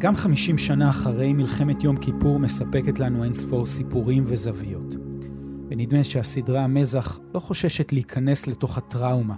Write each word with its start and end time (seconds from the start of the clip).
גם 0.00 0.16
50 0.16 0.58
שנה 0.58 0.90
אחרי 0.90 1.32
מלחמת 1.32 1.84
יום 1.84 1.96
כיפור 1.96 2.38
מספקת 2.38 2.98
לנו 2.98 3.24
אין 3.24 3.34
ספור 3.34 3.66
סיפורים 3.66 4.24
וזוויות. 4.26 4.94
ונדמה 5.70 6.04
שהסדרה 6.04 6.64
המזח 6.64 7.20
לא 7.34 7.40
חוששת 7.40 7.92
להיכנס 7.92 8.46
לתוך 8.46 8.78
הטראומה, 8.78 9.34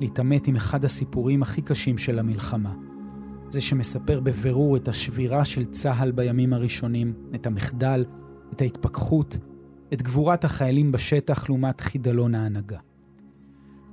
להתעמת 0.00 0.46
עם 0.46 0.56
אחד 0.56 0.84
הסיפורים 0.84 1.42
הכי 1.42 1.62
קשים 1.62 1.98
של 1.98 2.18
המלחמה. 2.18 2.74
זה 3.50 3.60
שמספר 3.60 4.20
בבירור 4.20 4.76
את 4.76 4.88
השבירה 4.88 5.44
של 5.44 5.64
צה"ל 5.64 6.10
בימים 6.10 6.52
הראשונים, 6.52 7.14
את 7.34 7.46
המחדל, 7.46 8.04
את 8.52 8.60
ההתפכחות, 8.60 9.38
את 9.92 10.02
גבורת 10.02 10.44
החיילים 10.44 10.92
בשטח 10.92 11.48
לעומת 11.48 11.80
חידלון 11.80 12.34
ההנהגה. 12.34 12.78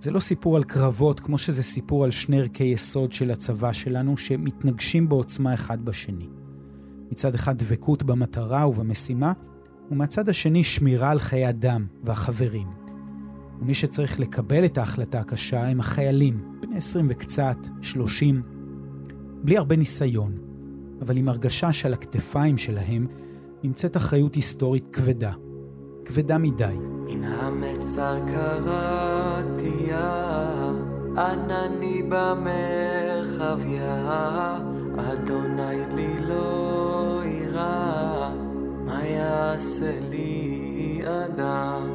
זה 0.02 0.12
לא 0.12 0.20
סיפור 0.20 0.58
על 0.58 0.64
קרבות 0.64 1.20
כמו 1.20 1.38
שזה 1.38 1.64
סיפור 1.64 2.04
על 2.04 2.12
שני 2.12 2.40
ערכי 2.40 2.64
יסוד 2.64 3.12
של 3.12 3.32
הצבא 3.32 3.74
שלנו 3.74 4.18
שמתנגשים 4.18 5.10
בעוצמה 5.10 5.54
אחד 5.54 5.86
בשני. 5.86 6.28
מצד 7.12 7.36
אחד 7.36 7.58
דבקות 7.58 8.04
במטרה 8.04 8.68
ובמשימה, 8.68 9.34
ומהצד 9.92 10.30
השני 10.30 10.64
שמירה 10.64 11.10
על 11.10 11.20
חיי 11.20 11.50
אדם 11.50 11.86
והחברים. 12.04 12.68
ומי 13.62 13.74
שצריך 13.74 14.20
לקבל 14.20 14.66
את 14.66 14.78
ההחלטה 14.78 15.20
הקשה 15.20 15.68
הם 15.68 15.80
החיילים, 15.80 16.60
בני 16.62 16.78
20 16.78 17.08
וקצת, 17.10 17.58
30, 17.82 18.42
בלי 19.44 19.58
הרבה 19.58 19.76
ניסיון, 19.76 20.38
אבל 21.02 21.18
עם 21.18 21.30
הרגשה 21.30 21.74
שעל 21.74 21.94
הכתפיים 21.94 22.58
שלהם 22.58 23.08
נמצאת 23.64 23.98
אחריות 23.98 24.36
היסטורית 24.36 24.86
כבדה. 24.94 25.34
כבדה 26.12 26.38
מדי. 26.38 26.76
מן 27.08 27.24
המצר 27.24 28.20
קראתי 28.28 29.90
ענני 31.18 32.04
במרחביה, 32.10 33.70
אדוני 34.98 35.96
לי 35.96 36.20
לא 36.28 37.22
יירא, 37.26 38.34
מה 38.86 39.06
יעשה 39.06 40.00
לי 40.10 41.02
אדם? 41.06 41.90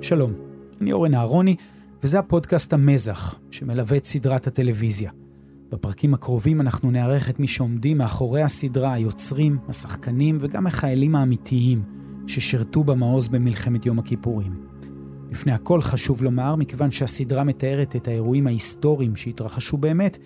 שלום, 0.00 0.32
אני 0.80 0.92
אורן 0.92 1.14
אהרוני, 1.14 1.56
וזה 2.02 2.18
הפודקאסט 2.18 2.72
המזח, 2.72 3.34
שמלווה 3.50 3.96
את 3.96 4.04
סדרת 4.04 4.46
הטלוויזיה. 4.46 5.10
בפרקים 5.70 6.14
הקרובים 6.14 6.60
אנחנו 6.60 6.90
נארח 6.90 7.30
את 7.30 7.40
מי 7.40 7.46
שעומדים 7.46 7.98
מאחורי 7.98 8.42
הסדרה, 8.42 8.92
היוצרים, 8.92 9.58
השחקנים 9.68 10.38
וגם 10.40 10.66
החיילים 10.66 11.16
האמיתיים 11.16 11.97
ששירתו 12.28 12.84
במעוז 12.84 13.28
במלחמת 13.28 13.86
יום 13.86 13.98
הכיפורים. 13.98 14.52
לפני 15.30 15.52
הכל 15.52 15.80
חשוב 15.80 16.22
לומר, 16.22 16.56
מכיוון 16.56 16.90
שהסדרה 16.90 17.44
מתארת 17.44 17.96
את 17.96 18.08
האירועים 18.08 18.46
ההיסטוריים 18.46 19.16
שהתרחשו 19.16 19.76
באמת, 19.76 20.18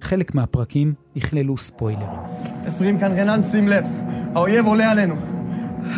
חלק 0.00 0.34
מהפרקים 0.34 0.94
יכללו 1.16 1.56
ספוילרים. 1.56 2.18
20 2.64 2.98
כאן 2.98 3.12
רנן, 3.18 3.42
שים 3.42 3.68
לב, 3.68 3.84
האויב 4.34 4.66
עולה 4.66 4.90
עלינו. 4.90 5.14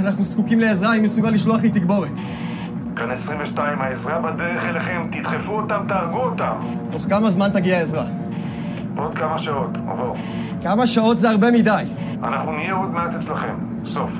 אנחנו 0.00 0.22
זקוקים 0.22 0.61
לעזרה, 0.61 0.97
אם 0.97 1.03
מסוגל 1.03 1.31
לשלוח 1.31 1.61
לי 1.61 1.70
תגבורת. 1.70 2.12
כאן 2.97 3.11
22, 3.11 3.78
העזרה 3.81 4.20
בדרך 4.20 4.62
אליכם, 4.64 5.11
תדחפו 5.12 5.53
אותם, 5.53 5.84
תהרגו 5.89 6.22
אותם. 6.22 6.55
תוך 6.91 7.03
כמה 7.03 7.31
זמן 7.31 7.48
תגיע 7.53 7.77
העזרה? 7.77 8.06
עוד 8.97 9.14
כמה 9.14 9.39
שעות, 9.39 9.70
עבור. 9.89 10.16
כמה 10.62 10.87
שעות 10.87 11.20
זה 11.20 11.31
הרבה 11.31 11.50
מדי. 11.50 11.84
אנחנו 12.22 12.53
נהיה 12.53 12.75
עוד 12.75 12.91
מעט 12.91 13.14
אצלכם. 13.14 13.55
סוף. 13.84 14.11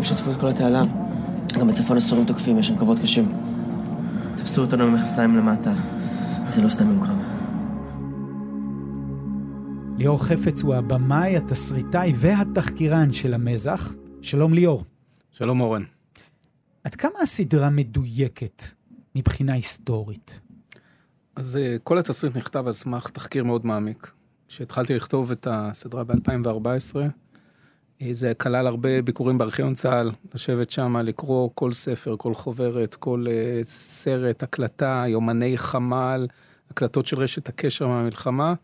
הם 0.00 0.04
שטפו 0.04 0.30
את 0.30 0.36
כל 0.40 0.48
התעלה. 0.48 0.82
גם 1.58 1.68
בצפון 1.68 1.96
הסורים 1.96 2.26
תוקפים, 2.26 2.58
יש 2.58 2.66
שם 2.66 2.78
קרבות 2.78 2.98
קשים. 2.98 3.32
תפסו 4.36 4.60
אותנו 4.60 4.86
במכסיים 4.86 5.36
למטה. 5.36 5.72
זה 6.48 6.62
לא 6.62 6.68
סתם 6.68 6.88
יום 6.88 7.06
קרב. 7.06 7.22
ליאור 9.98 10.24
חפץ 10.24 10.62
הוא 10.62 10.74
הבמאי, 10.74 11.36
התסריטאי 11.36 12.12
והתחקירן 12.16 13.12
של 13.12 13.34
המזח. 13.34 13.92
שלום 14.22 14.54
ליאור. 14.54 14.84
שלום 15.30 15.60
אורן. 15.60 15.82
עד 16.84 16.94
כמה 16.94 17.20
הסדרה 17.22 17.70
מדויקת 17.70 18.62
מבחינה 19.14 19.52
היסטורית? 19.52 20.40
אז 21.36 21.56
אה, 21.56 21.76
כל 21.84 21.98
התסריט 21.98 22.36
נכתב 22.36 22.66
על 22.66 22.72
סמך 22.72 23.08
תחקיר 23.08 23.44
מאוד 23.44 23.66
מעמיק. 23.66 24.12
כשהתחלתי 24.48 24.94
לכתוב 24.94 25.30
את 25.30 25.46
הסדרה 25.50 26.04
ב-2014, 26.04 26.96
אה, 26.96 27.06
זה 28.12 28.34
כלל 28.34 28.66
הרבה 28.66 29.02
ביקורים 29.02 29.38
בארכיון 29.38 29.74
צה"ל, 29.74 30.10
לשבת 30.34 30.70
שם, 30.70 30.96
לקרוא 30.96 31.50
כל 31.54 31.72
ספר, 31.72 32.14
כל 32.18 32.34
חוברת, 32.34 32.94
כל 32.94 33.26
uh, 33.26 33.64
סרט, 33.64 34.42
הקלטה, 34.42 35.04
יומני 35.08 35.58
חמ"ל, 35.58 36.26
הקלטות 36.70 37.06
של 37.06 37.18
רשת 37.18 37.48
הקשר 37.48 37.88
מהמלחמה, 37.88 38.54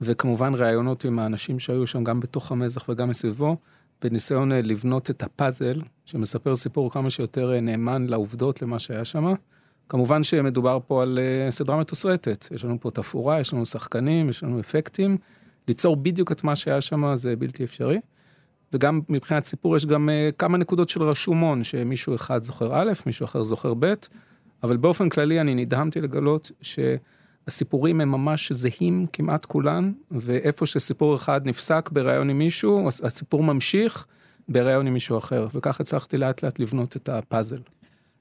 וכמובן 0.00 0.54
ראיונות 0.54 1.04
עם 1.04 1.18
האנשים 1.18 1.58
שהיו 1.58 1.86
שם 1.86 2.04
גם 2.04 2.20
בתוך 2.20 2.52
המזח 2.52 2.88
וגם 2.88 3.08
מסביבו, 3.08 3.56
בניסיון 4.02 4.52
uh, 4.52 4.54
לבנות 4.54 5.10
את 5.10 5.22
הפאזל, 5.22 5.80
שמספר 6.04 6.56
סיפור 6.56 6.90
כמה 6.90 7.10
שיותר 7.10 7.60
נאמן 7.60 8.06
לעובדות, 8.06 8.62
למה 8.62 8.78
שהיה 8.78 9.04
שם. 9.04 9.34
כמובן 9.88 10.24
שמדובר 10.24 10.78
פה 10.86 11.02
על 11.02 11.18
סדרה 11.50 11.76
מתוסרטת, 11.76 12.48
יש 12.50 12.64
לנו 12.64 12.80
פה 12.80 12.90
תפאורה, 12.90 13.40
יש 13.40 13.52
לנו 13.52 13.66
שחקנים, 13.66 14.28
יש 14.28 14.42
לנו 14.42 14.60
אפקטים, 14.60 15.18
ליצור 15.68 15.96
בדיוק 15.96 16.32
את 16.32 16.44
מה 16.44 16.56
שהיה 16.56 16.80
שם 16.80 17.16
זה 17.16 17.36
בלתי 17.36 17.64
אפשרי. 17.64 17.98
וגם 18.72 19.00
מבחינת 19.08 19.44
סיפור 19.44 19.76
יש 19.76 19.86
גם 19.86 20.08
uh, 20.08 20.32
כמה 20.36 20.58
נקודות 20.58 20.88
של 20.88 21.02
רשומון, 21.02 21.64
שמישהו 21.64 22.14
אחד 22.14 22.42
זוכר 22.42 22.70
א', 22.72 22.92
מישהו 23.06 23.24
אחר 23.24 23.42
זוכר 23.42 23.74
ב', 23.78 23.94
אבל 24.62 24.76
באופן 24.76 25.08
כללי 25.08 25.40
אני 25.40 25.54
נדהמתי 25.54 26.00
לגלות 26.00 26.50
שהסיפורים 26.62 28.00
הם 28.00 28.10
ממש 28.10 28.52
זהים 28.52 29.06
כמעט 29.12 29.44
כולן, 29.44 29.92
ואיפה 30.10 30.66
שסיפור 30.66 31.16
אחד 31.16 31.48
נפסק 31.48 31.90
בריאיון 31.92 32.30
עם 32.30 32.38
מישהו, 32.38 32.88
הסיפור 32.88 33.42
ממשיך 33.42 34.06
בריאיון 34.48 34.86
עם 34.86 34.92
מישהו 34.92 35.18
אחר, 35.18 35.48
וכך 35.54 35.80
הצלחתי 35.80 36.18
לאט 36.18 36.42
לאט 36.42 36.58
לבנות 36.58 36.96
את 36.96 37.08
הפאזל. 37.08 37.60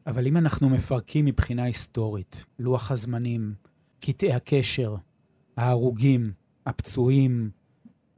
אבל 0.08 0.28
אם 0.28 0.38
אנחנו 0.38 0.70
מפרקים 0.70 1.26
מבחינה 1.26 1.64
היסטורית, 1.64 2.46
לוח 2.60 2.92
הזמנים, 2.92 3.54
קטעי 4.00 4.34
הקשר, 4.34 4.96
ההרוגים, 5.58 6.32
הפצועים, 6.66 7.50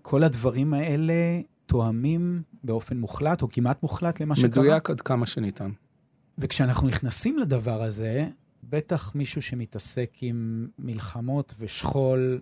כל 0.01 0.23
הדברים 0.23 0.73
האלה 0.73 1.13
תואמים 1.67 2.41
באופן 2.63 2.97
מוחלט, 2.97 3.41
או 3.41 3.49
כמעט 3.49 3.83
מוחלט 3.83 4.21
למה 4.21 4.35
שקרה? 4.35 4.49
מדויק 4.49 4.89
עד 4.89 5.01
כמה 5.01 5.25
שניתן. 5.25 5.71
וכשאנחנו 6.37 6.87
נכנסים 6.87 7.37
לדבר 7.37 7.83
הזה, 7.83 8.27
בטח 8.63 9.15
מישהו 9.15 9.41
שמתעסק 9.41 10.11
עם 10.21 10.67
מלחמות 10.79 11.55
ושכול 11.59 12.41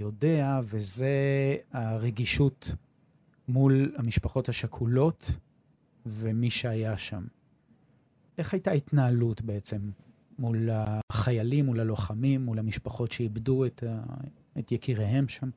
יודע, 0.00 0.60
וזה 0.64 1.08
הרגישות 1.72 2.74
מול 3.48 3.92
המשפחות 3.96 4.48
השכולות 4.48 5.38
ומי 6.06 6.50
שהיה 6.50 6.96
שם. 6.96 7.24
איך 8.38 8.54
הייתה 8.54 8.70
ההתנהלות 8.70 9.42
בעצם 9.42 9.78
מול 10.38 10.68
החיילים, 10.72 11.66
מול 11.66 11.80
הלוחמים, 11.80 12.44
מול 12.44 12.58
המשפחות 12.58 13.12
שאיבדו 13.12 13.64
את, 13.66 13.84
את 14.58 14.72
יקיריהם 14.72 15.28
שם? 15.28 15.50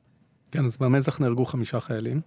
כן, 0.50 0.64
אז 0.64 0.76
במזח 0.76 1.20
נהרגו 1.20 1.44
חמישה 1.44 1.80
חיילים. 1.80 2.20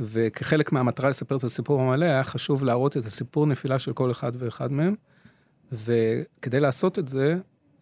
וכחלק 0.00 0.72
מהמטרה 0.72 1.08
לספר 1.08 1.36
את 1.36 1.44
הסיפור 1.44 1.80
המלא, 1.80 2.04
היה 2.04 2.24
חשוב 2.24 2.64
להראות 2.64 2.96
את 2.96 3.04
הסיפור 3.04 3.46
נפילה 3.46 3.78
של 3.78 3.92
כל 3.92 4.10
אחד 4.10 4.32
ואחד 4.38 4.72
מהם. 4.72 4.94
וכדי 5.72 6.60
לעשות 6.60 6.98
את 6.98 7.08
זה, 7.08 7.38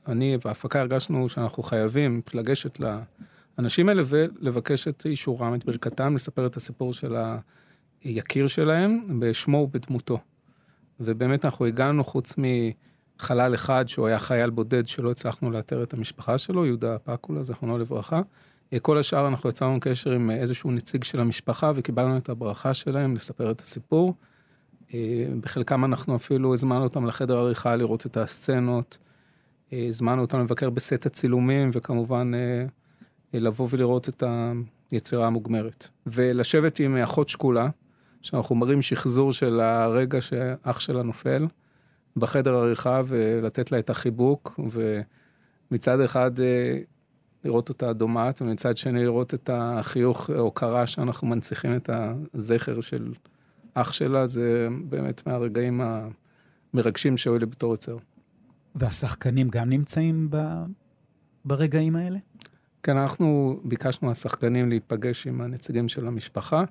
אני 0.09 0.39
וההפקה 0.45 0.81
הרגשנו 0.81 1.29
שאנחנו 1.29 1.63
חייבים 1.63 2.23
לגשת 2.35 2.79
לאנשים 3.59 3.89
האלה 3.89 4.03
ולבקש 4.07 4.89
את 4.89 5.07
אישורם, 5.07 5.55
את 5.55 5.65
ברכתם, 5.65 6.15
לספר 6.15 6.47
את 6.47 6.57
הסיפור 6.57 6.93
של 6.93 7.17
היקיר 8.05 8.47
שלהם 8.47 9.21
בשמו 9.21 9.57
ובדמותו. 9.57 10.19
ובאמת 11.01 11.45
אנחנו 11.45 11.67
הגענו 11.67 12.05
חוץ 12.05 12.35
מחלל 12.39 13.55
אחד 13.55 13.89
שהוא 13.89 14.07
היה 14.07 14.19
חייל 14.19 14.51
בודד 14.51 14.87
שלא 14.87 15.11
הצלחנו 15.11 15.51
לאתר 15.51 15.83
את 15.83 15.95
המשפחה 15.95 16.39
שלו, 16.39 16.67
יהודה 16.67 16.99
פקולה, 16.99 17.43
זכרונו 17.43 17.79
לברכה. 17.79 18.21
אה, 18.73 18.79
כל 18.79 18.99
השאר 18.99 19.29
אנחנו 19.29 19.49
יצרנו 19.49 19.81
קשר 19.81 20.13
עם 20.13 20.31
אה, 20.31 20.37
איזשהו 20.37 20.71
נציג 20.71 21.05
של 21.05 21.21
המשפחה 21.21 21.73
וקיבלנו 21.75 22.17
את 22.17 22.29
הברכה 22.29 22.75
שלהם 22.75 23.15
לספר 23.15 23.51
את 23.51 23.61
הסיפור. 23.61 24.15
אה, 24.95 25.27
בחלקם 25.41 25.85
אנחנו 25.85 26.17
אפילו 26.17 26.55
הזמנו 26.55 26.83
אותם 26.83 27.07
לחדר 27.07 27.39
עריכה 27.39 27.77
לראות 27.77 28.07
את 28.07 28.17
הסצנות. 28.17 28.99
הזמנו 29.73 30.23
אותם 30.23 30.41
לבקר 30.41 30.71
בסט 30.71 31.07
הצילומים 31.07 31.71
וכמובן 31.73 32.33
לבוא 33.35 33.69
ולראות 33.71 34.09
את 34.09 34.23
היצירה 34.93 35.27
המוגמרת. 35.27 35.89
ולשבת 36.07 36.81
עם 36.81 36.97
אחות 36.97 37.29
שקולה, 37.29 37.69
שאנחנו 38.23 38.55
מראים 38.55 38.83
שחזור 38.83 39.33
של 39.33 39.61
הרגע 39.61 40.21
שאח 40.21 40.81
שלה 40.81 41.03
נופל 41.03 41.47
בחדר 42.17 42.55
עריכה 42.55 43.03
ולתת 43.07 43.73
לה 43.73 43.79
את 43.79 43.91
החיבוק 43.91 44.61
ומצד 45.71 46.01
אחד 46.01 46.31
לראות 47.47 47.69
אותה 47.69 47.93
דומעת, 47.93 48.43
ומצד 48.43 48.77
שני 48.77 49.05
לראות 49.05 49.35
את 49.35 49.51
החיוך 49.53 50.31
הוקרה 50.31 50.87
שאנחנו 50.87 51.27
מנציחים 51.27 51.77
את 51.77 51.91
הזכר 52.35 52.81
של 52.81 53.13
אח 53.75 53.93
שלה, 53.93 54.27
זה 54.27 54.69
באמת 54.89 55.27
מהרגעים 55.27 55.81
המרגשים 56.75 57.17
שהיו 57.17 57.39
לי 57.39 57.47
בתור 57.47 57.71
יוצר. 57.71 57.97
והשחקנים 58.75 59.49
גם 59.49 59.69
נמצאים 59.71 60.29
ב... 60.31 60.37
ברגעים 61.45 61.97
האלה? 61.97 62.19
כן, 62.83 62.97
אנחנו 62.97 63.61
ביקשנו 63.65 64.09
מהשחקנים 64.09 64.69
להיפגש 64.69 65.27
עם 65.27 65.41
הנציגים 65.41 65.89
של 65.89 66.07
המשפחה, 66.07 66.65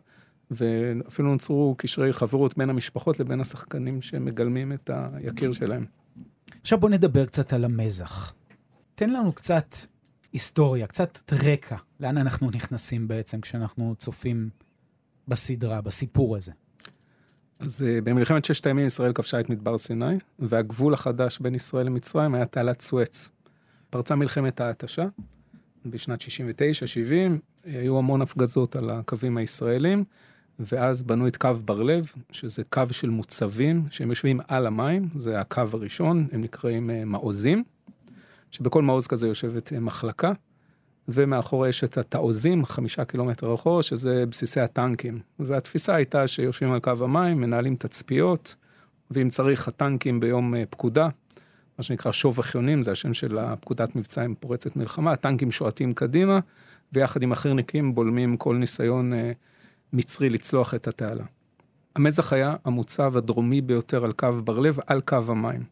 ואפילו 0.52 1.32
נוצרו 1.32 1.76
קשרי 1.78 2.14
חברות 2.14 2.58
בין 2.58 2.70
המשפחות 2.70 3.20
לבין 3.20 3.42
השחקנים 3.42 4.02
שמגלמים 4.02 4.74
את 4.74 4.90
היקיר 5.14 5.52
שלהם. 5.52 5.86
עכשיו 6.62 6.80
בוא 6.80 6.90
נדבר 6.90 7.26
קצת 7.26 7.54
על 7.54 7.66
המזח. 7.66 8.34
תן 8.96 9.10
לנו 9.10 9.34
קצת 9.34 9.76
היסטוריה, 10.36 10.88
קצת 10.88 11.34
רקע, 11.46 11.76
לאן 12.00 12.18
אנחנו 12.18 12.52
נכנסים 12.52 13.08
בעצם 13.08 13.42
כשאנחנו 13.42 13.96
צופים 13.98 14.50
בסדרה, 15.28 15.82
בסיפור 15.82 16.36
הזה. 16.36 16.52
אז 17.60 17.82
uh, 17.82 18.02
במלחמת 18.02 18.46
ששת 18.46 18.66
הימים 18.66 18.86
ישראל 18.86 19.14
כבשה 19.14 19.40
את 19.40 19.50
מדבר 19.50 19.78
סיני, 19.78 20.16
והגבול 20.40 20.94
החדש 20.94 21.40
בין 21.40 21.56
ישראל 21.56 21.86
למצרים 21.86 22.36
היה 22.36 22.46
תעלת 22.46 22.82
סואץ. 22.82 23.30
פרצה 23.90 24.16
מלחמת 24.16 24.62
ההתשה 24.62 25.08
בשנת 25.86 26.22
69-70, 26.22 26.26
היו 27.64 27.98
המון 27.98 28.22
הפגזות 28.22 28.76
על 28.76 28.90
הקווים 28.90 29.38
הישראלים, 29.38 30.04
ואז 30.60 31.04
בנו 31.04 31.28
את 31.28 31.38
קו 31.38 31.54
בר-לב, 31.66 32.12
שזה 32.32 32.64
קו 32.64 32.84
של 32.92 33.10
מוצבים 33.10 33.84
שהם 33.92 34.10
יושבים 34.10 34.40
על 34.48 34.68
המים, 34.68 35.10
זה 35.18 35.40
הקו 35.40 35.64
הראשון, 35.74 36.28
הם 36.32 36.42
נקראים 36.42 36.90
uh, 36.90 36.94
מעוזים, 37.06 37.64
שבכל 38.52 38.82
מעוז 38.82 39.08
כזה 39.08 39.28
יושבת 39.28 39.72
uh, 39.72 39.80
מחלקה. 39.80 40.32
ומאחורי 41.08 41.70
יש 41.70 41.84
את 41.84 41.98
התעוזים, 41.98 42.66
חמישה 42.66 43.06
קילומטר 43.06 43.54
אחורה, 43.54 43.84
שזה 43.84 44.26
בסיסי 44.26 44.60
הטנקים. 44.60 45.20
והתפיסה 45.40 45.96
הייתה 45.96 46.28
שיושבים 46.28 46.72
על 46.72 46.80
קו 46.80 46.92
המים, 47.02 47.40
מנהלים 47.40 47.76
תצפיות, 47.76 48.56
ואם 49.12 49.30
צריך, 49.30 49.68
הטנקים 49.68 50.20
ביום 50.20 50.56
אה, 50.56 50.64
פקודה, 50.70 51.10
מה 51.78 51.84
שנקרא 51.84 52.12
שוב 52.12 52.40
אחיונים, 52.40 52.84
זה 52.84 52.92
השם 52.92 53.14
של 53.14 53.38
הפקודת 53.38 53.96
מבצע 53.96 54.24
עם 54.24 54.36
פורצת 54.40 54.76
מלחמה, 54.76 55.12
הטנקים 55.12 55.52
שועטים 55.52 55.94
קדימה, 55.94 56.40
ויחד 56.94 57.24
עם 57.24 57.32
החי"רניקים 57.32 57.96
בולמים 57.96 58.38
כל 58.38 58.56
ניסיון 58.56 59.14
אה, 59.14 59.32
מצרי 59.94 60.30
לצלוח 60.30 60.74
את 60.74 60.88
התעלה. 60.88 61.24
המזח 61.96 62.34
היה 62.34 62.56
המוצב 62.66 63.18
הדרומי 63.18 63.62
ביותר 63.62 64.06
על 64.06 64.14
קו 64.14 64.34
בר-לב, 64.44 64.78
על 64.88 65.02
קו 65.02 65.22
המים. 65.28 65.64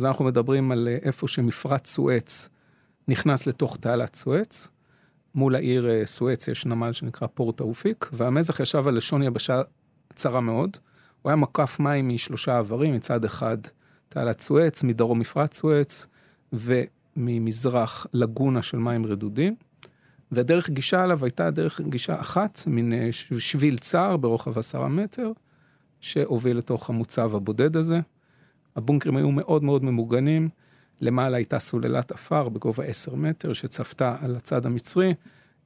אז 0.00 0.04
אנחנו 0.04 0.24
מדברים 0.24 0.72
על 0.72 0.88
אה, 0.88 0.98
איפה 1.02 1.28
שמפרץ 1.28 1.90
סואץ 1.90 2.48
נכנס 3.08 3.46
לתוך 3.46 3.76
תעלת 3.76 4.14
סואץ. 4.14 4.68
מול 5.34 5.54
העיר 5.54 5.90
אה, 5.90 6.06
סואץ 6.06 6.48
יש 6.48 6.66
נמל 6.66 6.92
שנקרא 6.92 7.28
פורט 7.34 7.60
האופיק, 7.60 8.10
והמזח 8.12 8.60
ישב 8.60 8.88
על 8.88 8.94
לשון 8.94 9.22
יבשה 9.22 9.62
צרה 10.14 10.40
מאוד. 10.40 10.76
הוא 11.22 11.30
היה 11.30 11.36
מקף 11.36 11.76
מים 11.80 12.08
משלושה 12.08 12.58
עברים, 12.58 12.94
מצד 12.94 13.24
אחד 13.24 13.58
תעלת 14.08 14.40
סואץ, 14.40 14.82
מדרום 14.82 15.18
מפרץ 15.18 15.56
סואץ, 15.56 16.06
וממזרח 16.52 18.06
לגונה 18.12 18.62
של 18.62 18.78
מים 18.78 19.06
רדודים. 19.06 19.54
והדרך 20.32 20.70
גישה 20.70 21.02
עליו 21.02 21.24
הייתה 21.24 21.50
דרך 21.50 21.80
גישה 21.80 22.20
אחת, 22.20 22.60
מין 22.66 22.92
אה, 22.92 23.08
שביל 23.38 23.78
צר 23.78 24.16
ברוחב 24.16 24.58
עשרה 24.58 24.88
מטר, 24.88 25.32
שהוביל 26.00 26.56
לתוך 26.56 26.90
המוצב 26.90 27.34
הבודד 27.34 27.76
הזה. 27.76 28.00
הבונקרים 28.80 29.16
היו 29.16 29.30
מאוד 29.30 29.64
מאוד 29.64 29.84
ממוגנים. 29.84 30.48
למעלה 31.00 31.36
הייתה 31.36 31.58
סוללת 31.58 32.12
עפר 32.12 32.48
בגובה 32.48 32.84
10 32.84 33.14
מטר 33.14 33.52
שצפתה 33.52 34.16
על 34.22 34.36
הצד 34.36 34.66
המצרי, 34.66 35.14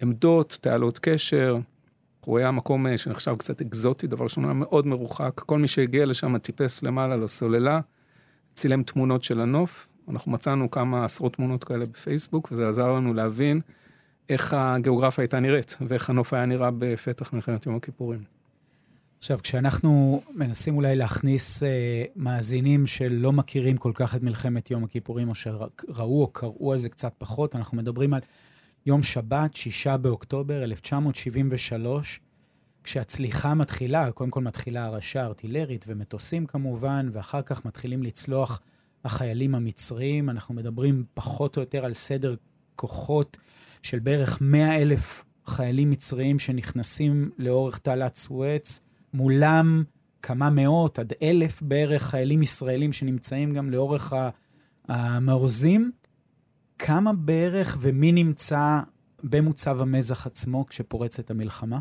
עמדות, 0.03 0.59
תעלות 0.61 0.99
קשר. 0.99 1.59
הוא 2.25 2.39
היה 2.39 2.51
מקום 2.51 2.87
אה, 2.87 2.99
שנחשב 2.99 3.37
קצת 3.39 3.61
אקזוטי, 3.61 4.07
דבר 4.07 4.25
ראשון, 4.25 4.45
היה 4.45 4.55
מאוד 4.55 4.87
מרוחק. 4.87 5.41
כל 5.47 5.59
מי 5.59 5.69
שהגיע 5.69 6.07
לשם 6.07 6.39
טיפס 6.39 6.83
למעלה 6.83 7.17
לסוללה, 7.17 7.81
צילם 8.55 8.83
תמונות 8.83 9.25
של 9.25 9.41
הנוף. 9.41 9.89
אנחנו 10.09 10.33
מצאנו 10.33 10.71
כמה 10.71 11.05
עשרות 11.05 11.37
תמונות 11.37 11.65
כאלה 11.65 11.87
בפייסבוק, 11.87 12.49
וזה 12.53 12.69
עזר 12.69 12.93
לנו 12.93 13.15
להבין 13.15 13.61
איך 14.29 14.55
הגיאוגרפיה 14.57 15.23
הייתה 15.23 15.41
נראית, 15.41 15.77
ואיך 15.81 16.11
הנוף 16.11 16.35
היה 16.35 16.47
נראה 16.47 16.71
בפתח 16.79 17.33
מלחמת 17.33 17.67
יום 17.67 17.77
הכיפורים. 17.77 18.25
עכשיו, 19.25 19.39
כשאנחנו 19.43 20.23
מנסים 20.35 20.77
אולי 20.77 20.97
להכניס 20.97 21.63
אה, 21.63 22.05
מאזינים 22.17 22.87
שלא 22.87 23.33
מכירים 23.33 23.77
כל 23.77 23.93
כך 23.95 24.15
את 24.15 24.23
מלחמת 24.23 24.71
יום 24.71 24.85
הכיפורים, 24.85 25.29
או 25.29 25.35
שראו 25.35 26.23
או 26.23 26.27
קראו 26.33 26.73
על 26.73 26.79
זה 26.79 26.89
קצת 26.89 27.13
פחות, 27.19 27.57
אנחנו 27.57 27.77
מדברים 27.77 28.15
על 28.15 28.21
יום 28.87 29.03
שבת, 29.03 29.55
שישה 29.55 29.97
באוקטובר 29.97 30.65
1973, 30.65 32.21
כשהצליחה 32.85 33.55
מתחילה, 33.55 34.13
קודם 34.13 34.31
כל 34.31 34.41
מתחילה 34.41 34.85
הרשה 34.85 35.25
ארטילרית 35.25 35.85
ומטוסים 35.89 36.47
כמובן, 36.47 37.09
ואחר 37.13 37.43
כך 37.43 37.65
מתחילים 37.65 38.03
לצלוח 38.03 38.61
החיילים 39.05 39.55
המצריים. 39.55 40.31
אנחנו 40.31 40.55
מדברים 40.55 41.05
פחות 41.15 41.57
או 41.57 41.63
יותר 41.63 41.85
על 41.85 41.95
סדר 41.95 42.35
כוחות 42.77 43.37
של 43.83 43.99
בערך 43.99 44.39
100 44.41 44.83
אלף 44.83 45.25
חיילים 45.47 45.91
מצריים 45.91 46.39
שנכנסים 46.39 47.31
לאורך 47.39 47.79
תעלת 47.79 48.17
סואץ. 48.17 48.81
מולם 49.15 49.85
כמה 50.23 50.51
מאות 50.51 50.99
עד 50.99 51.13
אלף 51.23 51.63
בערך 51.63 52.03
חיילים 52.03 52.43
ישראלים 52.43 52.93
שנמצאים 52.93 53.53
גם 53.53 53.71
לאורך 53.71 54.13
המעוזים. 54.89 55.93
כמה 56.79 57.13
בערך 57.13 57.79
ומי 57.81 58.13
נמצא 58.13 58.81
במוצב 59.23 59.81
המזח 59.81 60.27
עצמו 60.27 60.67
כשפורצת 60.67 61.31
המלחמה? 61.31 61.79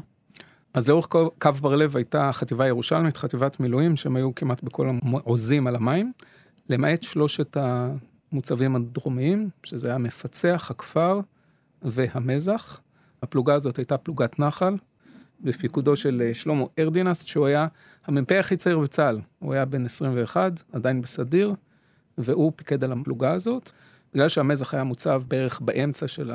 אז 0.73 0.89
לאורך 0.89 1.07
קו 1.39 1.51
בר-לב 1.61 1.95
הייתה 1.95 2.29
חטיבה 2.33 2.67
ירושלמית, 2.67 3.17
חטיבת 3.17 3.59
מילואים, 3.59 3.95
שהם 3.95 4.15
היו 4.15 4.35
כמעט 4.35 4.63
בכל 4.63 4.89
העוזים 5.13 5.67
על 5.67 5.75
המים, 5.75 6.11
למעט 6.69 7.03
שלושת 7.03 7.57
המוצבים 8.31 8.75
הדרומיים, 8.75 9.49
שזה 9.63 9.87
היה 9.87 9.97
מפצח, 9.97 10.67
הכפר 10.71 11.19
והמזח. 11.81 12.79
הפלוגה 13.23 13.53
הזאת 13.53 13.77
הייתה 13.77 13.97
פלוגת 13.97 14.39
נחל, 14.39 14.75
בפיקודו 15.41 15.95
של 15.95 16.23
אה, 16.25 16.33
שלמה 16.33 16.65
ארדינס, 16.79 17.25
שהוא 17.25 17.45
היה 17.45 17.67
המ"פ 18.05 18.31
הכי 18.31 18.55
צעיר 18.55 18.79
בצה"ל. 18.79 19.19
הוא 19.39 19.53
היה 19.53 19.65
בן 19.65 19.85
21, 19.85 20.63
עדיין 20.73 21.01
בסדיר, 21.01 21.53
והוא 22.17 22.51
פיקד 22.55 22.83
על 22.83 22.91
הפלוגה 22.91 23.31
הזאת. 23.31 23.71
בגלל 24.13 24.29
שהמזח 24.29 24.73
היה 24.73 24.83
מוצב 24.83 25.23
בערך 25.27 25.59
באמצע 25.61 26.07
של 26.07 26.31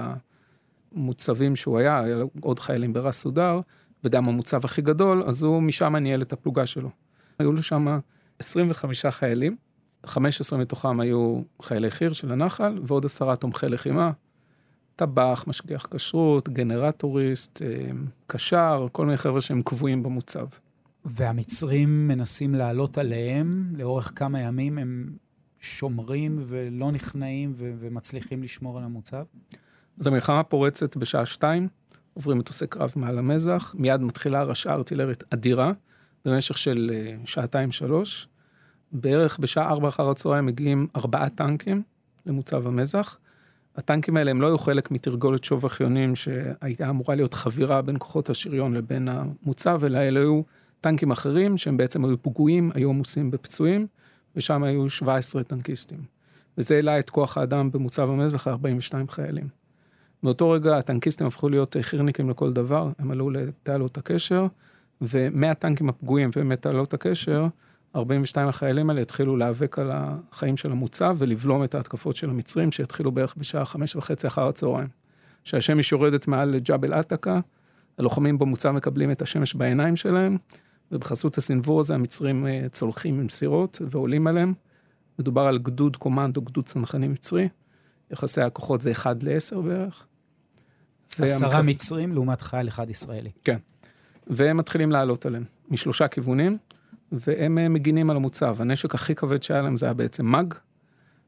המוצבים 0.92 1.56
שהוא 1.56 1.78
היה, 1.78 2.00
היה 2.00 2.16
עוד 2.40 2.58
חיילים 2.58 2.92
ברס 2.92 3.20
סודר, 3.20 3.60
וגם 4.04 4.28
המוצב 4.28 4.64
הכי 4.64 4.82
גדול, 4.82 5.22
אז 5.26 5.42
הוא 5.42 5.62
משם 5.62 5.96
ניהל 5.96 6.22
את 6.22 6.32
הפלוגה 6.32 6.66
שלו. 6.66 6.90
היו 7.38 7.52
לו 7.52 7.62
שם 7.62 7.98
25 8.38 9.06
חיילים, 9.06 9.56
15 10.06 10.58
מתוכם 10.58 11.00
היו 11.00 11.40
חיילי 11.62 11.90
חי"ר 11.90 12.12
של 12.12 12.32
הנחל, 12.32 12.78
ועוד 12.82 13.04
עשרה 13.04 13.36
תומכי 13.36 13.66
לחימה, 13.66 14.10
טבח, 14.98 15.44
משגיח 15.46 15.86
כשרות, 15.90 16.48
גנרטוריסט, 16.48 17.62
אה, 17.62 17.90
קשר, 18.26 18.86
כל 18.93 19.06
מיני 19.06 19.17
חבר'ה 19.17 19.40
שהם 19.40 19.62
קבועים 19.62 20.02
במוצב. 20.02 20.46
והמצרים 21.05 22.08
מנסים 22.08 22.55
לעלות 22.55 22.98
עליהם 22.98 23.72
לאורך 23.76 24.12
כמה 24.17 24.40
ימים, 24.40 24.78
הם 24.78 25.17
שומרים 25.60 26.44
ולא 26.46 26.93
נכנעים 26.93 27.52
ו- 27.56 27.72
ומצליחים 27.78 28.43
לשמור 28.43 28.78
על 28.78 28.84
המוצב? 28.84 29.24
אז 30.00 30.06
המלחמה 30.06 30.43
פורצת 30.43 30.96
בשעה 30.96 31.26
שתיים, 31.26 31.69
עוברים 32.14 32.38
מטוסי 32.38 32.67
קרב 32.67 32.93
מעל 32.96 33.19
המזח, 33.19 33.74
מיד 33.78 34.00
מתחילה 34.00 34.43
רשעה 34.43 34.74
ארטילרית 34.74 35.24
אדירה, 35.31 35.72
במשך 36.24 36.58
של 36.58 36.90
אה, 36.94 37.14
שעתיים-שלוש. 37.24 38.28
בערך 38.93 39.38
בשעה 39.38 39.69
ארבע 39.70 39.88
אחר 39.88 40.10
הצהריים 40.10 40.46
מגיעים 40.46 40.86
ארבעה 40.96 41.31
טנקים 41.31 41.82
למוצב 42.26 42.67
המזח. 42.67 43.19
הטנקים 43.79 44.17
האלה 44.17 44.31
הם 44.31 44.41
לא 44.41 44.47
היו 44.47 44.58
חלק 44.58 44.91
מתרגולת 44.91 45.44
שוב 45.44 45.65
אחיונים 45.65 46.17
שהייתה 46.17 46.91
אמורה 46.91 47.15
להיות 47.15 47.35
חבירה 47.35 47.82
בין 47.82 47.97
כוחות 47.99 48.31
השריון 48.31 48.75
לבין 48.75 49.08
המוצב, 49.08 49.85
אלא 49.85 49.99
אלה 49.99 50.20
היו 50.20 50.43
טנקים 50.81 51.11
אחרים 51.11 51.58
שהם 51.58 51.77
בעצם 51.77 52.05
היו 52.05 52.23
פגועים, 52.23 52.70
היו 52.75 52.91
עמוסים 52.91 53.31
בפצועים, 53.31 53.87
ושם 54.37 54.63
היו 54.63 54.91
17 54.91 55.43
טנקיסטים. 55.43 55.99
וזה 56.58 56.75
העלה 56.75 56.99
את 56.99 57.11
כוח 57.11 57.39
האדם 57.39 57.70
במוצב 57.70 58.11
המזח 58.11 58.49
ל-42 58.49 59.11
חיילים. 59.11 59.49
מאותו 60.23 60.51
רגע 60.51 60.79
הטנקיסטים 60.79 61.27
הפכו 61.27 61.49
להיות 61.49 61.77
חי"רניקים 61.81 62.31
לכל 62.31 62.53
דבר, 62.53 62.91
הם 62.99 63.11
עלו 63.11 63.31
לתעלות 63.31 63.99
הקשר, 63.99 64.47
ומהטנקים 65.01 65.89
הפגועים 65.89 66.31
ומתעלות 66.37 66.94
הקשר, 66.94 67.47
42 67.96 68.48
החיילים 68.48 68.90
האלה 68.90 69.00
התחילו 69.00 69.36
להיאבק 69.36 69.78
על 69.78 69.90
החיים 69.92 70.56
של 70.56 70.72
המוצב 70.72 71.16
ולבלום 71.18 71.64
את 71.64 71.74
ההתקפות 71.74 72.16
של 72.16 72.30
המצרים 72.30 72.72
שהתחילו 72.72 73.12
בערך 73.12 73.34
בשעה 73.36 73.64
חמש 73.64 73.96
וחצי 73.96 74.26
אחר 74.26 74.48
הצהריים. 74.48 74.88
כשהשמש 75.44 75.92
יורדת 75.92 76.28
מעל 76.28 76.58
ג'בל 76.58 76.92
עתקה, 76.92 77.40
הלוחמים 77.98 78.38
במוצב 78.38 78.70
מקבלים 78.70 79.10
את 79.10 79.22
השמש 79.22 79.54
בעיניים 79.54 79.96
שלהם, 79.96 80.36
ובחסות 80.92 81.38
הסנוור 81.38 81.80
הזה 81.80 81.94
המצרים 81.94 82.46
אה, 82.46 82.66
צולחים 82.72 83.20
עם 83.20 83.28
סירות 83.28 83.82
ועולים 83.90 84.26
עליהם. 84.26 84.54
מדובר 85.18 85.42
על 85.42 85.58
גדוד 85.58 85.96
קומנדו, 85.96 86.42
גדוד 86.42 86.66
צנחנים 86.66 87.12
מצרי. 87.12 87.48
יחסי 88.10 88.40
הכוחות 88.40 88.80
זה 88.80 88.92
1 88.92 89.22
ל-10 89.22 89.60
בערך. 89.60 90.06
עשרה 91.18 91.48
והמתח... 91.48 91.58
מצרים 91.64 92.12
לעומת 92.12 92.40
חייל 92.40 92.68
אחד 92.68 92.90
ישראלי. 92.90 93.30
כן. 93.44 93.58
והם 94.26 94.56
מתחילים 94.56 94.92
לעלות 94.92 95.26
עליהם, 95.26 95.44
משלושה 95.68 96.08
כיוונים. 96.08 96.58
והם 97.12 97.58
אה, 97.58 97.69
מגינים 97.69 98.10
על 98.10 98.17
המוצב. 98.17 98.56
הנשק 98.60 98.94
הכי 98.94 99.15
כבד 99.15 99.43
שהיה 99.43 99.62
להם 99.62 99.77
זה 99.77 99.86
היה 99.86 99.94
בעצם 99.94 100.27
מאג, 100.27 100.55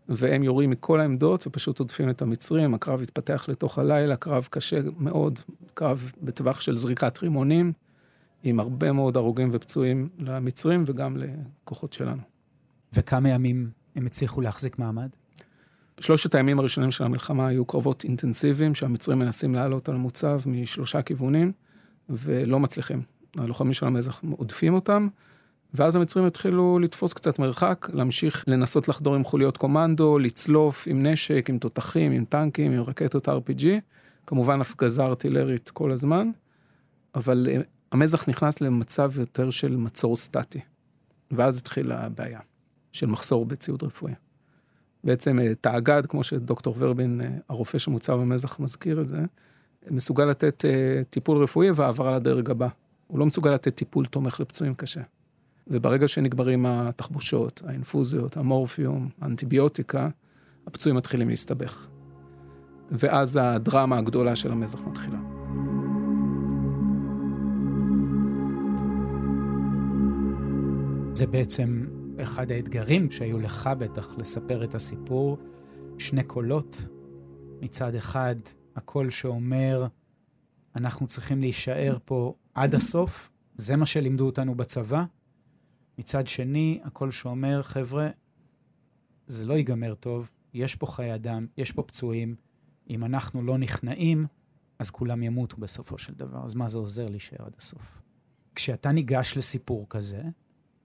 והם 0.08 0.42
יורים 0.42 0.70
מכל 0.70 1.00
העמדות 1.00 1.46
ופשוט 1.46 1.78
עודפים 1.78 2.10
את 2.10 2.22
המצרים, 2.22 2.75
הקרב 2.75 3.02
התפתח 3.02 3.44
לתוך 3.49 3.78
הלילה, 3.78 4.16
קרב 4.16 4.49
קשה 4.50 4.80
מאוד, 4.99 5.38
קרב 5.75 6.12
בטווח 6.22 6.60
של 6.60 6.76
זריקת 6.76 7.22
רימונים, 7.22 7.72
עם 8.42 8.60
הרבה 8.60 8.92
מאוד 8.92 9.16
הרוגים 9.16 9.50
ופצועים 9.52 10.08
למצרים 10.18 10.84
וגם 10.87 11.16
לכוחות 11.16 11.92
שלנו. 11.92 12.22
וכמה 12.92 13.28
ימים 13.28 13.70
הם 13.96 14.06
הצליחו 14.06 14.40
להחזיק 14.40 14.78
מעמד? 14.78 15.08
שלושת 16.00 16.34
הימים 16.34 16.58
הראשונים 16.58 16.90
של 16.90 17.04
המלחמה 17.04 17.46
היו 17.46 17.64
קרבות 17.64 18.04
אינטנסיביים, 18.04 18.75
שהמצרים 18.75 19.18
מנסים 19.18 19.54
לעלות 19.54 19.88
על 19.88 19.94
המוצב 19.94 20.40
משלושה 20.46 21.02
כיוונים, 21.02 21.52
ולא 22.08 22.60
מצליחים. 22.60 23.02
הלוחמים 23.38 23.72
של 23.72 23.87
המזח 23.87 24.22
עודפים 24.37 24.75
אותם, 24.75 25.08
ואז 25.74 25.96
המצרים 25.96 26.26
התחילו 26.26 26.78
לתפוס 26.78 27.12
קצת 27.12 27.38
מרחק, 27.38 27.88
להמשיך 27.92 28.44
לנסות 28.46 28.88
לחדור 28.88 29.14
עם 29.14 29.24
חוליות 29.24 29.56
קומנדו, 29.56 30.18
לצלוף 30.18 30.84
עם 30.88 31.06
נשק, 31.06 31.46
עם 31.50 31.58
תותחים, 31.58 32.12
עם 32.12 32.24
טנקים, 32.24 32.72
עם 32.72 32.80
רקטות 32.80 33.28
RPG, 33.28 33.66
כמובן 34.26 34.60
הפגזה 34.60 35.02
ארטילרית 35.04 35.70
כל 35.70 35.92
הזמן, 35.92 36.30
אבל 37.14 37.46
אה, 37.50 37.60
המזח 37.92 38.28
נכנס 38.28 38.60
למצב 38.60 39.12
יותר 39.18 39.50
של 39.50 39.76
מצור 39.76 40.16
סטטי, 40.16 40.60
ואז 41.30 41.58
התחילה 41.58 42.04
הבעיה 42.04 42.40
של 42.92 43.06
מחסור 43.06 43.46
בציוד 43.46 43.82
רפואי. 43.82 44.12
בעצם 45.04 45.40
אה, 45.40 45.54
תאגד, 45.54 46.06
כמו 46.06 46.24
שדוקטור 46.24 46.74
ורבין, 46.78 47.20
אה, 47.20 47.28
הרופא 47.48 47.78
שמוצב 47.78 48.12
במזח, 48.12 48.60
מזכיר 48.60 49.00
את 49.00 49.08
זה, 49.08 49.18
מסוגל 49.90 50.24
לתת 50.24 50.64
טיפול 51.10 51.42
רפואי 51.42 51.70
והעברה 51.70 52.16
לדרג 52.16 52.50
הבא. 52.50 52.68
הוא 53.06 53.18
לא 53.18 53.26
מסוגל 53.26 53.50
לתת 53.50 53.74
טיפול 53.74 54.06
תומך 54.06 54.40
לפצועים 54.40 54.74
קשה. 54.74 55.00
וברגע 55.70 56.08
שנגמרים 56.08 56.66
התחבושות, 56.66 57.62
האינפוזיות, 57.66 58.36
המורפיום, 58.36 59.08
האנטיביוטיקה, 59.20 60.08
הפצועים 60.66 60.96
מתחילים 60.96 61.28
להסתבך. 61.28 61.86
ואז 62.90 63.38
הדרמה 63.42 63.98
הגדולה 63.98 64.36
של 64.36 64.52
המזח 64.52 64.80
מתחילה. 64.80 65.18
זה 71.14 71.26
בעצם 71.26 71.86
אחד 72.22 72.50
האתגרים 72.50 73.10
שהיו 73.10 73.38
לך 73.38 73.70
בטח 73.78 74.18
לספר 74.18 74.64
את 74.64 74.74
הסיפור. 74.74 75.38
שני 75.98 76.22
קולות, 76.22 76.88
מצד 77.60 77.94
אחד 77.94 78.34
הקול 78.76 79.10
שאומר, 79.10 79.86
אנחנו 80.76 81.06
צריכים 81.06 81.40
להישאר 81.40 81.98
פה 82.04 82.34
עד 82.54 82.74
הסוף, 82.74 83.30
זה 83.56 83.76
מה 83.76 83.86
שלימדו 83.86 84.26
אותנו 84.26 84.54
בצבא, 84.54 85.04
מצד 86.00 86.26
שני, 86.26 86.80
הקול 86.85 87.11
שאומר, 87.11 87.62
חבר'ה, 87.62 88.09
זה 89.26 89.47
לא 89.47 89.54
ייגמר 89.54 89.95
טוב, 89.95 90.30
יש 90.54 90.75
פה 90.75 90.87
חיי 90.87 91.14
אדם, 91.14 91.47
יש 91.57 91.73
פה 91.73 91.83
פצועים, 91.83 92.37
אם 92.90 93.04
אנחנו 93.04 93.42
לא 93.42 93.59
נכנעים, 93.59 94.26
אז 94.78 94.90
כולם 94.90 95.23
ימותו 95.23 95.57
בסופו 95.57 95.99
של 95.99 96.14
דבר. 96.14 96.45
אז 96.45 96.54
מה 96.54 96.69
זה 96.69 96.78
עוזר 96.78 97.07
להישאר 97.07 97.47
עד 97.47 97.52
הסוף? 97.59 98.02
כשאתה 98.54 98.92
ניגש 98.92 99.37
לסיפור 99.37 99.87
כזה, 99.88 100.23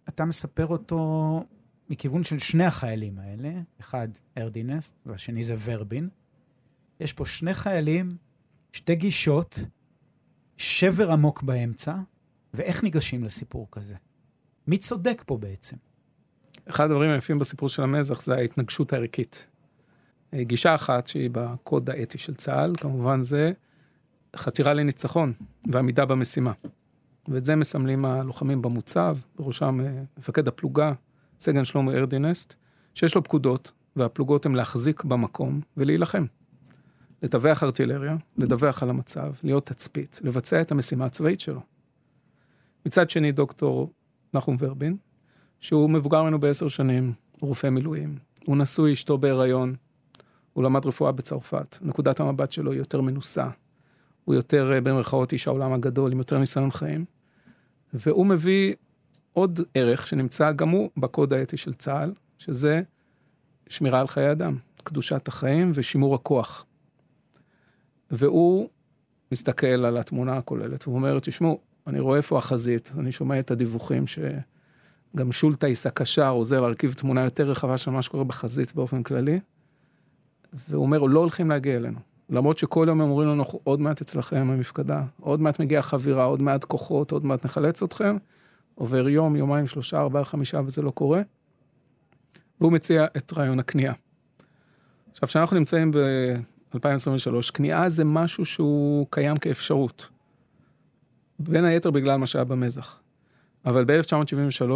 אתה 0.09 0.25
מספר 0.25 0.67
אותו 0.67 1.43
מכיוון 1.89 2.23
של 2.23 2.39
שני 2.39 2.65
החיילים 2.65 3.19
האלה, 3.19 3.53
אחד 3.79 4.07
ארדינסט 4.37 4.95
והשני 5.05 5.43
זה 5.43 5.55
ורבין. 5.59 6.09
יש 6.99 7.13
פה 7.13 7.25
שני 7.25 7.53
חיילים, 7.53 8.17
שתי 8.71 8.95
גישות, 8.95 9.59
שבר 10.57 11.11
עמוק 11.11 11.43
באמצע, 11.43 11.95
ואיך 12.53 12.83
ניגשים 12.83 13.23
לסיפור 13.23 13.67
כזה? 13.71 13.95
מי 14.67 14.77
צודק 14.77 15.23
פה 15.25 15.37
בעצם? 15.37 15.75
אחד 16.69 16.83
הדברים 16.83 17.11
היפים 17.11 17.39
בסיפור 17.39 17.69
של 17.69 17.83
המזח 17.83 18.21
זה 18.21 18.35
ההתנגשות 18.35 18.93
הערכית. 18.93 19.47
אה, 20.33 20.43
גישה 20.43 20.75
אחת 20.75 21.07
שהיא 21.07 21.29
בקוד 21.31 21.89
האתי 21.89 22.17
של 22.17 22.35
צה"ל, 22.35 22.75
כמובן 22.77 23.21
זה 23.21 23.51
חתירה 24.35 24.73
לניצחון 24.73 25.33
ועמידה 25.71 26.05
במשימה. 26.05 26.51
ואת 27.27 27.45
זה 27.45 27.55
מסמלים 27.55 28.05
הלוחמים 28.05 28.61
במוצב, 28.61 29.17
בראשם 29.35 29.79
אה, 29.81 30.03
מפקד 30.17 30.47
הפלוגה, 30.47 30.93
סגן 31.39 31.65
שלמה 31.65 31.91
ארדינסט, 31.91 32.53
שיש 32.93 33.15
לו 33.15 33.23
פקודות, 33.23 33.71
והפלוגות 33.95 34.45
הן 34.45 34.55
להחזיק 34.55 35.03
במקום 35.03 35.61
ולהילחם. 35.77 36.25
לטווח 37.23 37.63
ארטילריה, 37.63 38.15
לדווח 38.37 38.83
על 38.83 38.89
המצב, 38.89 39.33
להיות 39.43 39.65
תצפית, 39.65 40.19
לבצע 40.23 40.61
את 40.61 40.71
המשימה 40.71 41.05
הצבאית 41.05 41.39
שלו. 41.39 41.61
מצד 42.85 43.09
שני, 43.09 43.31
דוקטור 43.31 43.93
נחום 44.35 44.55
ורבין, 44.59 44.97
שהוא 45.59 45.89
מבוגר 45.89 46.23
ממנו 46.23 46.39
בעשר 46.39 46.67
שנים, 46.67 47.13
רופא 47.41 47.67
מילואים. 47.67 48.17
הוא 48.45 48.57
נשוי, 48.57 48.93
אשתו 48.93 49.17
בהיריון, 49.17 49.75
הוא 50.53 50.63
למד 50.63 50.85
רפואה 50.85 51.11
בצרפת. 51.11 51.77
נקודת 51.81 52.19
המבט 52.19 52.51
שלו 52.51 52.71
היא 52.71 52.79
יותר 52.79 53.01
מנוסה. 53.01 53.47
הוא 54.25 54.35
יותר, 54.35 54.71
אה, 54.73 54.81
במרכאות, 54.81 55.33
איש 55.33 55.47
העולם 55.47 55.73
הגדול, 55.73 56.11
עם 56.11 56.17
יותר 56.17 56.37
ניסיון 56.37 56.71
חיים. 56.71 57.05
והוא 57.93 58.25
מביא 58.25 58.73
עוד 59.33 59.59
ערך 59.73 60.07
שנמצא 60.07 60.51
גם 60.51 60.69
הוא 60.69 60.89
בקוד 60.97 61.33
האתי 61.33 61.57
של 61.57 61.73
צה"ל, 61.73 62.13
שזה 62.37 62.81
שמירה 63.69 63.99
על 63.99 64.07
חיי 64.07 64.31
אדם, 64.31 64.57
קדושת 64.83 65.27
החיים 65.27 65.71
ושימור 65.73 66.15
הכוח. 66.15 66.65
והוא 68.11 68.69
מסתכל 69.31 69.67
על 69.67 69.97
התמונה 69.97 70.37
הכוללת, 70.37 70.87
והוא 70.87 70.95
אומר, 70.95 71.19
תשמעו, 71.19 71.59
אני 71.87 71.99
רואה 71.99 72.17
איפה 72.17 72.37
החזית, 72.37 72.91
אני 72.97 73.11
שומע 73.11 73.39
את 73.39 73.51
הדיווחים 73.51 74.03
שגם 74.07 75.31
שולטייס 75.31 75.87
הקשר 75.87 76.29
עוזר 76.29 76.61
להרכיב 76.61 76.93
תמונה 76.93 77.23
יותר 77.23 77.49
רחבה 77.49 77.77
של 77.77 77.91
מה 77.91 78.01
שקורה 78.01 78.23
בחזית 78.23 78.75
באופן 78.75 79.03
כללי. 79.03 79.39
והוא 80.69 80.85
אומר, 80.85 80.97
לא 80.99 81.19
הולכים 81.19 81.49
להגיע 81.49 81.75
אלינו. 81.75 81.99
למרות 82.29 82.57
שכל 82.57 82.85
יום 82.87 83.01
הם 83.01 83.09
אומרים 83.09 83.29
לנו, 83.29 83.43
עוד 83.63 83.81
מעט 83.81 84.01
אצלכם 84.01 84.49
המפקדה, 84.51 85.03
עוד 85.19 85.41
מעט 85.41 85.59
מגיעה 85.59 85.81
חבירה, 85.81 86.23
עוד 86.23 86.41
מעט 86.41 86.63
כוחות, 86.63 87.11
עוד 87.11 87.25
מעט 87.25 87.45
נחלץ 87.45 87.83
אתכם. 87.83 88.17
עובר 88.75 89.09
יום, 89.09 89.35
יומיים, 89.35 89.67
שלושה, 89.67 89.99
ארבעה, 89.99 90.25
חמישה, 90.25 90.61
וזה 90.65 90.81
לא 90.81 90.91
קורה. 90.91 91.21
והוא 92.61 92.71
מציע 92.71 93.05
את 93.17 93.33
רעיון 93.33 93.59
הכניעה. 93.59 93.93
עכשיו, 95.11 95.29
כשאנחנו 95.29 95.57
נמצאים 95.57 95.91
ב-2023, 95.91 97.51
כניעה 97.53 97.89
זה 97.89 98.05
משהו 98.05 98.45
שהוא 98.45 99.07
קיים 99.09 99.37
כאפשרות. 99.37 100.09
בין 101.39 101.65
היתר 101.65 101.91
בגלל 101.91 102.17
מה 102.17 102.27
שהיה 102.27 102.45
במזח. 102.45 102.99
אבל 103.65 103.85
ב-1973, 103.85 104.71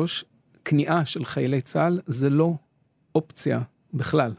כניעה 0.66 1.06
של 1.06 1.26
חיילי 1.26 1.62
צה"ל 1.62 2.00
זה 2.08 2.30
לא 2.30 2.54
אופציה 3.16 3.62
בכלל. 3.94 4.34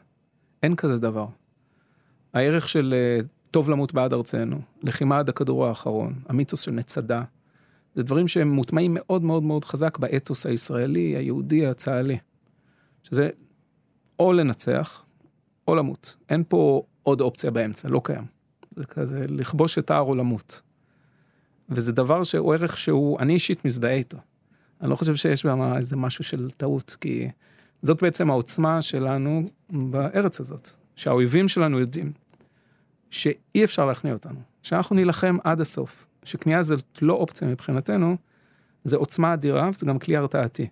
אין 0.63 0.77
כזה 0.77 0.99
דבר. 0.99 1.27
הערך 2.33 2.69
של 2.69 2.95
uh, 3.23 3.27
טוב 3.51 3.71
למות 3.71 3.95
בעד 3.95 4.13
ארצנו, 4.13 4.61
לחימה 4.83 5.19
עד 5.19 5.29
הכדור 5.29 5.67
האחרון, 5.67 6.15
המיתוס 6.29 6.61
של 6.61 6.71
מצדה, 6.71 7.23
זה 7.95 8.03
דברים 8.03 8.29
שהם 8.29 8.49
מוטמעים 8.49 8.95
מאוד 8.95 9.23
מאוד 9.23 9.43
מאוד 9.43 9.65
חזק 9.65 9.99
באתוס 9.99 10.47
הישראלי, 10.47 11.17
היהודי, 11.17 11.67
הצה"לי. 11.67 12.19
שזה 13.03 13.31
או 14.19 14.33
לנצח, 14.33 15.05
או 15.69 15.75
למות. 15.75 16.17
אין 16.29 16.45
פה 16.49 16.83
עוד 17.03 17.21
אופציה 17.21 17.51
באמצע, 17.51 17.89
לא 17.89 18.01
קיים. 18.05 18.25
זה 18.77 18.85
כזה 18.85 19.27
לכבוש 19.29 19.79
את 19.79 19.91
ההר 19.91 20.03
או 20.03 20.15
למות. 20.15 20.61
וזה 21.71 21.93
דבר 21.93 22.23
שהוא 22.23 22.55
ערך 22.55 22.77
שהוא, 22.79 23.19
אני 23.19 23.33
אישית 23.33 23.65
מזדהה 23.65 23.93
איתו. 23.93 24.19
אני 24.81 24.91
לא 24.91 24.97
חושב 24.97 25.17
שיש 25.17 25.47
במה 25.47 25.79
איזה 25.79 25.97
משהו 25.97 26.25
של 26.25 26.51
טעות, 26.51 26.97
כי 27.01 27.29
זאת 27.83 28.03
בעצם 28.03 28.31
העוצמה 28.31 28.83
שלנו 28.83 29.43
בארץ 29.71 30.41
הזאת, 30.41 30.71
שהאויבים 30.97 31.49
שלנו 31.49 31.79
יודעים 31.79 32.13
שאי 33.11 33.65
אפשר 33.65 33.87
להכניע 33.87 34.13
אותנו, 34.13 34.41
שאנחנו 34.63 34.97
נילחם 34.97 35.37
עד 35.45 35.61
הסוף, 35.61 36.07
שכניעה 36.25 36.63
זאת 36.63 37.03
לא 37.03 37.15
אופציה 37.15 37.49
מבחינתנו, 37.49 38.17
זה 38.85 38.97
עוצמה 38.97 39.35
אדירה 39.35 39.71
וזה 39.75 39.87
גם 39.87 39.99
כלי 39.99 40.17
הרתעתי. 40.17 40.69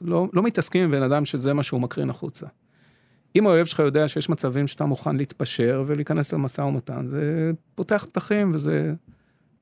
לא, 0.00 0.28
לא 0.32 0.42
מתעסקים 0.42 0.84
עם 0.84 0.90
בן 0.90 1.02
אדם 1.02 1.24
שזה 1.24 1.54
מה 1.54 1.62
שהוא 1.62 1.80
מקרין 1.80 2.10
החוצה. 2.10 2.46
אם 3.36 3.46
האויב 3.46 3.66
שלך 3.66 3.78
יודע 3.78 4.08
שיש 4.08 4.28
מצבים 4.28 4.66
שאתה 4.66 4.84
מוכן 4.84 5.16
להתפשר 5.16 5.82
ולהיכנס 5.86 6.32
למשא 6.32 6.62
ומתן, 6.62 7.06
זה 7.06 7.50
פותח 7.74 8.06
פתחים 8.08 8.50
וזה 8.54 8.94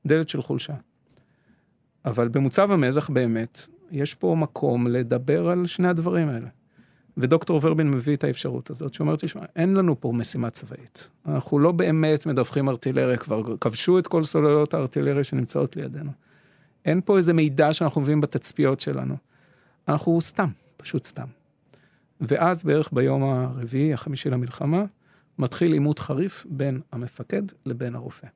דלת 0.05 0.29
של 0.29 0.41
חולשה. 0.41 0.73
אבל 2.05 2.27
במוצב 2.27 2.71
המזח 2.71 3.09
באמת, 3.09 3.67
יש 3.91 4.15
פה 4.15 4.35
מקום 4.39 4.87
לדבר 4.87 5.49
על 5.49 5.65
שני 5.65 5.87
הדברים 5.87 6.29
האלה. 6.29 6.47
ודוקטור 7.17 7.59
ורבין 7.63 7.91
מביא 7.91 8.15
את 8.15 8.23
האפשרות 8.23 8.69
הזאת, 8.69 8.93
שאומר, 8.93 9.15
תשמע, 9.15 9.41
אין 9.55 9.73
לנו 9.73 10.01
פה 10.01 10.11
משימה 10.11 10.49
צבאית. 10.49 11.09
אנחנו 11.25 11.59
לא 11.59 11.71
באמת 11.71 12.25
מדווחים 12.25 12.69
ארטילריה, 12.69 13.17
כבר 13.17 13.57
כבשו 13.57 13.99
את 13.99 14.07
כל 14.07 14.23
סוללות 14.23 14.73
הארטילריה 14.73 15.23
שנמצאות 15.23 15.75
לידינו. 15.75 16.11
אין 16.85 17.01
פה 17.05 17.17
איזה 17.17 17.33
מידע 17.33 17.73
שאנחנו 17.73 18.01
מביאים 18.01 18.21
בתצפיות 18.21 18.79
שלנו. 18.79 19.15
אנחנו 19.87 20.21
סתם, 20.21 20.49
פשוט 20.77 21.03
סתם. 21.03 21.27
ואז 22.21 22.63
בערך 22.63 22.89
ביום 22.93 23.23
הרביעי, 23.23 23.93
החמישי 23.93 24.29
למלחמה, 24.29 24.83
מתחיל 25.39 25.73
עימות 25.73 25.99
חריף 25.99 26.45
בין 26.49 26.81
המפקד 26.91 27.43
לבין 27.65 27.95
הרופא. 27.95 28.27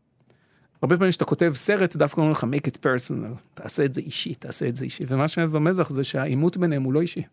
הרבה 0.83 0.97
פעמים 0.97 1.09
כשאתה 1.09 1.25
כותב 1.25 1.51
סרט, 1.55 1.95
דווקא 1.95 2.21
אומרים 2.21 2.31
לך 2.31 2.43
make 2.43 2.67
it 2.67 2.77
personal, 2.77 3.39
תעשה 3.53 3.85
את 3.85 3.93
זה 3.93 4.01
אישי, 4.01 4.33
תעשה 4.35 4.67
את 4.67 4.75
זה 4.75 4.85
אישי. 4.85 5.03
ומה 5.07 5.27
שאני 5.27 5.43
אוהב 5.43 5.57
במזח 5.57 5.89
זה 5.89 6.03
שהעימות 6.03 6.57
ביניהם 6.57 6.83
הוא 6.83 6.93
לא 6.93 7.01
אישי. 7.01 7.23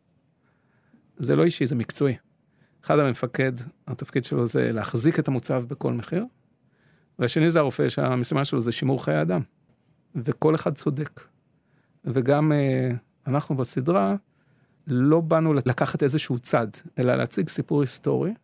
זה 1.19 1.37
לא 1.37 1.45
אישי, 1.45 1.66
זה 1.66 1.75
מקצועי. 1.75 2.16
אחד 2.85 2.99
המפקד, 2.99 3.52
התפקיד 3.87 4.25
שלו 4.25 4.47
זה 4.47 4.73
להחזיק 4.73 5.19
את 5.19 5.28
המוצב 5.28 5.64
בכל 5.69 5.92
מחיר, 5.92 6.25
והשני 7.19 7.50
זה 7.50 7.59
הרופא 7.59 7.88
שהמשימה 7.88 8.45
שלו 8.45 8.61
זה 8.61 8.73
שימור 8.73 9.04
חיי 9.04 9.23
אדם. 9.23 9.40
וכל 10.14 10.54
אחד 10.54 10.75
צודק. 10.75 11.21
וגם 12.04 12.52
אה, 12.52 12.90
אנחנו 13.26 13.57
בסדרה 13.57 14.16
לא 14.87 15.21
באנו 15.21 15.54
לקחת 15.54 16.02
איזשהו 16.02 16.38
צד, 16.38 16.69
אלא 16.99 17.14
להציג 17.14 17.49
סיפור 17.49 17.80
היסטורי, 17.80 18.35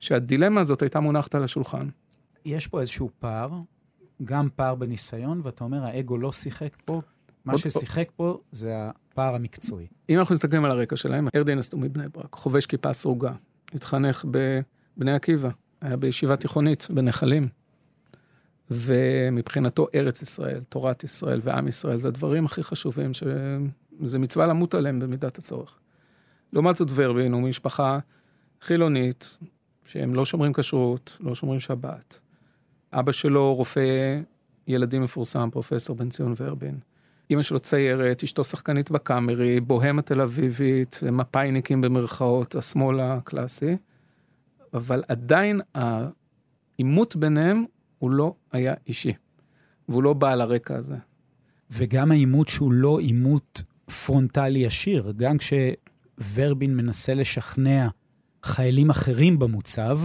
שהדילמה 0.00 0.60
הזאת 0.60 0.82
הייתה 0.82 1.00
מונחת 1.00 1.34
על 1.34 1.44
השולחן. 1.44 1.88
יש 2.44 2.66
פה 2.66 2.80
איזשהו 2.80 3.10
פער, 3.18 3.50
גם 4.24 4.48
פער 4.56 4.74
בניסיון, 4.74 5.40
ואתה 5.42 5.64
אומר, 5.64 5.84
האגו 5.84 6.18
לא 6.18 6.32
שיחק 6.32 6.76
פה, 6.84 7.00
מה 7.44 7.58
ששיחק 7.58 8.08
פה 8.16 8.38
זה 8.52 8.74
הפער 8.76 9.34
המקצועי. 9.34 9.86
אם 10.08 10.18
אנחנו 10.18 10.34
מסתכלים 10.34 10.64
על 10.64 10.70
הרקע 10.70 10.96
שלהם, 10.96 11.28
ארדינס 11.36 11.72
הוא 11.72 11.80
מבני 11.80 12.08
ברק, 12.08 12.34
חובש 12.34 12.66
כיפה 12.66 12.92
סרוגה, 12.92 13.32
התחנך 13.74 14.24
בבני 14.30 15.12
עקיבא, 15.12 15.48
היה 15.80 15.96
בישיבה 15.96 16.36
תיכונית 16.36 16.88
בנחלים. 16.90 17.48
ומבחינתו 18.70 19.86
ארץ 19.94 20.22
ישראל, 20.22 20.60
תורת 20.68 21.04
ישראל 21.04 21.40
ועם 21.42 21.68
ישראל, 21.68 21.96
זה 21.96 22.08
הדברים 22.08 22.44
הכי 22.44 22.62
חשובים, 22.62 23.14
שזה 23.14 24.18
מצווה 24.18 24.46
למות 24.46 24.74
עליהם 24.74 25.00
במידת 25.00 25.38
הצורך. 25.38 25.78
לעומת 26.52 26.76
זאת 26.76 26.88
ורבין 26.94 27.32
הוא 27.32 27.42
משפחה 27.42 27.98
חילונית, 28.60 29.38
שהם 29.84 30.14
לא 30.14 30.24
שומרים 30.24 30.52
כשרות, 30.52 31.16
לא 31.20 31.34
שומרים 31.34 31.60
שבת. 31.60 32.20
אבא 32.98 33.12
שלו 33.12 33.54
רופא 33.54 34.20
ילדים 34.66 35.02
מפורסם, 35.02 35.48
פרופסור 35.52 35.96
בן 35.96 36.08
ציון 36.08 36.32
ורבין. 36.36 36.78
אמא 37.30 37.42
שלו 37.42 37.58
ציירת, 37.60 38.22
אשתו 38.22 38.44
שחקנית 38.44 38.90
בקאמרי, 38.90 39.60
בוהמה 39.60 40.02
תל 40.02 40.20
אביבית, 40.20 41.00
מפאיניקים 41.12 41.80
במרכאות, 41.80 42.54
השמאל 42.54 43.00
הקלאסי. 43.00 43.76
אבל 44.74 45.02
עדיין 45.08 45.60
העימות 45.74 47.16
ביניהם 47.16 47.64
הוא 47.98 48.10
לא 48.10 48.34
היה 48.52 48.74
אישי, 48.86 49.12
והוא 49.88 50.02
לא 50.02 50.12
בא 50.12 50.32
על 50.32 50.40
הרקע 50.40 50.76
הזה. 50.76 50.96
וגם 51.70 52.10
העימות 52.10 52.48
שהוא 52.48 52.72
לא 52.72 52.98
עימות 52.98 53.62
פרונטלי 54.04 54.58
ישיר, 54.58 55.12
גם 55.16 55.36
כשוורבין 55.38 56.76
מנסה 56.76 57.14
לשכנע 57.14 57.88
חיילים 58.42 58.90
אחרים 58.90 59.38
במוצב, 59.38 60.00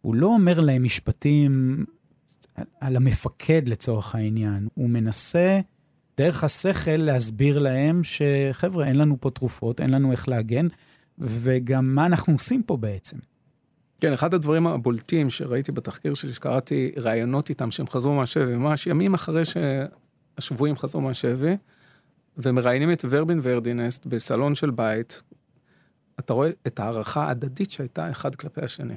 הוא 0.00 0.14
לא 0.14 0.26
אומר 0.26 0.60
להם 0.60 0.82
משפטים 0.82 1.84
על 2.80 2.96
המפקד 2.96 3.68
לצורך 3.68 4.14
העניין, 4.14 4.68
הוא 4.74 4.90
מנסה 4.90 5.60
דרך 6.16 6.44
השכל 6.44 6.96
להסביר 6.96 7.58
להם 7.58 8.00
שחבר'ה, 8.04 8.86
אין 8.86 8.96
לנו 8.96 9.16
פה 9.20 9.30
תרופות, 9.30 9.80
אין 9.80 9.90
לנו 9.90 10.12
איך 10.12 10.28
להגן, 10.28 10.66
וגם 11.18 11.94
מה 11.94 12.06
אנחנו 12.06 12.32
עושים 12.32 12.62
פה 12.62 12.76
בעצם. 12.76 13.16
כן, 14.00 14.12
אחד 14.12 14.34
הדברים 14.34 14.66
הבולטים 14.66 15.30
שראיתי 15.30 15.72
בתחקיר 15.72 16.14
שלי, 16.14 16.32
שקראתי 16.32 16.92
ראיונות 16.96 17.48
איתם 17.48 17.70
שהם 17.70 17.86
חזרו 17.86 18.14
מהשבי, 18.14 18.56
ממש 18.56 18.86
ימים 18.86 19.14
אחרי 19.14 19.42
שהשבויים 19.44 20.76
חזרו 20.76 21.00
מהשבי, 21.00 21.56
ומראיינים 22.36 22.92
את 22.92 23.04
ורבין 23.08 23.40
וארדינסט 23.42 24.06
בסלון 24.06 24.54
של 24.54 24.70
בית, 24.70 25.22
אתה 26.20 26.32
רואה 26.32 26.50
את 26.66 26.80
ההערכה 26.80 27.24
ההדדית 27.24 27.70
שהייתה 27.70 28.10
אחד 28.10 28.34
כלפי 28.34 28.60
השני. 28.64 28.94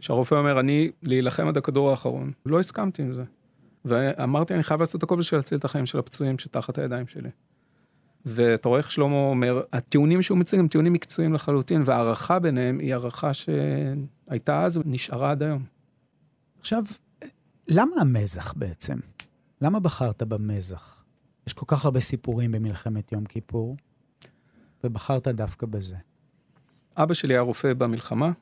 שהרופא 0.00 0.34
אומר, 0.34 0.60
אני 0.60 0.90
להילחם 1.02 1.48
עד 1.48 1.56
הכדור 1.56 1.90
האחרון, 1.90 2.32
לא 2.46 2.60
הסכמתי 2.60 3.02
עם 3.02 3.14
זה. 3.14 3.24
ואמרתי, 3.84 4.54
אני 4.54 4.62
חייב 4.62 4.80
לעשות 4.80 5.02
הכל 5.02 5.16
בשביל 5.16 5.38
להציל 5.38 5.58
את 5.58 5.64
החיים 5.64 5.86
של 5.86 5.98
הפצועים 5.98 6.38
שתחת 6.38 6.78
הידיים 6.78 7.06
שלי. 7.06 7.30
ואתה 8.26 8.68
רואה 8.68 8.78
איך 8.80 8.90
שלמה 8.90 9.16
אומר, 9.16 9.62
הטיעונים 9.72 10.22
שהוא 10.22 10.38
מציג 10.38 10.60
הם 10.60 10.68
טיעונים 10.68 10.92
מקצועיים 10.92 11.34
לחלוטין, 11.34 11.82
והערכה 11.84 12.38
ביניהם 12.38 12.78
היא 12.78 12.92
הערכה 12.92 13.30
שהייתה 13.34 14.64
אז 14.64 14.76
ונשארה 14.76 15.30
עד 15.30 15.42
היום. 15.42 15.64
עכשיו, 16.58 16.84
למה 17.68 17.96
המזח 18.00 18.52
בעצם? 18.52 18.98
למה 19.60 19.80
בחרת 19.80 20.22
במזח? 20.22 20.96
יש 21.46 21.52
כל 21.52 21.66
כך 21.68 21.84
הרבה 21.84 22.00
סיפורים 22.00 22.52
במלחמת 22.52 23.12
יום 23.12 23.24
כיפור, 23.24 23.76
ובחרת 24.84 25.28
דווקא 25.28 25.66
בזה. 25.66 25.96
אבא 26.96 27.14
שלי 27.14 27.34
היה 27.34 27.40
רופא 27.40 27.74
במלחמה. 27.74 28.32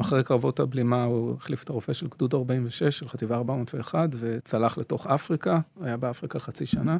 אחרי 0.00 0.24
קרבות 0.24 0.60
הבלימה 0.60 1.04
הוא 1.04 1.34
החליף 1.34 1.64
את 1.64 1.70
הרופא 1.70 1.92
של 1.92 2.06
גדוד 2.08 2.34
46, 2.34 2.98
של 2.98 3.08
חטיבה 3.08 3.36
401, 3.36 4.08
וצלח 4.18 4.78
לתוך 4.78 5.06
אפריקה, 5.06 5.60
היה 5.80 5.96
באפריקה 5.96 6.38
חצי 6.38 6.66
שנה. 6.66 6.96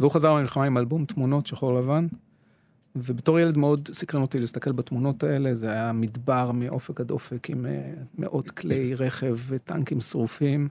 והוא 0.00 0.10
חזר 0.10 0.32
מהמלחמה 0.32 0.64
עם 0.64 0.78
אלבום 0.78 1.04
תמונות 1.04 1.46
שחור 1.46 1.74
לבן, 1.74 2.06
ובתור 2.96 3.40
ילד 3.40 3.56
מאוד 3.56 3.88
סקרן 3.92 4.22
אותי 4.22 4.40
להסתכל 4.40 4.72
בתמונות 4.72 5.22
האלה, 5.22 5.54
זה 5.54 5.70
היה 5.70 5.92
מדבר 5.92 6.52
מאופק 6.52 7.00
עד 7.00 7.10
אופק 7.10 7.50
עם 7.50 7.66
אה, 7.66 7.92
מאות 8.18 8.50
כלי 8.50 8.94
רכב 8.94 9.36
וטנקים 9.48 10.00
שרופים, 10.00 10.68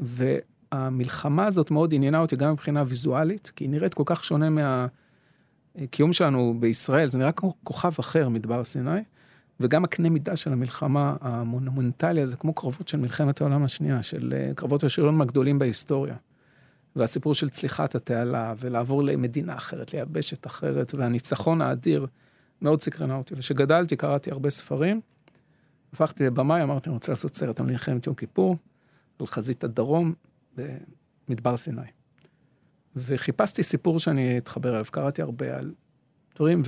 והמלחמה 0.00 1.46
הזאת 1.46 1.70
מאוד 1.70 1.94
עניינה 1.94 2.18
אותי 2.18 2.36
גם 2.36 2.52
מבחינה 2.52 2.84
ויזואלית, 2.86 3.52
כי 3.56 3.64
היא 3.64 3.70
נראית 3.70 3.94
כל 3.94 4.02
כך 4.06 4.24
שונה 4.24 4.48
מהקיום 5.76 6.12
שלנו 6.12 6.54
בישראל, 6.60 7.06
זה 7.06 7.18
נראה 7.18 7.32
כמו 7.32 7.54
כוכב 7.64 7.92
אחר, 8.00 8.28
מדבר 8.28 8.64
סיני. 8.64 9.00
וגם 9.60 9.84
הקנה 9.84 10.10
מידה 10.10 10.36
של 10.36 10.52
המלחמה 10.52 11.16
המונומנטלי 11.20 12.20
הזה, 12.20 12.36
כמו 12.36 12.54
קרבות 12.54 12.88
של 12.88 12.98
מלחמת 12.98 13.40
העולם 13.40 13.64
השנייה, 13.64 14.02
של 14.02 14.34
אה, 14.36 14.54
קרבות 14.54 14.84
השריון 14.84 15.20
הגדולים 15.20 15.58
בהיסטוריה. 15.58 16.16
והסיפור 16.96 17.34
של 17.34 17.48
צליחת 17.48 17.94
התעלה, 17.94 18.54
ולעבור 18.58 19.02
למדינה 19.02 19.56
אחרת, 19.56 19.94
ליבשת 19.94 20.46
אחרת, 20.46 20.94
והניצחון 20.94 21.62
האדיר, 21.62 22.06
מאוד 22.62 22.80
סקרנה 22.80 23.16
אותי. 23.16 23.34
וכשגדלתי 23.34 23.96
קראתי 23.96 24.30
הרבה 24.30 24.50
ספרים, 24.50 25.00
הפכתי 25.92 26.26
לבמאי, 26.26 26.62
אמרתי, 26.62 26.88
אני 26.88 26.94
רוצה 26.94 27.12
לעשות 27.12 27.34
סרט 27.34 27.60
על 27.60 27.66
מלחמת 27.66 28.06
יום 28.06 28.14
כיפור, 28.14 28.56
על 29.20 29.26
חזית 29.26 29.64
הדרום, 29.64 30.14
במדבר 30.56 31.56
סיני. 31.56 31.82
וחיפשתי 32.96 33.62
סיפור 33.62 33.98
שאני 33.98 34.38
אתחבר 34.38 34.74
אליו, 34.74 34.84
קראתי 34.90 35.22
הרבה 35.22 35.58
על 35.58 35.74
דברים, 36.36 36.62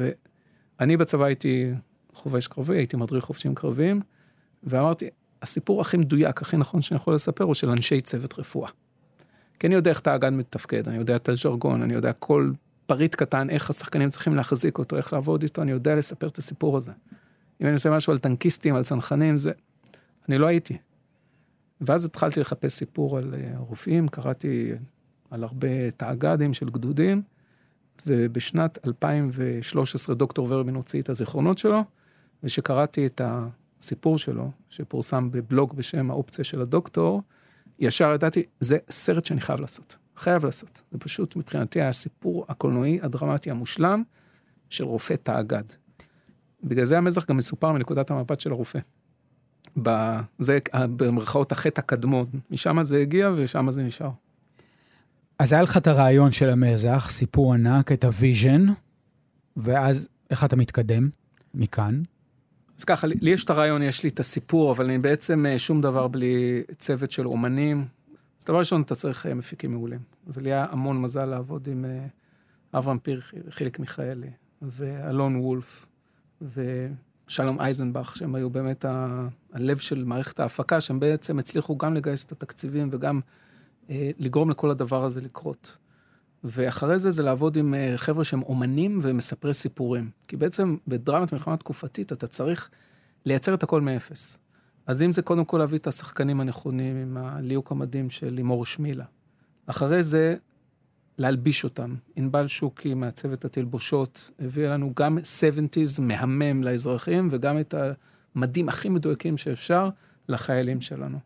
ואני 0.78 0.96
בצבא 0.96 1.24
הייתי 1.24 1.72
חובש 2.14 2.46
קרבי, 2.46 2.77
הייתי 2.77 2.96
מדריך 2.96 3.25
חובשים 3.25 3.55
קרביים, 3.55 4.01
ואמרתי, 4.62 5.09
הסיפור 5.42 5.81
הכי 5.81 5.96
מדויק, 5.96 6.42
הכי 6.42 6.57
נכון 6.57 6.83
שאני 6.83 6.96
יכול 6.96 7.14
לספר, 7.14 7.44
הוא 7.44 7.55
של 7.55 7.70
אנשי 7.70 8.01
צוות 8.01 8.38
רפואה. 8.38 8.70
כי 9.59 9.66
אני 9.66 9.75
יודע 9.75 9.90
איך 9.90 10.01
תאגד 10.01 10.31
מתפקד, 10.31 10.88
אני 10.88 10.96
יודע 10.96 11.16
את 11.16 11.29
הז'רגון, 11.29 11.83
אני 11.83 11.94
יודע 11.94 12.12
כל 12.12 12.53
פריט 12.87 13.14
קטן, 13.14 13.51
איך 13.51 13.70
השחקנים 13.70 14.11
צריכים 14.11 14.35
להחזיק 14.35 14.79
אותו, 14.79 14.96
איך 14.96 15.12
לעבוד 15.12 15.42
איתו, 15.42 15.62
אני 15.62 15.70
יודע 15.70 15.94
לספר 15.94 16.29
את 16.29 16.38
הסיפור 16.38 16.77
הזה. 16.77 16.92
אם 17.61 17.66
אני 17.66 17.75
עושה 17.75 17.90
משהו 17.90 18.12
על 18.12 18.18
טנקיסטים, 18.18 18.75
על 18.75 18.85
צנחנים, 18.85 19.37
זה... 19.37 19.53
אני 20.29 20.38
לא 20.38 20.46
הייתי. 20.46 20.79
ואז 21.81 22.05
התחלתי 22.05 22.40
לחפש 22.40 22.72
סיפור 22.72 23.18
על 23.18 23.35
אה, 23.35 23.53
רופאים, 23.59 24.09
קראתי 24.09 24.72
על 25.31 25.44
הרבה 25.44 25.90
תאג"דים 25.90 26.55
של 26.55 26.68
גדודים, 26.68 27.22
ובשנת 28.07 28.79
2013 28.87 30.14
דוקטור 30.14 30.46
ורבין 30.51 30.75
הוציא 30.75 31.01
את 31.01 31.09
הזיכרונות 31.09 31.59
שלו, 31.59 31.85
וכשקראתי 32.42 33.07
את 33.07 33.20
הסיפור 33.24 34.18
שלו, 34.18 34.50
שפורסם 34.70 35.31
בבלוג 35.31 35.76
בשם 35.76 36.11
האופציה 36.11 36.44
של 36.44 36.61
הדוקטור, 36.61 37.22
ישר 37.78 38.12
ידעתי, 38.14 38.42
זה 38.61 38.78
סרט 38.90 39.26
שאני 39.26 39.40
חייב 39.40 39.61
לעשות. 39.61 39.96
חייב 40.16 40.44
לעשות. 40.44 40.83
זה 40.92 40.98
פשוט 40.98 41.37
מבחינתי 41.37 41.83
הסיפור 41.83 42.44
הקולנועי 42.48 42.98
הדרמטי 43.02 43.50
המושלם 43.50 44.02
של 44.70 44.85
רופא 44.85 45.14
תאג"ד. 45.14 45.64
בגלל 46.64 46.85
זה 46.85 46.98
המזח 46.98 47.26
גם 47.26 47.37
מסופר 47.37 47.72
מנקודת 47.72 48.11
המבט 48.11 48.40
של 48.40 48.50
הרופא. 48.50 48.78
זה 50.38 50.59
במרכאות 50.72 51.52
החטא 51.52 51.81
הקדמון, 51.81 52.26
משם 52.50 52.83
זה 52.83 52.98
הגיע 52.98 53.31
ושם 53.37 53.70
זה 53.70 53.83
נשאר. 53.83 54.11
אז 55.38 55.52
היה 55.52 55.62
לך 55.62 55.76
את 55.76 55.87
הרעיון 55.87 56.33
של 56.33 56.48
המזח, 56.48 57.07
סיפור 57.11 57.55
ענק, 57.55 57.92
את 57.92 58.05
ה 58.05 58.12
vision, 58.12 58.66
ואז 59.57 60.09
איך 60.31 60.44
אתה 60.44 60.57
מתקדם 60.57 61.11
מכאן? 61.55 62.02
אז 62.83 62.87
ככה, 62.87 63.07
לי 63.07 63.31
יש 63.31 63.45
את 63.45 63.51
הרעיון, 63.51 63.83
יש 63.83 64.03
לי 64.03 64.09
את 64.09 64.21
הסיפור, 64.21 64.73
אבל 64.73 64.85
אני 64.85 64.99
בעצם 64.99 65.47
אה, 65.47 65.59
שום 65.59 65.81
דבר 65.81 66.09
בלי 66.09 66.62
צוות 66.79 67.11
של 67.11 67.27
אומנים. 67.27 67.85
אז 68.40 68.47
דבר 68.47 68.59
ראשון, 68.59 68.83
אתה 68.83 68.95
צריך 68.95 69.27
אה, 69.27 69.35
מפיקים 69.35 69.73
מעולים. 69.73 70.01
ולי 70.27 70.53
היה 70.53 70.66
המון 70.71 71.03
מזל 71.03 71.25
לעבוד 71.25 71.68
עם 71.68 71.85
אה, 71.85 72.07
אברהם 72.79 72.99
פרחי, 72.99 73.37
חיליק 73.51 73.79
מיכאלי, 73.79 74.31
ואלון 74.62 75.37
וולף, 75.37 75.87
ושלום 76.42 77.61
אייזנבך, 77.61 78.16
שהם 78.16 78.35
היו 78.35 78.51
באמת 78.51 78.85
ה... 78.85 79.29
הלב 79.53 79.79
של 79.79 80.05
מערכת 80.05 80.40
ההפקה, 80.40 80.81
שהם 80.81 81.01
בעצם 81.01 81.38
הצליחו 81.38 81.77
גם 81.77 81.95
לגייס 81.95 82.25
את 82.25 82.33
התקציבים 82.33 82.88
וגם 82.92 83.21
לגרום 83.88 84.51
לכל 84.51 84.71
הדבר 84.71 85.05
הזה 85.05 85.21
לקרות. 85.21 85.77
ואחרי 86.44 86.98
זה 86.98 87.11
זה 87.11 87.22
לעבוד 87.22 87.57
עם 87.57 87.74
אה, 87.74 87.92
חבר'ה 87.96 88.24
שהם 88.24 88.42
אומנים 88.42 88.98
ומספרי 89.02 89.55
סיפורים. 89.55 90.11
כי 90.28 90.37
בעצם 90.37 90.76
בדרמת 90.88 91.33
מלחמה 91.33 91.57
תקופתית 91.57 92.12
אתה 92.12 92.26
צריך 92.26 92.70
לייצר 93.26 93.55
את 93.55 93.62
הכל 93.62 93.81
מאפס. 93.81 94.38
אז 94.87 95.02
אם 95.02 95.12
זה 95.12 95.22
קודם 95.22 95.44
כל 95.44 95.59
להביא 95.59 95.78
את 95.78 95.87
השחקנים 95.87 96.40
הנכונים 96.40 96.96
עם 96.96 97.16
הליהוק 97.16 97.72
המדהים 97.72 98.11
של 98.11 98.28
לימור 98.28 98.66
שמילה. 98.66 99.05
אחרי 99.66 100.02
זה 100.02 100.37
להלביש 101.18 101.64
אותם. 101.64 101.94
ענבל 102.16 102.46
שוקי 102.46 102.94
מעצבת 102.94 103.44
התלבושות 103.44 104.31
הביאה 104.38 104.70
לנו 104.70 104.92
גם 104.96 105.18
70's 105.18 106.00
מהמם 106.02 106.62
לאזרחים 106.62 107.28
וגם 107.31 107.61
את 107.61 107.74
המדים 108.35 108.68
הכי 108.68 108.88
מדויקים 108.88 109.37
שאפשר 109.37 109.88
לחיילים 110.28 110.81
שלנו. 110.81 111.18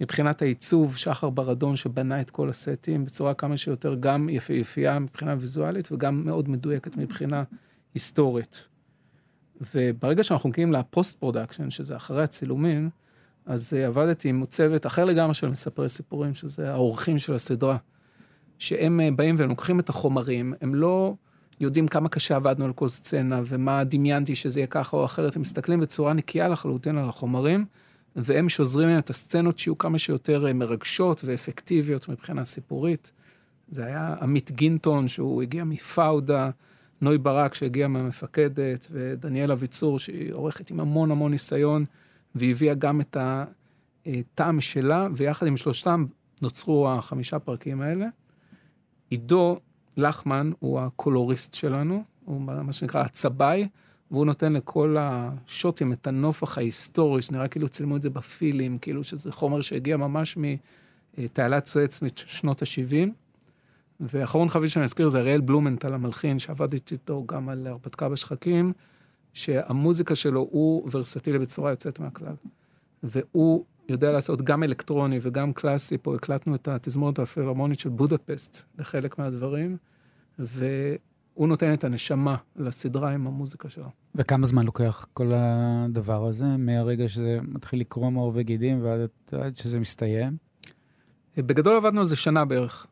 מבחינת 0.00 0.42
העיצוב, 0.42 0.96
שחר 0.96 1.30
ברדון 1.30 1.76
שבנה 1.76 2.20
את 2.20 2.30
כל 2.30 2.48
הסטים 2.48 3.04
בצורה 3.04 3.34
כמה 3.34 3.56
שיותר 3.56 3.94
גם 4.00 4.28
יפהפייה 4.28 4.98
מבחינה 4.98 5.34
ויזואלית 5.38 5.92
וגם 5.92 6.24
מאוד 6.24 6.48
מדויקת 6.48 6.96
מבחינה 6.96 7.42
היסטורית. 7.94 8.66
וברגע 9.74 10.22
שאנחנו 10.22 10.48
מגיעים 10.48 10.72
ל 10.72 10.81
post 10.81 11.18
production, 11.18 11.70
שזה 11.70 11.96
אחרי 11.96 12.22
הצילומים, 12.22 12.90
אז 13.46 13.72
uh, 13.72 13.86
עבדתי 13.86 14.28
עם 14.28 14.44
צוות 14.46 14.86
אחר 14.86 15.04
לגמרי 15.04 15.34
של 15.34 15.48
מספרי 15.48 15.88
סיפורים, 15.88 16.34
שזה 16.34 16.72
האורחים 16.72 17.18
של 17.18 17.34
הסדרה, 17.34 17.76
שהם 18.58 19.00
uh, 19.00 19.16
באים 19.16 19.36
והם 19.38 19.48
לוקחים 19.48 19.80
את 19.80 19.88
החומרים, 19.88 20.54
הם 20.60 20.74
לא 20.74 21.14
יודעים 21.60 21.88
כמה 21.88 22.08
קשה 22.08 22.36
עבדנו 22.36 22.64
על 22.64 22.72
כל 22.72 22.88
סצנה 22.88 23.40
ומה 23.44 23.84
דמיינתי 23.84 24.34
שזה 24.34 24.60
יהיה 24.60 24.66
ככה 24.66 24.96
או 24.96 25.04
אחרת, 25.04 25.36
הם 25.36 25.42
מסתכלים 25.42 25.80
בצורה 25.80 26.12
נקייה 26.12 26.48
לחלוטין 26.48 26.98
על 26.98 27.08
החומרים, 27.08 27.64
והם 28.16 28.48
שוזרים 28.48 28.88
להם 28.88 28.98
את 28.98 29.10
הסצנות 29.10 29.58
שיהיו 29.58 29.78
כמה 29.78 29.98
שיותר 29.98 30.46
uh, 30.50 30.52
מרגשות 30.52 31.20
ואפקטיביות 31.24 32.08
מבחינה 32.08 32.44
סיפורית. 32.44 33.12
זה 33.70 33.84
היה 33.84 34.14
עמית 34.20 34.50
גינטון, 34.50 35.08
שהוא 35.08 35.42
הגיע 35.42 35.64
מפאודה, 35.64 36.50
נוי 37.00 37.18
ברק 37.18 37.54
שהגיע 37.54 37.88
מהמפקדת, 37.88 38.86
ודניאל 38.90 39.52
אביצור 39.52 39.98
שהיא 39.98 40.32
עורכת 40.32 40.70
עם 40.70 40.80
המון 40.80 41.10
המון 41.10 41.30
ניסיון, 41.30 41.84
והביאה 42.34 42.74
גם 42.74 43.00
את 43.00 43.16
הטעם 44.06 44.60
שלה, 44.60 45.08
ויחד 45.14 45.46
עם 45.46 45.56
שלושתם 45.56 46.06
נוצרו 46.42 46.88
החמישה 46.88 47.38
פרקים 47.38 47.80
האלה. 47.80 48.06
עידו 49.10 49.58
לחמן 49.96 50.50
הוא 50.58 50.80
הקולוריסט 50.80 51.54
שלנו, 51.54 52.04
הוא 52.24 52.40
מה 52.40 52.72
שנקרא 52.72 53.00
הצבאי, 53.00 53.68
והוא 54.10 54.26
נותן 54.26 54.52
לכל 54.52 54.96
השוטים 54.98 55.92
את 55.92 56.06
הנופח 56.06 56.58
ההיסטורי, 56.58 57.22
שנראה 57.22 57.48
כאילו 57.48 57.68
צילמו 57.68 57.96
את 57.96 58.02
זה 58.02 58.10
בפילים, 58.10 58.78
כאילו 58.78 59.04
שזה 59.04 59.32
חומר 59.32 59.60
שהגיע 59.60 59.96
ממש 59.96 60.38
מתעלת 61.18 61.66
סואץ 61.66 62.02
משנות 62.02 62.62
ה-70. 62.62 63.08
ואחרון 64.00 64.48
חביב 64.48 64.68
שאני 64.68 64.84
אזכיר 64.84 65.08
זה 65.08 65.18
אריאל 65.18 65.40
בלומנטל 65.40 65.94
המלחין, 65.94 66.38
שעבד 66.38 66.72
איתו 66.72 67.24
גם 67.26 67.48
על 67.48 67.66
הרפתקה 67.66 68.08
בשחקים, 68.08 68.72
שהמוזיקה 69.32 70.14
שלו 70.14 70.48
הוא 70.50 70.88
ורסטילי 70.92 71.38
בצורה 71.38 71.70
יוצאת 71.70 72.00
מהכלל. 72.00 72.34
והוא 73.02 73.64
יודע 73.88 74.12
לעשות 74.12 74.42
גם 74.42 74.62
אלקטרוני 74.62 75.18
וגם 75.22 75.52
קלאסי, 75.52 75.98
פה 75.98 76.14
הקלטנו 76.14 76.54
את 76.54 76.68
התזמורת 76.68 77.18
הפילהרמונית 77.18 77.78
של 77.78 77.88
בודפסט 77.88 78.64
לחלק 78.78 79.18
מהדברים, 79.18 79.76
והוא 81.40 81.48
נותן 81.48 81.72
את 81.72 81.84
הנשמה 81.84 82.36
לסדרה 82.56 83.10
עם 83.10 83.26
המוזיקה 83.26 83.68
שלו. 83.68 83.88
וכמה 84.14 84.46
זמן 84.46 84.64
לוקח 84.64 85.06
כל 85.14 85.32
הדבר 85.34 86.24
הזה, 86.24 86.46
מהרגע 86.46 87.08
שזה 87.08 87.38
מתחיל 87.42 87.80
לקרום 87.80 88.14
עור 88.14 88.32
וגידים 88.34 88.84
ועד 89.32 89.56
שזה 89.56 89.80
מסתיים? 89.80 90.36
בגדול 91.36 91.76
עבדנו 91.76 92.00
על 92.00 92.06
זה 92.06 92.16
שנה 92.16 92.44
בערך. 92.44 92.86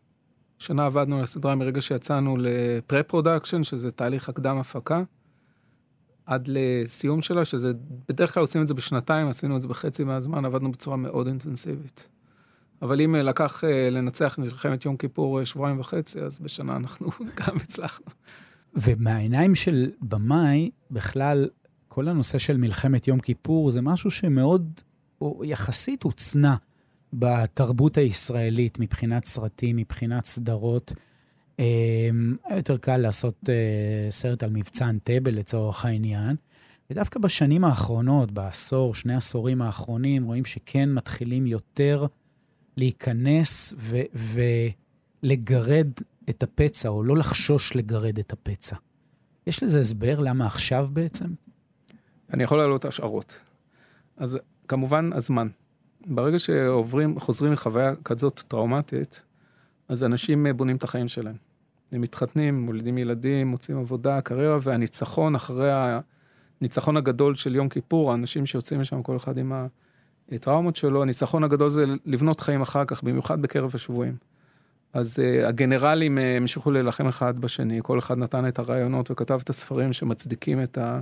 שנה 0.59 0.87
עבדנו 0.87 1.17
על 1.17 1.23
הסדרה 1.23 1.55
מרגע 1.55 1.81
שיצאנו 1.81 2.37
ל 2.41 2.48
pre-production, 2.48 3.63
שזה 3.63 3.91
תהליך 3.91 4.29
הקדם 4.29 4.59
הפקה, 4.59 5.03
עד 6.27 6.49
לסיום 6.53 7.23
שלה, 7.23 7.45
שזה, 7.45 7.73
בדרך 8.09 8.35
כלל 8.35 8.41
עושים 8.41 8.63
את 8.63 8.69
זה 8.69 8.75
בשנתיים, 8.75 9.29
עשינו 9.29 9.57
את 9.57 9.63
זה 9.63 9.69
בחצי 9.69 10.05
מהזמן, 10.05 10.45
עבדנו 10.45 10.73
בצורה 10.73 10.97
מאוד 10.97 11.27
אינטנסיבית. 11.27 12.09
אבל 12.83 13.01
אם 13.01 13.15
לקח 13.15 13.65
אה, 13.65 13.91
לנצח 13.91 14.39
מלחמת 14.39 14.85
יום 14.85 14.97
כיפור 14.97 15.41
אה, 15.41 15.47
שבועיים 15.47 15.81
וחצי, 15.81 16.21
אז 16.21 16.39
בשנה 16.41 16.77
אנחנו 16.77 17.11
גם 17.41 17.57
הצלחנו. 17.57 18.07
ומהעיניים 18.75 19.55
של 19.55 19.91
במאי, 20.01 20.71
בכלל, 20.91 21.49
כל 21.89 22.09
הנושא 22.09 22.39
של 22.39 22.57
מלחמת 22.57 23.09
יום 23.09 23.21
כיפור 23.21 23.71
זה 23.71 23.81
משהו 23.81 24.11
שמאוד, 24.11 24.81
או 25.21 25.43
יחסית 25.45 26.03
הוצנע 26.03 26.55
בתרבות 27.13 27.99
הישראלית, 27.99 28.79
מבחינת 28.81 29.25
סרטים, 29.25 29.77
מבחינת 29.77 30.25
סדרות. 30.25 30.93
אמ, 31.59 32.37
היה 32.45 32.57
יותר 32.57 32.77
קל 32.77 32.97
לעשות 32.97 33.35
אה, 33.49 34.11
סרט 34.11 34.43
על 34.43 34.51
מבצע 34.51 34.89
אנטבה 34.89 35.31
לצורך 35.31 35.85
העניין. 35.85 36.37
ודווקא 36.91 37.19
בשנים 37.19 37.65
האחרונות, 37.65 38.33
בעשור, 38.33 38.95
שני 38.95 39.15
עשורים 39.15 39.63
האחרונים, 39.63 40.25
רואים 40.25 40.45
שכן 40.45 40.93
מתחילים 40.93 41.47
יותר 41.47 42.07
להיכנס 42.79 43.75
ו- 43.79 44.37
ולגרד 45.23 45.89
את 46.31 46.43
הפצע, 46.43 46.89
או 46.89 47.03
לא 47.03 47.17
לחשוש 47.17 47.77
לגרד 47.77 48.19
את 48.19 48.33
הפצע. 48.33 48.77
יש 49.47 49.63
לזה 49.63 49.81
הסבר 49.81 50.21
למה 50.21 50.47
עכשיו 50.47 50.89
בעצם? 50.93 51.27
אני 52.33 52.43
יכול 52.43 52.59
להעלות 52.59 52.85
השערות. 52.85 53.41
אז 54.17 54.39
כמובן 54.69 55.13
הזמן. 55.13 55.49
ברגע 56.07 56.39
שעוברים, 56.39 57.21
חוזרים 57.21 57.53
לחוויה 57.53 57.95
כזאת 58.05 58.43
טראומטית, 58.49 59.23
אז 59.89 60.05
אנשים 60.05 60.47
בונים 60.57 60.77
את 60.77 60.85
החיים 60.85 61.09
שלהם. 61.09 61.37
הם 61.93 62.01
מתחתנים, 62.01 62.61
מולידים 62.61 62.99
ילדים, 62.99 63.47
מוצאים 63.49 63.79
עבודה, 63.79 64.21
קריירה, 64.21 64.57
והניצחון 64.61 65.35
אחרי 65.35 65.71
הניצחון 66.61 66.97
הגדול 66.97 67.35
של 67.35 67.55
יום 67.55 67.69
כיפור, 67.69 68.11
האנשים 68.11 68.47
שיוצאים 68.47 68.81
משם, 68.81 69.03
כל 69.03 69.17
אחד 69.17 69.39
עם 69.39 69.53
הטראומות 70.33 70.77
שלו, 70.77 71.03
הניצחון 71.03 71.45
הגדול 71.45 71.71
זה 71.71 71.85
לבנות 72.07 72.41
חיים 72.41 72.61
אחר 72.61 72.85
כך, 72.85 73.03
במיוחד 73.03 73.43
בקרב 73.43 73.71
השבויים. 73.75 74.17
אז 74.93 75.19
uh, 75.19 75.47
הגנרלים 75.47 76.19
uh, 76.19 76.21
המשיכו 76.21 76.71
להילחם 76.71 77.07
אחד 77.07 77.39
בשני, 77.39 77.81
כל 77.83 77.99
אחד 77.99 78.19
נתן 78.19 78.49
את 78.49 78.59
הרעיונות 78.59 79.11
וכתב 79.11 79.41
את 79.43 79.51
הספרים 79.51 79.93
שמצדיקים 79.93 80.63
את 80.63 80.79
ה... 80.79 81.01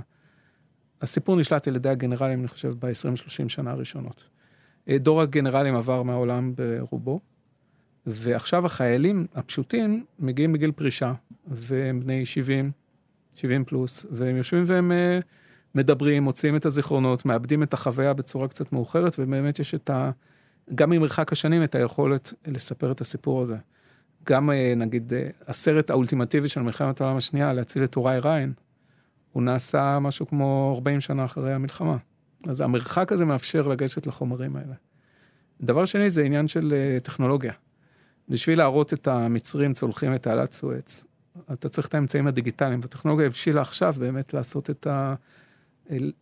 הסיפור 1.01 1.35
נשלט 1.35 1.67
על 1.67 1.75
ידי 1.75 1.89
הגנרלים, 1.89 2.39
אני 2.39 2.47
חושב, 2.47 2.73
ב-20-30 2.79 3.49
שנה 3.49 3.71
הראשונות. 3.71 4.23
Uh, 4.87 4.91
דור 4.99 5.21
הגנרלים 5.21 5.75
עבר 5.75 6.03
מהעולם 6.03 6.53
ברובו, 6.55 7.19
ועכשיו 8.05 8.65
החיילים 8.65 9.27
הפשוטים 9.35 10.05
מגיעים 10.19 10.53
בגיל 10.53 10.71
פרישה, 10.71 11.13
והם 11.47 11.99
בני 11.99 12.25
70, 12.25 12.71
70 13.35 13.65
פלוס, 13.65 14.05
והם 14.11 14.37
יושבים 14.37 14.63
והם 14.67 14.91
uh, 14.91 15.23
מדברים, 15.75 16.23
מוציאים 16.23 16.55
את 16.55 16.65
הזיכרונות, 16.65 17.25
מאבדים 17.25 17.63
את 17.63 17.73
החוויה 17.73 18.13
בצורה 18.13 18.47
קצת 18.47 18.71
מאוחרת, 18.71 19.19
ובאמת 19.19 19.59
יש 19.59 19.75
את 19.75 19.89
ה... 19.89 20.11
גם 20.75 20.89
ממרחק 20.89 21.31
השנים, 21.31 21.63
את 21.63 21.75
היכולת 21.75 22.33
לספר 22.47 22.91
את 22.91 23.01
הסיפור 23.01 23.41
הזה. 23.41 23.55
גם 24.23 24.49
uh, 24.49 24.53
נגיד 24.75 25.13
uh, 25.13 25.43
הסרט 25.47 25.89
האולטימטיבי 25.89 26.47
של 26.47 26.61
מלחמת 26.61 27.01
העולם 27.01 27.17
השנייה, 27.17 27.53
להציל 27.53 27.83
את 27.83 27.91
טוראי 27.91 28.19
ריין, 28.19 28.53
הוא 29.31 29.43
נעשה 29.43 29.99
משהו 29.99 30.27
כמו 30.27 30.73
40 30.75 31.01
שנה 31.01 31.25
אחרי 31.25 31.53
המלחמה. 31.53 31.97
אז 32.47 32.61
המרחק 32.61 33.11
הזה 33.11 33.25
מאפשר 33.25 33.67
לגשת 33.67 34.07
לחומרים 34.07 34.55
האלה. 34.55 34.73
דבר 35.61 35.85
שני 35.85 36.09
זה 36.09 36.23
עניין 36.23 36.47
של 36.47 36.73
uh, 36.73 37.03
טכנולוגיה. 37.03 37.53
בשביל 38.29 38.57
להראות 38.57 38.93
את 38.93 39.07
המצרים 39.07 39.73
צולחים 39.73 40.15
את 40.15 40.23
תעלת 40.23 40.51
סואץ, 40.51 41.05
אתה 41.53 41.69
צריך 41.69 41.87
את 41.87 41.95
האמצעים 41.95 42.27
הדיגיטליים, 42.27 42.79
והטכנולוגיה 42.81 43.25
הבשילה 43.25 43.61
עכשיו 43.61 43.93
באמת 43.99 44.33
לעשות 44.33 44.69
את 44.69 44.87
ה... 44.87 45.15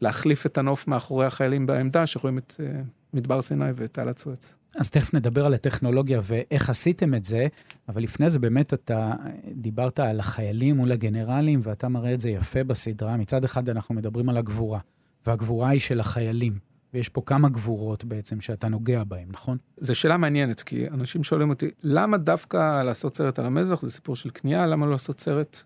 להחליף 0.02 0.46
את 0.46 0.58
הנוף 0.58 0.88
מאחורי 0.88 1.26
החיילים 1.26 1.66
בעמדה, 1.66 2.06
שרואים 2.06 2.38
את 2.38 2.56
uh, 2.58 2.88
מדבר 3.14 3.42
סיני 3.42 3.66
ואת 3.76 3.94
תעלת 3.94 4.18
סואץ. 4.18 4.56
אז 4.76 4.90
תכף 4.90 5.14
נדבר 5.14 5.46
על 5.46 5.54
הטכנולוגיה 5.54 6.20
ואיך 6.24 6.70
עשיתם 6.70 7.14
את 7.14 7.26
זה, 7.26 7.48
אבל 7.90 8.04
לפני 8.04 8.30
זה 8.30 8.40
באמת 8.40 8.74
אתה 8.74 9.14
דיברת 9.52 10.00
על 10.00 10.20
החיילים 10.20 10.76
מול 10.76 10.92
הגנרלים, 10.92 11.60
ואתה 11.64 11.88
מראה 11.88 12.14
את 12.14 12.20
זה 12.20 12.30
יפה 12.30 12.64
בסדרה. 12.64 13.18
מצד 13.18 13.44
אחד 13.44 13.70
אנחנו 13.70 13.96
מדברים 13.96 14.30
על 14.30 14.38
הגבורה, 14.38 14.80
והגבורה 15.26 15.70
היא 15.70 15.80
של 15.80 16.00
החיילים. 16.00 16.60
ויש 16.94 17.10
פה 17.10 17.22
כמה 17.26 17.50
גבורות 17.50 18.06
בעצם 18.06 18.42
שאתה 18.42 18.68
נוגע 18.68 19.04
בהן, 19.04 19.28
נכון? 19.32 19.58
זו 19.78 19.96
שאלה 19.96 20.18
מעניינת, 20.18 20.62
כי 20.62 20.88
אנשים 20.88 21.24
שואלים 21.24 21.50
אותי, 21.50 21.72
למה 21.84 22.18
דווקא 22.18 22.84
לעשות 22.84 23.16
סרט 23.16 23.40
על 23.40 23.46
המזח, 23.46 23.82
זה 23.82 23.92
סיפור 23.92 24.16
של 24.16 24.30
כניעה, 24.30 24.68
למה 24.68 24.86
לא 24.86 24.92
לעשות 24.92 25.20
סרט 25.20 25.64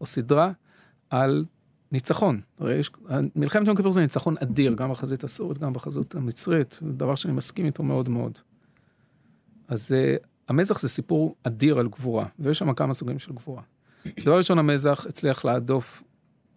או 0.00 0.06
סדרה 0.06 0.52
על 1.10 1.44
ניצחון? 1.92 2.40
הרי 2.58 2.74
יש, 2.74 2.90
מלחמת 3.36 3.66
יום 3.66 3.76
כיפור 3.76 3.92
זה 3.92 4.00
ניצחון 4.00 4.34
אדיר, 4.42 4.74
גם 4.74 4.90
בחזית 4.90 5.24
הסורית, 5.24 5.58
גם 5.58 5.72
בחזית 5.72 6.14
המצרית, 6.14 6.78
זה 6.82 6.92
דבר 6.92 7.14
שאני 7.14 7.34
מסכים 7.34 7.66
איתו 7.66 7.82
מאוד 7.82 8.08
מאוד. 8.08 8.38
אז 9.68 9.92
uh, 9.92 10.26
המזח 10.48 10.78
זה 10.78 10.88
סיפור 10.88 11.34
אדיר 11.42 11.78
על 11.78 11.88
גבורה, 11.88 12.26
ויש 12.38 12.58
שם 12.58 12.74
כמה 12.74 12.94
סוגים 12.94 13.18
של 13.18 13.32
גבורה. 13.32 13.62
דבר 14.20 14.36
ראשון, 14.36 14.58
המזח 14.58 15.06
הצליח 15.08 15.44
להדוף 15.44 16.02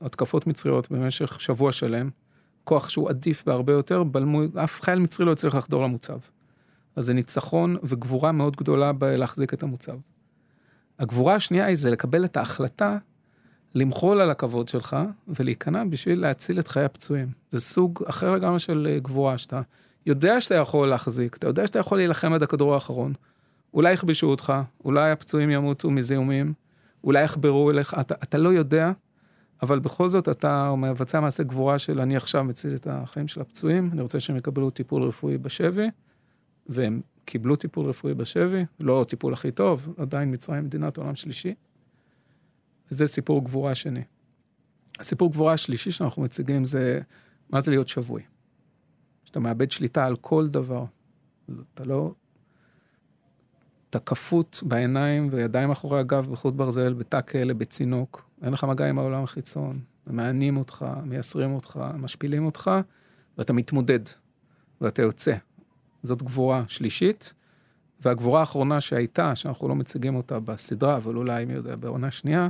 התקפות 0.01 0.47
מצריות 0.47 0.91
במשך 0.91 1.41
שבוע 1.41 1.71
שלם, 1.71 2.09
כוח 2.63 2.89
שהוא 2.89 3.09
עדיף 3.09 3.43
בהרבה 3.45 3.73
יותר, 3.73 4.03
בלמו, 4.03 4.41
אף 4.63 4.81
חייל 4.81 4.99
מצרי 4.99 5.25
לא 5.25 5.31
יצליח 5.31 5.55
לחדור 5.55 5.83
למוצב. 5.83 6.17
אז 6.95 7.05
זה 7.05 7.13
ניצחון 7.13 7.77
וגבורה 7.83 8.31
מאוד 8.31 8.55
גדולה 8.55 8.93
בלהחזיק 8.93 9.53
את 9.53 9.63
המוצב. 9.63 9.97
הגבורה 10.99 11.35
השנייה 11.35 11.65
היא 11.65 11.75
זה 11.75 11.89
לקבל 11.89 12.25
את 12.25 12.37
ההחלטה 12.37 12.97
למחול 13.75 14.21
על 14.21 14.31
הכבוד 14.31 14.67
שלך 14.67 14.97
ולהיכנע 15.27 15.83
בשביל 15.83 16.21
להציל 16.21 16.59
את 16.59 16.67
חיי 16.67 16.83
הפצועים. 16.83 17.27
זה 17.51 17.59
סוג 17.59 18.03
אחר 18.05 18.31
לגמרי 18.31 18.59
של 18.59 18.87
אה, 18.89 18.99
גבורה, 18.99 19.37
שאתה 19.37 19.61
יודע 20.05 20.41
שאתה 20.41 20.55
יכול 20.55 20.87
להחזיק, 20.87 21.37
אתה 21.37 21.47
יודע 21.47 21.67
שאתה 21.67 21.79
יכול 21.79 21.97
להילחם 21.97 22.33
עד 22.33 22.43
הכדור 22.43 22.73
האחרון. 22.73 23.13
אולי 23.73 23.93
יכבשו 23.93 24.27
אותך, 24.27 24.53
אולי 24.85 25.11
הפצועים 25.11 25.49
ימותו 25.49 25.91
מזיהומים, 25.91 26.53
אולי 27.03 27.23
יחברו 27.23 27.71
אליך, 27.71 27.95
אתה, 27.99 28.15
אתה 28.23 28.37
לא 28.37 28.49
יודע, 28.49 28.91
אבל 29.61 29.79
בכל 29.79 30.09
זאת 30.09 30.29
אתה 30.29 30.75
מבצע 30.77 31.19
מעשה 31.19 31.43
גבורה 31.43 31.79
של 31.79 32.01
אני 32.01 32.15
עכשיו 32.15 32.43
מציל 32.43 32.75
את 32.75 32.87
החיים 32.87 33.27
של 33.27 33.41
הפצועים, 33.41 33.89
אני 33.93 34.01
רוצה 34.01 34.19
שהם 34.19 34.37
יקבלו 34.37 34.69
טיפול 34.69 35.03
רפואי 35.03 35.37
בשבי, 35.37 35.87
והם 36.67 37.01
קיבלו 37.25 37.55
טיפול 37.55 37.85
רפואי 37.85 38.13
בשבי, 38.13 38.65
לא 38.79 39.01
הטיפול 39.01 39.33
הכי 39.33 39.51
טוב, 39.51 39.93
עדיין 39.97 40.33
מצרים 40.33 40.63
מדינת 40.63 40.97
עולם 40.97 41.15
שלישי. 41.15 41.53
וזה 42.91 43.07
סיפור 43.07 43.43
גבורה 43.45 43.75
שני. 43.75 44.03
הסיפור 44.99 45.31
גבורה 45.31 45.53
השלישי 45.53 45.91
שאנחנו 45.91 46.21
מציגים 46.21 46.65
זה, 46.65 46.99
מה 47.49 47.61
זה 47.61 47.71
להיות 47.71 47.87
שבוי? 47.87 48.21
שאתה 49.25 49.39
מאבד 49.39 49.71
שליטה 49.71 50.05
על 50.05 50.15
כל 50.15 50.47
דבר. 50.47 50.85
אתה 51.73 51.85
לא... 51.85 52.13
אתה 53.89 53.99
כפות 53.99 54.63
בעיניים 54.65 55.27
וידיים 55.31 55.71
אחורי 55.71 55.99
הגב 55.99 56.27
בחוט 56.31 56.53
ברזל, 56.53 56.93
בתא 56.93 57.21
כלא, 57.21 57.53
בצינוק. 57.53 58.29
אין 58.41 58.53
לך 58.53 58.63
מגע 58.63 58.89
עם 58.89 58.99
העולם 58.99 59.23
החיצון. 59.23 59.79
מענים 60.07 60.57
אותך, 60.57 60.85
מייסרים 61.05 61.53
אותך, 61.53 61.79
משפילים 61.97 62.45
אותך, 62.45 62.71
ואתה 63.37 63.53
מתמודד, 63.53 63.99
ואתה 64.81 65.01
יוצא. 65.01 65.35
זאת 66.03 66.23
גבורה 66.23 66.63
שלישית. 66.67 67.33
והגבורה 68.01 68.39
האחרונה 68.39 68.81
שהייתה, 68.81 69.35
שאנחנו 69.35 69.67
לא 69.67 69.75
מציגים 69.75 70.15
אותה 70.15 70.39
בסדרה, 70.39 70.97
אבל 70.97 71.15
אולי, 71.15 71.45
מי 71.45 71.53
יודע, 71.53 71.75
בעונה 71.75 72.11
שנייה, 72.11 72.47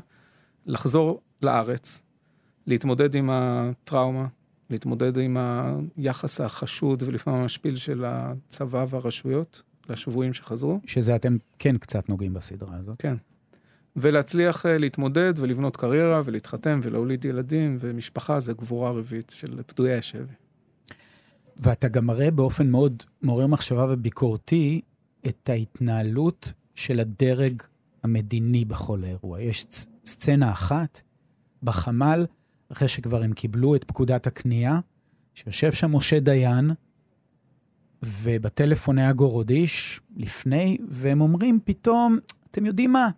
לחזור 0.65 1.21
לארץ, 1.41 2.03
להתמודד 2.67 3.15
עם 3.15 3.29
הטראומה, 3.31 4.27
להתמודד 4.69 5.17
עם 5.17 5.37
היחס 5.97 6.41
החשוד 6.41 7.03
ולפעמים 7.05 7.41
המשפיל 7.41 7.75
של 7.75 8.03
הצבא 8.07 8.85
והרשויות 8.89 9.61
לשבויים 9.89 10.33
שחזרו. 10.33 10.79
שזה 10.85 11.15
אתם 11.15 11.37
כן 11.59 11.77
קצת 11.77 12.09
נוגעים 12.09 12.33
בסדרה 12.33 12.77
הזאת. 12.77 12.95
כן. 12.99 13.15
ולהצליח 13.95 14.65
אה, 14.65 14.77
להתמודד 14.77 15.33
ולבנות 15.37 15.77
קריירה 15.77 16.21
ולהתחתן 16.25 16.79
ולהוליד 16.83 17.25
ילדים 17.25 17.77
ומשפחה 17.79 18.39
זה 18.39 18.53
גבורה 18.53 18.91
רביעית 18.91 19.31
של 19.35 19.61
פדויי 19.65 19.93
השבי. 19.93 20.33
ואתה 21.57 21.87
גם 21.87 22.05
מראה 22.05 22.31
באופן 22.31 22.67
מאוד 22.67 23.03
מעורר 23.21 23.47
מחשבה 23.47 23.85
וביקורתי 23.89 24.81
את 25.27 25.49
ההתנהלות 25.49 26.53
של 26.75 26.99
הדרג 26.99 27.61
המדיני 28.03 28.65
בכל 28.65 29.03
האירוע. 29.03 29.41
יש 29.41 29.65
סצנה 30.05 30.51
אחת 30.51 31.01
בחמ"ל, 31.63 32.25
אחרי 32.71 32.87
שכבר 32.87 33.23
הם 33.23 33.33
קיבלו 33.33 33.75
את 33.75 33.83
פקודת 33.83 34.27
הקנייה, 34.27 34.79
שיושב 35.35 35.71
שם 35.71 35.95
משה 35.95 36.19
דיין, 36.19 36.71
ובטלפון 38.03 38.97
היה 38.97 39.13
גורודיש 39.13 39.99
לפני, 40.15 40.77
והם 40.87 41.21
אומרים 41.21 41.59
פתאום, 41.65 42.17
אתם 42.51 42.65
יודעים 42.65 42.91
מה? 42.91 43.09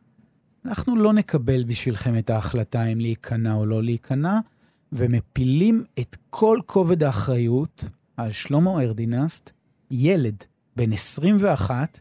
אנחנו 0.66 0.96
לא 0.96 1.14
נקבל 1.14 1.64
בשבילכם 1.64 2.18
את 2.18 2.30
ההחלטה 2.30 2.84
אם 2.84 3.00
להיכנע 3.00 3.54
או 3.54 3.66
לא 3.66 3.84
להיכנע, 3.84 4.40
ומפילים 4.92 5.84
את 6.00 6.18
כל 6.30 6.60
כובד 6.66 7.04
האחריות 7.04 7.90
על 8.18 8.32
שלמה 8.32 8.82
ארדינסט, 8.82 9.52
ילד 9.92 10.44
בן 10.76 10.94
21, 10.94 12.00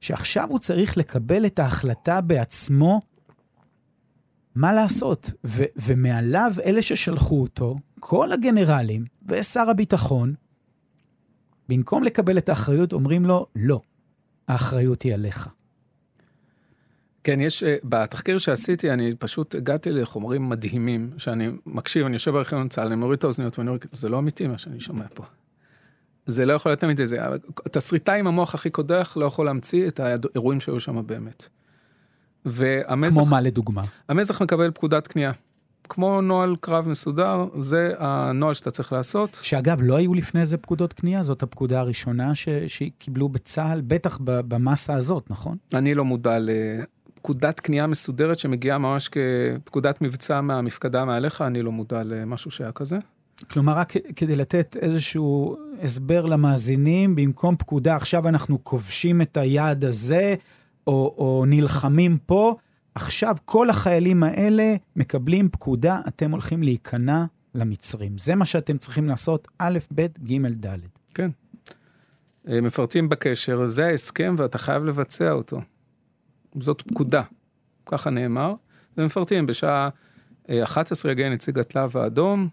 שעכשיו 0.00 0.48
הוא 0.48 0.58
צריך 0.58 0.96
לקבל 0.96 1.46
את 1.46 1.58
ההחלטה 1.58 2.20
בעצמו 2.20 3.00
מה 4.56 4.72
לעשות. 4.72 5.30
ו- 5.44 5.64
ומעליו, 5.76 6.52
אלה 6.64 6.82
ששלחו 6.82 7.42
אותו, 7.42 7.76
כל 8.00 8.32
הגנרלים 8.32 9.04
ושר 9.28 9.70
הביטחון, 9.70 10.34
במקום 11.68 12.04
לקבל 12.04 12.38
את 12.38 12.48
האחריות, 12.48 12.92
אומרים 12.92 13.26
לו, 13.26 13.46
לא, 13.56 13.80
האחריות 14.48 15.02
היא 15.02 15.14
עליך. 15.14 15.48
כן, 17.24 17.40
יש, 17.40 17.62
אה, 17.62 17.76
בתחקיר 17.84 18.38
שעשיתי, 18.38 18.90
אני 18.90 19.16
פשוט 19.18 19.54
הגעתי 19.54 19.92
לחומרים 19.92 20.48
מדהימים, 20.48 21.10
שאני 21.18 21.48
מקשיב, 21.66 22.06
אני 22.06 22.14
יושב 22.14 22.30
בארכיון 22.30 22.68
צה"ל, 22.68 22.86
אני 22.86 22.96
מוריד 22.96 23.18
את 23.18 23.24
האוזניות 23.24 23.58
ואני 23.58 23.70
אומר, 23.70 23.80
זה 23.92 24.08
לא 24.08 24.18
אמיתי 24.18 24.46
מה 24.46 24.58
שאני 24.58 24.80
שומע 24.80 25.04
פה. 25.14 25.24
זה 26.26 26.46
לא 26.46 26.52
יכול 26.52 26.70
להיות 26.70 26.84
אמיתי, 26.84 27.06
זה, 27.06 27.18
תסריטאי 27.72 28.18
עם 28.18 28.26
המוח 28.26 28.54
הכי 28.54 28.70
קודח 28.70 29.16
לא 29.16 29.26
יכול 29.26 29.46
להמציא 29.46 29.88
את 29.88 30.00
האירועים 30.00 30.60
שהיו 30.60 30.80
שם 30.80 31.06
באמת. 31.06 31.48
והמזח... 32.46 33.20
כמו 33.20 33.26
מה 33.26 33.40
לדוגמה? 33.40 33.82
המזח 34.08 34.42
מקבל 34.42 34.70
פקודת 34.70 35.06
קנייה. 35.06 35.32
כמו 35.88 36.20
נוהל 36.20 36.56
קרב 36.60 36.88
מסודר, 36.88 37.46
זה 37.58 37.92
הנוהל 37.98 38.54
שאתה 38.54 38.70
צריך 38.70 38.92
לעשות. 38.92 39.38
שאגב, 39.42 39.78
לא 39.82 39.96
היו 39.96 40.14
לפני 40.14 40.46
זה 40.46 40.56
פקודות 40.56 40.92
קנייה? 40.92 41.22
זאת 41.22 41.42
הפקודה 41.42 41.80
הראשונה 41.80 42.34
ש... 42.34 42.48
שקיבלו 42.66 43.28
בצה"ל, 43.28 43.80
בטח 43.80 44.18
במסה 44.24 44.94
הזאת, 44.94 45.30
נכון? 45.30 45.56
אני 45.74 45.94
לא 45.94 46.04
מודע 46.04 46.38
לפקודת 46.40 47.60
קנייה 47.60 47.86
מסודרת 47.86 48.38
שמגיעה 48.38 48.78
ממש 48.78 49.08
כפקודת 49.08 50.02
מבצע 50.02 50.40
מהמפקדה 50.40 51.04
מעליך, 51.04 51.42
אני 51.42 51.62
לא 51.62 51.72
מודע 51.72 52.02
למשהו 52.04 52.50
שהיה 52.50 52.72
כזה. 52.72 52.98
כלומר, 53.50 53.72
רק 53.72 53.92
כדי 54.16 54.36
לתת 54.36 54.76
איזשהו 54.80 55.56
הסבר 55.82 56.26
למאזינים, 56.26 57.16
במקום 57.16 57.56
פקודה, 57.56 57.96
עכשיו 57.96 58.28
אנחנו 58.28 58.64
כובשים 58.64 59.22
את 59.22 59.36
היעד 59.36 59.84
הזה, 59.84 60.34
או, 60.86 61.14
או 61.18 61.44
נלחמים 61.46 62.18
פה, 62.18 62.56
עכשיו 62.94 63.36
כל 63.44 63.70
החיילים 63.70 64.22
האלה 64.22 64.74
מקבלים 64.96 65.48
פקודה, 65.48 66.00
אתם 66.08 66.30
הולכים 66.30 66.62
להיכנע 66.62 67.24
למצרים. 67.54 68.18
זה 68.18 68.34
מה 68.34 68.46
שאתם 68.46 68.78
צריכים 68.78 69.08
לעשות, 69.08 69.48
א', 69.58 69.78
ב', 69.94 70.06
ג', 70.24 70.66
ד'. 70.66 70.78
כן. 71.14 71.28
אה, 72.48 72.60
מפרטים 72.60 73.08
בקשר, 73.08 73.66
זה 73.66 73.86
ההסכם 73.86 74.34
ואתה 74.38 74.58
חייב 74.58 74.84
לבצע 74.84 75.30
אותו. 75.30 75.60
זאת 76.60 76.82
פקודה, 76.82 77.22
ככה 77.86 78.10
נאמר, 78.10 78.54
ומפרטים 78.96 79.46
בשעה 79.46 79.88
11 80.50 81.12
יגיע 81.12 81.28
נציג 81.28 81.58
הצלב 81.58 81.96
האדום 81.96 82.48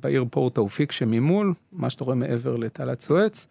בעיר 0.00 0.24
פורט 0.30 0.54
תאופיק 0.54 0.92
שממול, 0.92 1.54
מה 1.72 1.90
שאתה 1.90 2.04
רואה 2.04 2.16
מעבר 2.16 2.56
לתעלת 2.56 3.00
סואץ. 3.00 3.48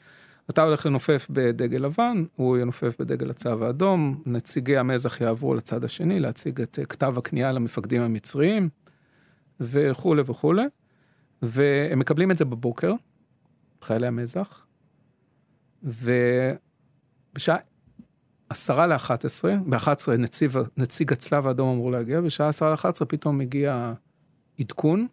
אתה 0.49 0.63
הולך 0.63 0.85
לנופף 0.85 1.27
בדגל 1.29 1.77
לבן, 1.77 2.23
הוא 2.35 2.57
ינופף 2.57 2.95
בדגל 2.99 3.29
הצו 3.29 3.65
האדום, 3.65 4.23
נציגי 4.25 4.77
המזח 4.77 5.21
יעברו 5.21 5.53
לצד 5.55 5.83
השני 5.83 6.19
להציג 6.19 6.61
את 6.61 6.79
כתב 6.89 7.15
הכניעה 7.17 7.51
למפקדים 7.51 8.01
המצריים, 8.01 8.69
וכולי 9.59 10.21
וכולי. 10.25 10.65
והם 11.41 11.99
מקבלים 11.99 12.31
את 12.31 12.37
זה 12.37 12.45
בבוקר, 12.45 12.93
חיילי 13.81 14.07
המזח, 14.07 14.65
ובשעה 15.83 17.57
עשרה 18.49 18.87
לאחת 18.87 19.25
עשרה, 19.25 19.55
באחת 19.65 19.99
עשרה 19.99 20.15
נציג 20.77 21.11
הצלב 21.11 21.47
האדום 21.47 21.69
אמור 21.69 21.91
להגיע, 21.91 22.21
בשעה 22.21 22.49
עשרה 22.49 22.69
לאחת 22.69 22.95
עשרה 22.95 23.07
פתאום 23.07 23.37
מגיע 23.37 23.93
עדכון, 24.59 25.07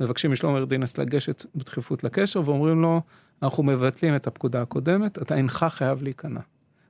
מבקשים 0.00 0.32
משלום 0.32 0.56
ארדינס 0.56 0.98
לגשת 0.98 1.46
בדחיפות 1.54 2.04
לקשר, 2.04 2.42
ואומרים 2.44 2.82
לו, 2.82 3.00
אנחנו 3.42 3.62
מבטלים 3.62 4.16
את 4.16 4.26
הפקודה 4.26 4.62
הקודמת, 4.62 5.22
אתה 5.22 5.36
אינך 5.36 5.66
חייב 5.68 6.02
להיכנע. 6.02 6.40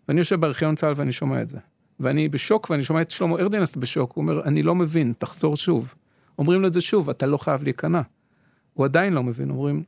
ואני 0.09 0.21
יושב 0.21 0.41
בארכיון 0.41 0.75
צה"ל 0.75 0.93
ואני 0.97 1.13
שומע 1.13 1.43
את 1.43 1.49
זה. 1.49 1.59
ואני 2.01 2.29
בשוק, 2.29 2.71
ואני 2.71 2.85
שומע 2.85 3.01
את 3.01 3.11
שלמה 3.11 3.37
ארדינס 3.37 3.77
בשוק, 3.77 4.13
הוא 4.13 4.23
אומר, 4.23 4.45
אני 4.45 4.63
לא 4.63 4.75
מבין, 4.75 5.13
תחזור 5.19 5.57
שוב. 5.57 5.95
אומרים 6.39 6.61
לו 6.61 6.69
את 6.69 6.73
זה 6.73 6.81
שוב, 6.81 7.11
אתה 7.11 7.27
לא 7.27 7.37
חייב 7.37 7.63
להיכנע. 7.63 8.01
הוא 8.73 8.85
עדיין 8.85 9.13
לא 9.13 9.23
מבין, 9.23 9.51
אומרים, 9.51 9.83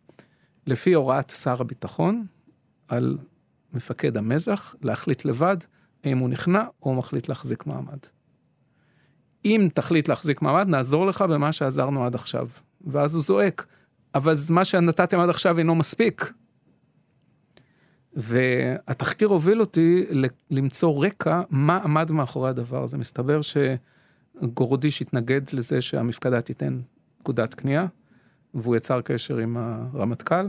לפי 0.66 0.92
הוראת 0.92 1.30
שר 1.30 1.60
הביטחון, 1.60 2.26
על 2.88 3.18
מפקד 3.72 4.16
המזח 4.16 4.74
להחליט 4.82 5.24
לבד 5.24 5.56
האם 6.04 6.18
הוא 6.18 6.28
נכנע 6.28 6.64
או 6.82 6.94
מחליט 6.94 7.28
להחזיק 7.28 7.66
מעמד. 7.66 7.98
אם 9.44 9.68
תחליט 9.74 10.08
להחזיק 10.08 10.42
מעמד, 10.42 10.68
נעזור 10.68 11.06
לך 11.06 11.22
במה 11.22 11.52
שעזרנו 11.52 12.04
עד 12.04 12.14
עכשיו. 12.14 12.48
ואז 12.86 13.14
הוא 13.14 13.22
זועק, 13.22 13.66
אבל 14.14 14.34
מה 14.50 14.64
שנתתם 14.64 15.20
עד 15.20 15.28
עכשיו 15.28 15.58
אינו 15.58 15.74
מספיק. 15.74 16.32
והתחקיר 18.14 19.28
הוביל 19.28 19.60
אותי 19.60 20.04
למצוא 20.50 21.06
רקע 21.06 21.42
מה 21.50 21.76
עמד 21.76 22.12
מאחורי 22.12 22.50
הדבר 22.50 22.82
הזה. 22.82 22.98
מסתבר 22.98 23.40
שגורודיש 24.42 25.02
התנגד 25.02 25.40
לזה 25.52 25.80
שהמפקדה 25.80 26.40
תיתן 26.40 26.80
פקודת 27.18 27.54
קנייה, 27.54 27.86
והוא 28.54 28.76
יצר 28.76 29.00
קשר 29.00 29.38
עם 29.38 29.56
הרמטכ"ל. 29.56 30.48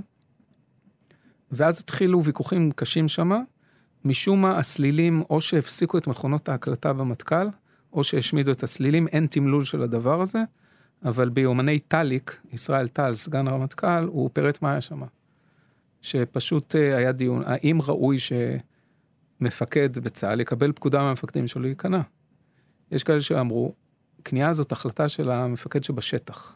ואז 1.51 1.79
התחילו 1.79 2.23
ויכוחים 2.23 2.71
קשים 2.71 3.07
שמה. 3.07 3.39
משום 4.05 4.41
מה 4.41 4.57
הסלילים, 4.57 5.23
או 5.29 5.41
שהפסיקו 5.41 5.97
את 5.97 6.07
מכונות 6.07 6.49
ההקלטה 6.49 6.93
במטכ"ל, 6.93 7.47
או 7.93 8.03
שהשמידו 8.03 8.51
את 8.51 8.63
הסלילים, 8.63 9.07
אין 9.07 9.27
תמלול 9.27 9.63
של 9.63 9.81
הדבר 9.81 10.21
הזה, 10.21 10.39
אבל 11.05 11.29
ביומני 11.29 11.79
טאליק, 11.79 12.41
ישראל 12.53 12.87
טל, 12.87 13.15
סגן 13.15 13.47
הרמטכ"ל, 13.47 14.03
הוא 14.07 14.29
פירט 14.33 14.61
מה 14.61 14.71
היה 14.71 14.81
שם. 14.81 15.01
שפשוט 16.01 16.75
אה, 16.75 16.97
היה 16.97 17.11
דיון, 17.11 17.43
האם 17.45 17.79
ראוי 17.81 18.17
שמפקד 19.39 19.99
בצה"ל 19.99 20.41
יקבל 20.41 20.71
פקודה 20.71 21.01
מהמפקדים 21.01 21.47
שלו 21.47 21.61
להיכנע? 21.61 22.01
יש 22.91 23.03
כאלה 23.03 23.21
שאמרו, 23.21 23.73
כניעה 24.25 24.53
זאת 24.53 24.71
החלטה 24.71 25.09
של 25.09 25.29
המפקד 25.29 25.83
שבשטח. 25.83 26.55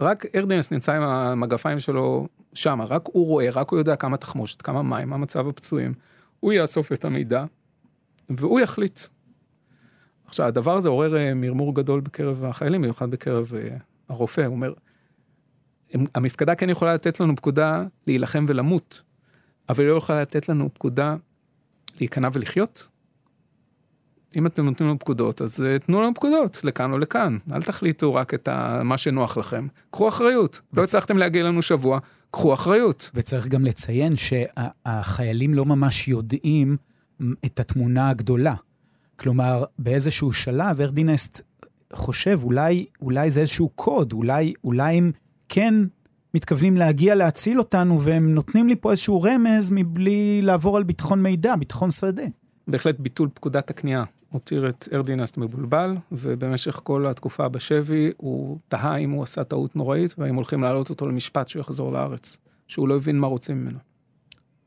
רק 0.00 0.26
ארדינס 0.34 0.72
נמצא 0.72 0.92
עם 0.92 1.02
המגפיים 1.02 1.78
שלו 1.78 2.28
שם, 2.54 2.82
רק 2.82 3.02
הוא 3.06 3.26
רואה, 3.26 3.50
רק 3.50 3.70
הוא 3.70 3.78
יודע 3.78 3.96
כמה 3.96 4.16
תחמושת, 4.16 4.62
כמה 4.62 4.82
מים, 4.82 5.08
מה 5.08 5.16
מצב 5.16 5.48
הפצועים. 5.48 5.94
הוא 6.40 6.52
יאסוף 6.52 6.92
את 6.92 7.04
המידע, 7.04 7.44
והוא 8.28 8.60
יחליט. 8.60 9.00
עכשיו, 10.26 10.46
הדבר 10.46 10.76
הזה 10.76 10.88
עורר 10.88 11.16
אה, 11.16 11.34
מרמור 11.34 11.74
גדול 11.74 12.00
בקרב 12.00 12.44
החיילים, 12.44 12.82
במיוחד 12.82 13.10
בקרב 13.10 13.52
אה, 13.54 13.76
הרופא, 14.08 14.40
הוא 14.40 14.54
אומר, 14.54 14.72
המפקדה 16.14 16.54
כן 16.54 16.70
יכולה 16.70 16.94
לתת 16.94 17.20
לנו 17.20 17.36
פקודה 17.36 17.84
להילחם 18.06 18.44
ולמות, 18.48 19.02
אבל 19.68 19.84
היא 19.84 19.90
לא 19.90 19.96
יכולה 19.96 20.22
לתת 20.22 20.48
לנו 20.48 20.74
פקודה 20.74 21.16
להיכנע 22.00 22.28
ולחיות. 22.32 22.88
אם 24.36 24.46
אתם 24.46 24.64
נותנים 24.64 24.88
לנו 24.88 24.98
פקודות, 24.98 25.42
אז 25.42 25.60
uh, 25.60 25.84
תנו 25.86 26.02
לנו 26.02 26.14
פקודות, 26.14 26.64
לכאן 26.64 26.92
או 26.92 26.98
לכאן. 26.98 27.36
אל 27.52 27.62
תחליטו 27.62 28.14
רק 28.14 28.34
את 28.34 28.48
ה... 28.48 28.80
מה 28.84 28.98
שנוח 28.98 29.36
לכם. 29.36 29.66
קחו 29.90 30.08
אחריות. 30.08 30.60
לא 30.72 30.84
הצלחתם 30.84 31.18
להגיע 31.18 31.44
לנו 31.44 31.62
שבוע, 31.62 31.98
קחו 32.30 32.54
אחריות. 32.54 33.10
וצריך 33.14 33.48
גם 33.48 33.64
לציין 33.64 34.16
שהחיילים 34.16 35.54
לא 35.54 35.64
ממש 35.64 36.08
יודעים 36.08 36.76
את 37.44 37.60
התמונה 37.60 38.10
הגדולה. 38.10 38.54
כלומר, 39.16 39.64
באיזשהו 39.78 40.32
שלב, 40.32 40.80
ארדינסט 40.80 41.40
חושב, 41.92 42.40
אולי, 42.42 42.86
אולי 43.00 43.30
זה 43.30 43.40
איזשהו 43.40 43.68
קוד, 43.68 44.12
אולי, 44.12 44.52
אולי 44.64 44.98
הם 44.98 45.12
כן 45.48 45.74
מתכוונים 46.34 46.76
להגיע 46.76 47.14
להציל 47.14 47.58
אותנו, 47.58 48.02
והם 48.02 48.34
נותנים 48.34 48.68
לי 48.68 48.76
פה 48.76 48.90
איזשהו 48.90 49.22
רמז 49.22 49.70
מבלי 49.72 50.42
לעבור 50.42 50.76
על 50.76 50.82
ביטחון 50.82 51.22
מידע, 51.22 51.56
ביטחון 51.56 51.90
שדה. 51.90 52.22
בהחלט 52.68 53.00
ביטול 53.00 53.28
פקודת 53.34 53.70
הכניעה 53.70 54.04
הותיר 54.30 54.68
את 54.68 54.88
ארדינסט 54.92 55.38
מבולבל, 55.38 55.96
ובמשך 56.12 56.80
כל 56.82 57.06
התקופה 57.06 57.48
בשבי 57.48 58.10
הוא 58.16 58.58
תהה 58.68 58.96
אם 58.96 59.10
הוא 59.10 59.22
עשה 59.22 59.44
טעות 59.44 59.76
נוראית, 59.76 60.14
והאם 60.18 60.34
הולכים 60.34 60.62
להעלות 60.62 60.90
אותו 60.90 61.08
למשפט 61.08 61.48
שהוא 61.48 61.60
יחזור 61.60 61.92
לארץ, 61.92 62.38
שהוא 62.68 62.88
לא 62.88 62.96
הבין 62.96 63.18
מה 63.18 63.26
רוצים 63.26 63.60
ממנו. 63.60 63.78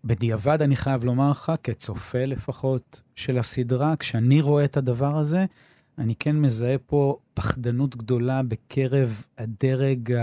בדיעבד 0.07 0.61
אני 0.61 0.75
חייב 0.75 1.03
לומר 1.03 1.31
לך, 1.31 1.51
כצופה 1.63 2.25
לפחות 2.25 3.01
של 3.15 3.37
הסדרה, 3.37 3.95
כשאני 3.95 4.41
רואה 4.41 4.65
את 4.65 4.77
הדבר 4.77 5.17
הזה, 5.17 5.45
אני 5.97 6.15
כן 6.15 6.35
מזהה 6.35 6.77
פה 6.77 7.17
פחדנות 7.33 7.95
גדולה 7.95 8.41
בקרב 8.43 9.25
הדרג 9.37 10.13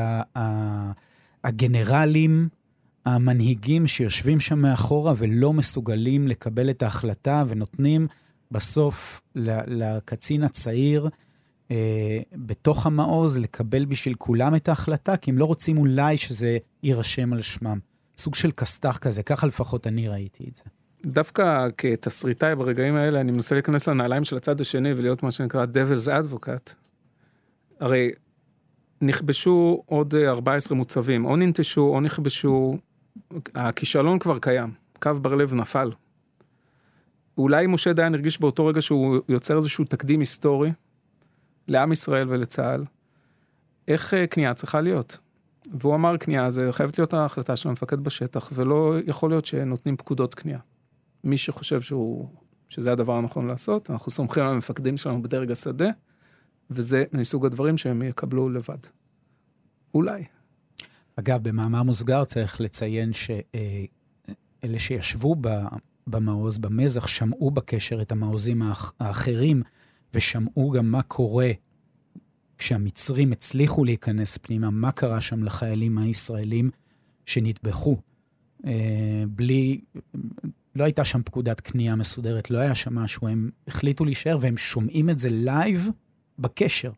הגנרלים, 1.45 2.49
המנהיגים 3.07 3.87
שיושבים 3.87 4.41
שם 4.41 4.59
מאחורה 4.59 5.13
ולא 5.17 5.53
מסוגלים 5.53 6.29
לקבל 6.29 6.71
את 6.71 6.83
ההחלטה 6.83 7.45
ונותנים 7.49 8.07
בסוף 8.51 9.21
לקצין 9.67 10.43
הצעיר 10.43 11.09
אה, 11.71 12.19
בתוך 12.33 12.87
המעוז 12.87 13.39
לקבל 13.39 13.85
בשביל 13.85 14.15
כולם 14.15 14.55
את 14.55 14.69
ההחלטה, 14.69 15.17
כי 15.17 15.31
הם 15.31 15.39
לא 15.39 15.45
רוצים 15.45 15.79
אולי 15.79 16.17
שזה 16.17 16.59
יירשם 16.83 17.33
על 17.33 17.43
שמם. 17.43 17.79
סוג 18.19 18.35
של 18.35 18.51
כסת"ח 18.51 18.99
כזה, 18.99 19.23
ככה 19.23 19.47
לפחות 19.47 19.87
אני 19.87 20.09
ראיתי 20.09 20.45
את 20.51 20.55
זה. 20.55 20.63
דווקא 21.07 21.69
כתסריטאי 21.79 22.55
ברגעים 22.55 22.97
האלה, 22.97 23.21
אני 23.21 23.33
מנסה 23.33 23.55
להיכנס 23.55 23.89
לנעליים 23.89 24.25
של 24.25 24.37
הצד 24.37 24.61
השני 24.61 24.93
ולהיות 24.97 25.23
מה 25.23 25.31
שנקרא 25.31 25.65
Devil's 25.65 26.09
Advocate. 26.09 26.75
הרי 27.81 28.11
נכבשו 29.01 29.83
עוד 29.87 30.15
14 30.15 30.77
מוצבים, 30.77 31.25
או 31.25 31.37
ננטשו 31.37 31.81
או 31.81 32.01
נכבשו, 32.01 32.79
הכישלון 33.55 34.19
כבר 34.19 34.39
קיים, 34.39 34.71
קו 35.03 35.15
בר 35.23 35.35
לב 35.35 35.55
נפל. 35.55 35.91
אולי 37.39 37.67
משה 37.67 37.93
דיין 37.93 38.15
הרגיש 38.15 38.41
באותו 38.41 38.67
רגע 38.67 38.83
שהוא 38.83 39.17
יוצר 39.29 39.57
איזשהו 39.57 39.85
תקדים 39.85 40.21
היסטורי 40.21 40.73
לעם 41.69 41.93
ישראל 41.93 42.29
ולצה"ל, 42.31 42.85
איך 43.89 44.15
אה, 44.15 44.27
כניעה 44.27 44.55
צריכה 44.55 44.81
להיות. 44.81 45.19
והוא 45.73 45.95
אמר 45.95 46.19
כניעה, 46.19 46.51
זה 46.51 46.73
חייבת 46.73 46.99
להיות 46.99 47.15
ההחלטה 47.15 47.57
של 47.57 47.69
המפקד 47.69 48.01
בשטח, 48.01 48.51
ולא 48.55 48.95
יכול 49.07 49.31
להיות 49.31 49.47
שנותנים 49.47 49.97
פקודות 49.97 50.35
כניעה. 50.35 50.61
מי 51.25 51.37
שחושב 51.37 51.81
שהוא, 51.81 52.29
שזה 52.69 52.93
הדבר 52.93 53.17
הנכון 53.17 53.47
לעשות, 53.47 53.91
אנחנו 53.91 54.13
סומכים 54.13 54.43
על 54.43 54.53
המפקדים 54.53 54.97
שלנו 54.97 55.23
בדרג 55.23 55.51
השדה, 55.51 55.89
וזה 56.71 57.05
מסוג 57.13 57.47
הדברים 57.47 57.79
שהם 57.79 58.03
יקבלו 58.03 58.49
לבד. 58.49 58.79
אולי. 59.95 60.25
אגב, 61.17 61.49
במאמר 61.49 61.83
מוסגר 61.83 62.25
צריך 62.25 62.61
לציין 62.61 63.13
שאלה 63.13 64.79
שישבו 64.79 65.37
במעוז, 66.07 66.59
במזח, 66.59 67.07
שמעו 67.07 67.51
בקשר 67.51 68.03
את 68.03 68.13
המעוזים 68.13 68.63
האחרים, 69.01 69.63
ושמעו 70.15 70.71
גם 70.71 70.91
מה 70.91 71.03
קורה 71.03 71.51
כשהמצרים 72.59 73.33
הצליחו 73.33 73.85
להיכנס 73.85 74.37
פנימה, 74.37 74.71
מה 74.71 74.93
קרה 74.93 75.21
שם 75.21 75.45
לחיילים 75.45 75.99
הישראלים 75.99 76.71
שנטבחו. 77.27 77.97
אה, 78.67 79.25
בלי, 79.29 79.81
לא 80.77 80.85
הייתה 80.85 81.05
שם 81.05 81.23
פקודת 81.23 81.61
כניעה 81.61 81.97
מסודרת, 81.97 82.51
לא 82.51 82.59
היה 82.59 82.75
שם 82.75 82.95
משהו, 82.95 83.29
הם 83.29 83.51
החליטו 83.69 84.05
להישאר 84.05 84.39
והם 84.41 84.57
שומעים 84.57 85.11
את 85.11 85.19
זה 85.19 85.29
live 85.31 85.89
בקשר. 86.39 86.91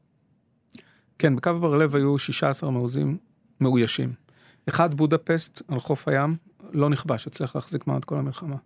כן, 1.19 1.37
בקו 1.37 1.61
בר 1.61 1.75
לב 1.77 1.97
היו 1.97 2.19
16 2.19 2.71
מעוזים 2.71 3.19
מאוישים. 3.61 4.13
אחד 4.69 4.95
בודפסט 4.95 5.63
על 5.69 5.81
חוף 5.81 6.09
הים, 6.09 6.37
לא 6.73 6.91
נכבש, 6.91 7.27
הצליח 7.27 7.55
להחזיק 7.55 7.87
מעמד 7.87 8.05
כל 8.05 8.19
המלחמה. 8.19 8.57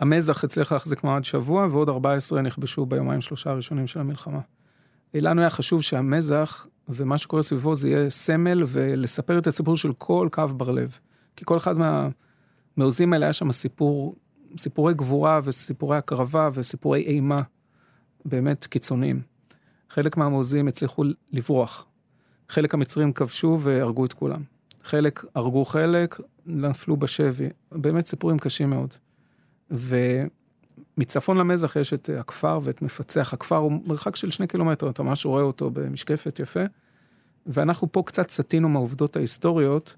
המזח 0.00 0.44
הצליח 0.44 0.72
להחזיק 0.72 1.04
מעמד 1.04 1.24
שבוע, 1.24 1.66
ועוד 1.70 1.88
14 1.88 2.42
נכבשו 2.42 2.86
ביומיים 2.86 3.20
שלושה 3.20 3.50
הראשונים 3.50 3.86
של 3.86 4.00
המלחמה. 4.00 4.40
לנו 5.20 5.40
היה 5.40 5.50
חשוב 5.50 5.82
שהמזח 5.82 6.66
ומה 6.88 7.18
שקורה 7.18 7.42
סביבו 7.42 7.74
זה 7.74 7.88
יהיה 7.88 8.10
סמל 8.10 8.62
ולספר 8.66 9.38
את 9.38 9.46
הסיפור 9.46 9.76
של 9.76 9.92
כל 9.92 10.28
קו 10.32 10.48
בר 10.48 10.70
לב. 10.70 10.98
כי 11.36 11.44
כל 11.44 11.56
אחד 11.56 11.74
מהמעוזים 11.78 13.12
האלה 13.12 13.26
היה 13.26 13.32
שם 13.32 13.52
סיפור, 13.52 14.14
סיפורי 14.58 14.94
גבורה 14.94 15.40
וסיפורי 15.44 15.96
הקרבה 15.96 16.50
וסיפורי 16.54 17.00
אימה 17.00 17.42
באמת 18.24 18.66
קיצוניים. 18.66 19.20
חלק 19.90 20.16
מהמעוזים 20.16 20.68
הצליחו 20.68 21.04
לברוח. 21.32 21.86
חלק 22.48 22.74
המצרים 22.74 23.12
כבשו 23.12 23.58
והרגו 23.60 24.04
את 24.04 24.12
כולם. 24.12 24.42
חלק 24.84 25.24
הרגו 25.34 25.64
חלק, 25.64 26.20
נפלו 26.46 26.96
בשבי. 26.96 27.48
באמת 27.72 28.06
סיפורים 28.06 28.38
קשים 28.38 28.70
מאוד. 28.70 28.94
ומצפון 30.98 31.36
למזח 31.36 31.76
יש 31.76 31.92
את 31.92 32.10
הכפר 32.18 32.58
ואת 32.62 32.82
מפצח. 32.82 33.32
הכפר 33.32 33.56
הוא 33.56 33.72
מרחק 33.86 34.16
של 34.16 34.30
שני 34.30 34.46
קילומטר, 34.46 34.90
אתה 34.90 35.02
ממש 35.02 35.26
רואה 35.26 35.42
אותו 35.42 35.70
במשקפת 35.70 36.38
יפה. 36.38 36.64
ואנחנו 37.46 37.92
פה 37.92 38.02
קצת 38.06 38.30
סטינו 38.30 38.68
מהעובדות 38.68 39.16
ההיסטוריות. 39.16 39.96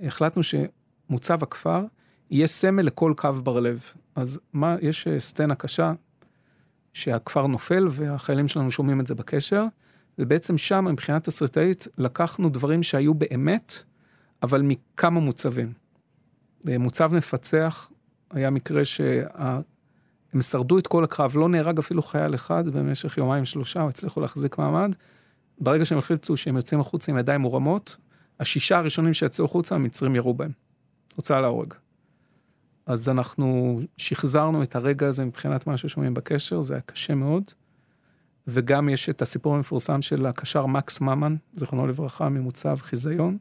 החלטנו 0.00 0.42
שמוצב 0.42 1.42
הכפר 1.42 1.84
יהיה 2.30 2.46
סמל 2.46 2.82
לכל 2.82 3.14
קו 3.16 3.32
בר 3.32 3.60
לב. 3.60 3.82
אז 4.14 4.40
מה, 4.52 4.76
יש 4.80 5.06
אה, 5.06 5.20
סצנה 5.20 5.54
קשה 5.54 5.92
שהכפר 6.92 7.46
נופל 7.46 7.86
והחיילים 7.90 8.48
שלנו 8.48 8.70
שומעים 8.70 9.00
את 9.00 9.06
זה 9.06 9.14
בקשר, 9.14 9.64
ובעצם 10.18 10.58
שם, 10.58 10.84
מבחינה 10.84 11.20
תסריטאית, 11.20 11.88
לקחנו 11.98 12.48
דברים 12.48 12.82
שהיו 12.82 13.14
באמת, 13.14 13.82
אבל 14.42 14.62
מכמה 14.62 15.20
מוצבים. 15.20 15.72
מוצב 16.64 17.14
מפצח, 17.14 17.90
היה 18.30 18.50
מקרה 18.50 18.82
שהם 20.34 20.42
שרדו 20.42 20.78
את 20.78 20.86
כל 20.86 21.04
הקרב, 21.04 21.36
לא 21.36 21.48
נהרג 21.48 21.78
אפילו 21.78 22.02
חייל 22.02 22.34
אחד 22.34 22.68
במשך 22.68 23.18
יומיים 23.18 23.44
שלושה, 23.44 23.82
הצליחו 23.82 24.20
להחזיק 24.20 24.58
מעמד. 24.58 24.94
ברגע 25.60 25.84
שהם 25.84 25.98
החליטו 25.98 26.36
שהם 26.36 26.56
יוצאים 26.56 26.80
החוצה 26.80 27.12
עם 27.12 27.18
ידיים 27.18 27.40
מורמות, 27.40 27.96
השישה 28.40 28.78
הראשונים 28.78 29.14
שיצאו 29.14 29.44
החוצה, 29.44 29.74
המצרים 29.74 30.16
ירו 30.16 30.34
בהם. 30.34 30.50
הוצאה 31.16 31.40
להורג. 31.40 31.74
אז 32.86 33.08
אנחנו 33.08 33.80
שחזרנו 33.96 34.62
את 34.62 34.76
הרגע 34.76 35.08
הזה 35.08 35.24
מבחינת 35.24 35.66
מה 35.66 35.76
ששומעים 35.76 36.14
בקשר, 36.14 36.62
זה 36.62 36.74
היה 36.74 36.80
קשה 36.80 37.14
מאוד. 37.14 37.44
וגם 38.46 38.88
יש 38.88 39.08
את 39.08 39.22
הסיפור 39.22 39.54
המפורסם 39.54 40.02
של 40.02 40.26
הקשר 40.26 40.66
מקס 40.66 41.00
ממן, 41.00 41.36
זיכרונו 41.56 41.86
לברכה, 41.86 42.28
ממוצב 42.28 42.76
חיזיון, 42.80 43.38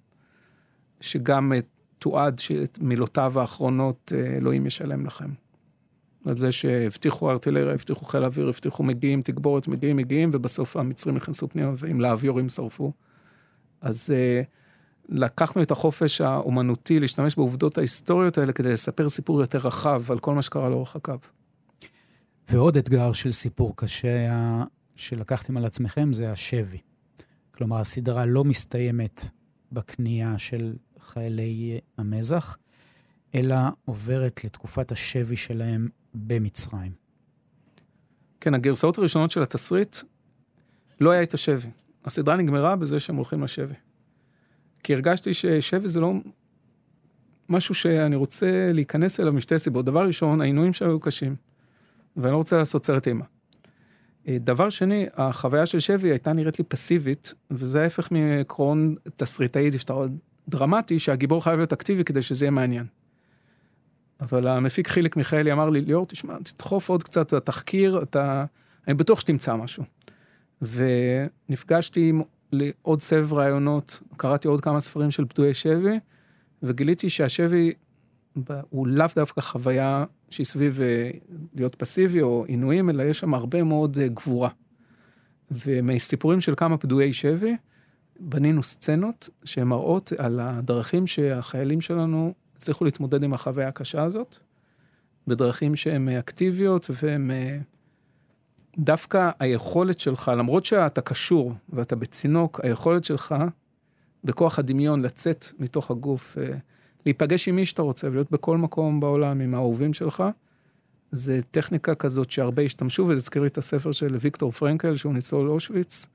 שגם 1.02 1.52
תועד 2.00 2.40
שאת 2.40 2.80
מילותיו 2.82 3.40
האחרונות 3.40 4.12
אה, 4.16 4.38
אלוהים 4.38 4.66
ישלם 4.66 5.06
לכם. 5.06 5.43
על 6.26 6.38
זה 6.38 6.52
שהבטיחו 6.52 7.32
ארטילריה, 7.32 7.74
הבטיחו 7.74 8.06
חיל 8.06 8.26
אוויר, 8.26 8.48
הבטיחו 8.48 8.84
מגיעים, 8.84 9.22
תגבורת, 9.22 9.68
מגיעים, 9.68 9.98
מגיעים, 9.98 10.30
ובסוף 10.34 10.78
המצרים 10.78 11.16
נכנסו 11.16 11.50
פנימה 11.50 11.72
ועם 11.78 12.02
לאוויורים 12.02 12.50
שרפו. 12.50 12.92
אז 13.82 14.14
uh, 14.14 14.46
לקחנו 15.10 15.62
את 15.62 15.72
החופש 15.72 16.22
האומנותי 16.22 17.00
להשתמש 17.00 17.36
בעובדות 17.36 17.78
ההיסטוריות 17.78 18.38
האלה 18.38 18.54
כדי 18.54 18.74
לספר 18.74 19.10
סיפור 19.10 19.42
יותר 19.42 19.58
רחב 19.58 20.04
על 20.10 20.20
כל 20.20 20.34
מה 20.34 20.42
שקרה 20.42 20.70
לאורך 20.70 20.96
הקו. 20.96 21.14
ועוד 22.50 22.78
אתגר 22.78 23.14
של 23.14 23.32
סיפור 23.32 23.74
קשה 23.76 24.30
שלקחתם 24.96 25.58
על 25.58 25.66
עצמכם 25.66 26.14
זה 26.14 26.32
השבי. 26.32 26.78
כלומר, 27.52 27.80
הסדרה 27.80 28.26
לא 28.26 28.44
מסתיימת 28.44 29.30
בכניעה 29.72 30.38
של 30.38 30.74
חיילי 31.00 31.80
המזח, 31.98 32.58
אלא 33.36 33.56
עוברת 33.86 34.44
לתקופת 34.44 34.92
השבי 34.92 35.36
שלהם 35.36 35.88
במצרים. 36.16 36.92
כן, 38.42 38.54
הגרסאות 38.54 38.98
הראשונות 38.98 39.32
של 39.32 39.44
התסריט, 39.44 39.98
לא 41.00 41.12
היה 41.12 41.24
את 41.24 41.34
השבי. 41.34 41.70
הסדרה 42.06 42.36
נגמרה 42.36 42.76
בזה 42.76 43.00
שהם 43.00 43.16
הולכים 43.16 43.44
לשבי. 43.44 43.74
כי 44.84 44.94
הרגשתי 44.94 45.34
ששבי 45.34 45.90
זה 45.90 46.00
לא 46.00 46.14
משהו 47.50 47.76
שאני 47.76 48.16
רוצה 48.16 48.72
להיכנס 48.74 49.20
אליו 49.20 49.34
משתי 49.34 49.60
סיבות. 49.60 49.86
דבר 49.86 50.08
ראשון, 50.08 50.42
העינויים 50.42 50.74
שהיו 50.74 51.00
קשים, 51.00 51.36
ואני 52.18 52.32
לא 52.32 52.38
רוצה 52.38 52.58
לעשות 52.58 52.86
סרט 52.86 53.08
אימה. 53.08 53.26
אה, 54.28 54.38
דבר 54.40 54.70
שני, 54.70 55.06
החוויה 55.16 55.66
של 55.66 55.80
שבי 55.80 56.10
הייתה 56.10 56.34
נראית 56.34 56.60
לי 56.60 56.66
פסיבית, 56.66 57.34
וזה 57.52 57.84
ההפך 57.84 58.12
מעקרון 58.12 58.96
תסריטאי 59.16 59.70
דרמטי, 60.50 61.00
שהגיבור 61.00 61.44
חייב 61.44 61.58
להיות 61.58 61.74
אקטיבי 61.74 62.04
כדי 62.04 62.22
שזה 62.22 62.46
יהיה 62.46 62.52
מעניין. 62.52 62.86
אבל 64.24 64.48
המפיק 64.48 64.88
חיליק 64.88 65.16
מיכאלי 65.16 65.52
אמר 65.52 65.70
לי, 65.70 65.82
ליאור, 65.82 66.06
תשמע, 66.06 66.38
תדחוף 66.44 66.90
עוד 66.90 67.04
קצת 67.04 67.34
בתחקיר, 67.34 68.02
אתה... 68.04 68.46
אני 68.88 68.94
בטוח 68.94 69.20
שתמצא 69.20 69.56
משהו. 69.56 69.84
ונפגשתי 70.62 72.10
עם 72.10 72.22
עוד 72.82 73.02
סבב 73.02 73.34
רעיונות, 73.34 74.00
קראתי 74.18 74.48
עוד 74.48 74.62
כמה 74.62 74.80
ספרים 74.80 75.12
של 75.12 75.26
פדויי 75.26 75.54
שבי, 75.54 76.00
וגיליתי 76.64 77.10
שהשבי 77.10 77.72
הוא 78.70 78.88
לאו 78.88 79.08
דווקא 79.16 79.42
חוויה 79.42 80.06
שהיא 80.30 80.46
סביב 80.46 80.82
אה, 80.82 81.10
להיות 81.56 81.76
פסיבי 81.76 82.22
או 82.22 82.46
עינויים, 82.48 82.90
אלא 82.90 83.04
יש 83.04 83.20
שם 83.20 83.34
הרבה 83.34 83.64
מאוד 83.64 83.98
אה, 84.00 84.08
גבורה. 84.08 84.50
ומסיפורים 85.52 86.42
של 86.42 86.54
כמה 86.58 86.78
פדויי 86.78 87.14
שבי, 87.14 87.56
בנינו 88.20 88.64
סצנות 88.64 89.30
שמראות 89.44 90.12
על 90.18 90.40
הדרכים 90.40 91.08
שהחיילים 91.08 91.82
שלנו 91.82 92.34
הצליחו 92.64 92.86
להתמודד 92.86 93.24
עם 93.24 93.34
החוויה 93.34 93.68
הקשה 93.68 94.04
הזאת, 94.04 94.38
בדרכים 95.28 95.76
שהן 95.76 96.10
אקטיביות 96.10 96.90
והן... 97.02 97.32
אה, 97.32 97.58
דווקא 98.78 99.30
היכולת 99.40 100.00
שלך, 100.00 100.32
למרות 100.38 100.66
שאתה 100.66 101.02
קשור 101.02 101.54
ואתה 101.70 101.96
בצינוק, 101.96 102.60
היכולת 102.64 103.04
שלך 103.04 103.36
בכוח 104.24 104.60
הדמיון 104.60 105.02
לצאת 105.02 105.46
מתוך 105.60 105.92
הגוף, 105.92 106.38
אה, 106.38 106.54
להיפגש 107.06 107.48
עם 107.48 107.56
מי 107.56 107.66
שאתה 107.66 107.82
רוצה 107.82 108.08
ולהיות 108.08 108.32
בכל 108.32 108.58
מקום 108.58 109.00
בעולם 109.00 109.42
עם 109.42 109.54
האהובים 109.54 109.94
שלך, 109.94 110.24
זה 111.12 111.40
טכניקה 111.52 111.96
כזאת 111.96 112.32
שהרבה 112.32 112.64
השתמשו, 112.64 113.04
וזה 113.04 113.14
הזכיר 113.14 113.42
לי 113.42 113.48
את 113.48 113.58
הספר 113.58 113.92
של 113.92 114.18
ויקטור 114.20 114.52
פרנקל, 114.52 114.96
שהוא 114.96 115.14
ניצול 115.14 115.50
אושוויץ, 115.50 116.08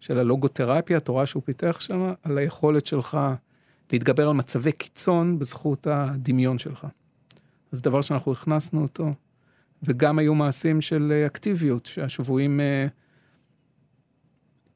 של 0.00 0.18
הלוגותרפיה, 0.18 0.96
התורה 0.96 1.26
שהוא 1.26 1.42
פיתח 1.46 1.80
שם, 1.80 2.12
על 2.22 2.38
היכולת 2.38 2.86
שלך 2.86 3.18
להתגבר 3.92 4.28
על 4.28 4.34
מצבי 4.34 4.72
קיצון 4.72 5.38
בזכות 5.38 5.86
הדמיון 5.86 6.58
שלך. 6.58 6.86
אז 7.72 7.82
דבר 7.82 8.00
שאנחנו 8.00 8.32
הכנסנו 8.32 8.82
אותו, 8.82 9.10
וגם 9.82 10.18
היו 10.18 10.34
מעשים 10.34 10.80
של 10.80 11.12
אה, 11.12 11.26
אקטיביות, 11.26 11.86
שהשבויים 11.86 12.60
אה, 12.60 12.86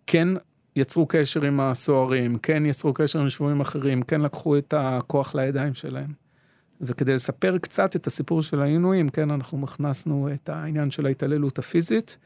כן 0.07 0.29
יצרו 0.77 1.07
קשר 1.07 1.45
עם 1.45 1.61
הסוהרים, 1.61 2.39
כן 2.39 2.67
יצרו 2.67 2.95
קשר 2.95 3.21
עם 3.21 3.31
שבויים 3.31 3.61
אחרים, 3.61 4.03
כן 4.03 4.21
לקחו 4.21 4.59
את 4.59 4.75
הכוח 4.77 5.35
לידיים 5.35 5.75
שלהם. 5.75 6.13
וכדי 6.81 7.15
לספר 7.15 7.59
קצת 7.59 7.97
את 7.97 8.07
הסיפור 8.07 8.43
של 8.43 8.61
העינויים, 8.61 9.09
כן, 9.09 9.31
אנחנו 9.31 9.65
הכנסנו 9.65 10.29
את 10.35 10.49
העניין 10.49 10.91
של 10.91 11.07
ההתעללות 11.07 11.59
הפיזית, 11.59 12.19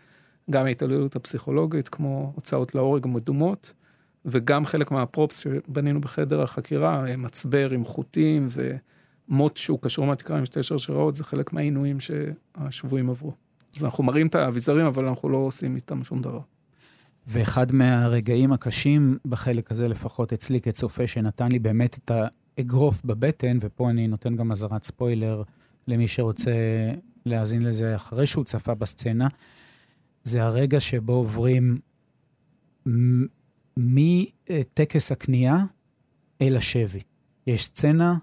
גם 0.50 0.66
ההתעללות 0.66 1.16
הפסיכולוגית, 1.16 1.88
כמו 1.88 2.32
הוצאות 2.34 2.74
להורג 2.74 3.06
מדומות, 3.06 3.72
וגם 4.24 4.64
חלק 4.64 4.90
מהפרופס 4.90 5.38
שבנינו 5.38 6.00
בחדר 6.00 6.42
החקירה, 6.42 7.16
מצבר 7.18 7.70
עם 7.70 7.84
חוטים 7.84 8.48
ומוט 9.28 9.56
שהוא 9.56 9.78
קשור 9.82 10.06
מהתקרה 10.06 10.38
עם 10.38 10.46
שתי 10.46 10.62
שרשראות, 10.62 11.14
זה 11.14 11.24
חלק 11.24 11.52
מהעינויים 11.52 11.98
שהשבויים 12.00 13.10
עברו. 13.10 13.32
אז 13.76 13.84
אנחנו 13.84 14.04
מראים 14.04 14.26
את 14.26 14.34
האביזרים, 14.34 14.86
אבל 14.86 15.08
אנחנו 15.08 15.28
לא 15.28 15.36
עושים 15.36 15.76
איתם 15.76 16.04
שום 16.04 16.22
דבר. 16.22 16.40
ואחד 17.26 17.72
מהרגעים 17.72 18.52
הקשים 18.52 19.18
בחלק 19.26 19.70
הזה, 19.70 19.88
לפחות 19.88 20.32
אצלי 20.32 20.60
כצופה, 20.60 21.06
שנתן 21.06 21.52
לי 21.52 21.58
באמת 21.58 21.98
את 21.98 22.10
האגרוף 22.10 23.02
בבטן, 23.04 23.58
ופה 23.60 23.90
אני 23.90 24.06
נותן 24.06 24.36
גם 24.36 24.52
אזהרת 24.52 24.84
ספוילר 24.84 25.42
למי 25.88 26.08
שרוצה 26.08 26.52
להאזין 27.26 27.62
לזה 27.62 27.96
אחרי 27.96 28.26
שהוא 28.26 28.44
צפה 28.44 28.74
בסצנה, 28.74 29.28
זה 30.24 30.42
הרגע 30.42 30.80
שבו 30.80 31.12
עוברים 31.12 31.78
מטקס 33.76 35.12
הקנייה 35.12 35.64
אל 36.40 36.56
השבי. 36.56 37.00
יש 37.46 37.64
סצנה 37.64 38.18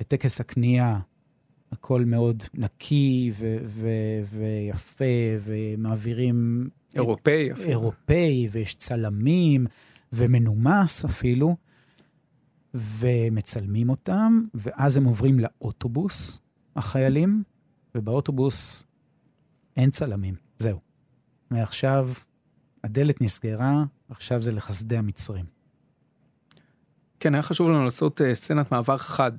בטקס 0.00 0.40
הקנייה, 0.40 1.00
הכל 1.72 2.04
מאוד 2.04 2.42
נקי 2.54 3.30
ו- 3.34 3.58
ו- 3.64 4.36
ויפה, 4.38 5.04
ומעבירים... 5.40 6.68
אירופאי 6.94 7.52
אפילו. 7.52 7.68
אירופאי, 7.68 8.48
ויש 8.50 8.74
צלמים, 8.74 9.66
ומנומס 10.12 11.04
אפילו, 11.04 11.56
ומצלמים 12.74 13.88
אותם, 13.90 14.42
ואז 14.54 14.96
הם 14.96 15.04
עוברים 15.04 15.40
לאוטובוס, 15.40 16.38
החיילים, 16.76 17.42
ובאוטובוס 17.94 18.84
אין 19.76 19.90
צלמים, 19.90 20.34
זהו. 20.58 20.80
מעכשיו 21.50 22.08
הדלת 22.84 23.20
נסגרה, 23.20 23.84
עכשיו 24.08 24.42
זה 24.42 24.52
לחסדי 24.52 24.96
המצרים. 24.96 25.44
כן, 27.20 27.34
היה 27.34 27.42
חשוב 27.42 27.68
לנו 27.68 27.84
לעשות 27.84 28.20
uh, 28.20 28.24
סצנת 28.34 28.72
מעבר 28.72 28.96
חד 28.96 29.32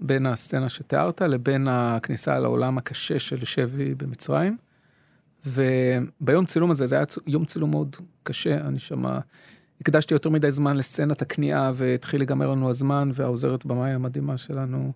בין 0.00 0.26
הסצנה 0.26 0.68
שתיארת 0.68 1.22
לבין 1.22 1.68
הכניסה 1.70 2.38
לעולם 2.38 2.78
הקשה 2.78 3.18
של 3.18 3.44
שבי 3.44 3.94
במצרים. 3.94 4.56
וביום 5.46 6.44
צילום 6.44 6.70
הזה, 6.70 6.86
זה 6.86 6.94
היה 6.94 7.04
יום 7.26 7.44
צילום 7.44 7.70
מאוד 7.70 7.96
קשה, 8.22 8.60
אני 8.60 8.78
שמה, 8.78 9.20
הקדשתי 9.80 10.14
יותר 10.14 10.30
מדי 10.30 10.50
זמן 10.50 10.76
לסצנת 10.76 11.22
הכניעה 11.22 11.72
והתחיל 11.74 12.20
להיגמר 12.20 12.50
לנו 12.50 12.70
הזמן, 12.70 13.10
והעוזרת 13.14 13.66
במאי 13.66 13.90
המדהימה 13.90 14.38
שלנו, 14.38 14.92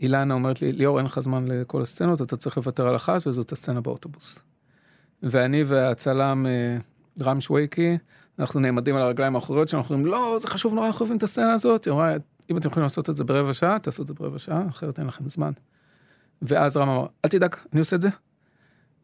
אילנה, 0.00 0.34
אומרת 0.34 0.62
לי, 0.62 0.72
ליאור, 0.72 0.98
אין 0.98 1.06
לך 1.06 1.20
זמן 1.20 1.48
לכל 1.48 1.82
הסצנות, 1.82 2.22
אתה 2.22 2.36
צריך 2.36 2.56
לוותר 2.56 2.88
על 2.88 2.96
אחת, 2.96 3.26
וזאת 3.26 3.52
הסצנה 3.52 3.80
באוטובוס. 3.80 4.42
ואני 5.22 5.62
והצלם 5.66 6.46
אה, 6.46 6.78
רם 7.24 7.40
שווייקי, 7.40 7.98
אנחנו 8.38 8.60
נעמדים 8.60 8.96
על 8.96 9.02
הרגליים 9.02 9.34
האחוריות 9.34 9.68
שלנו, 9.68 9.82
אנחנו 9.82 9.94
אומרים, 9.94 10.12
לא, 10.12 10.36
זה 10.40 10.48
חשוב 10.48 10.74
נורא, 10.74 10.86
אנחנו 10.86 11.00
אוהבים 11.00 11.16
את 11.16 11.22
הסצנה 11.22 11.52
הזאת. 11.52 11.84
היא 11.84 11.92
אמרה, 11.92 12.16
אם 12.50 12.56
אתם 12.56 12.68
יכולים 12.68 12.82
לעשות 12.82 13.10
את 13.10 13.16
זה 13.16 13.24
ברבע 13.24 13.54
שעה, 13.54 13.78
תעשו 13.78 14.02
את 14.02 14.06
זה 14.06 14.14
ברבע 14.14 14.38
שעה, 14.38 14.68
אחרת 14.68 14.98
אין 14.98 15.06
לכם 15.06 15.28
זמן. 15.28 15.52
ואז 16.42 16.76
רם 16.76 16.88
אמר, 16.88 17.06
אל 17.24 17.30
תדאג, 17.30 17.54
אני 17.72 17.80
עושה 17.80 17.96
את 17.96 18.02
זה. 18.02 18.08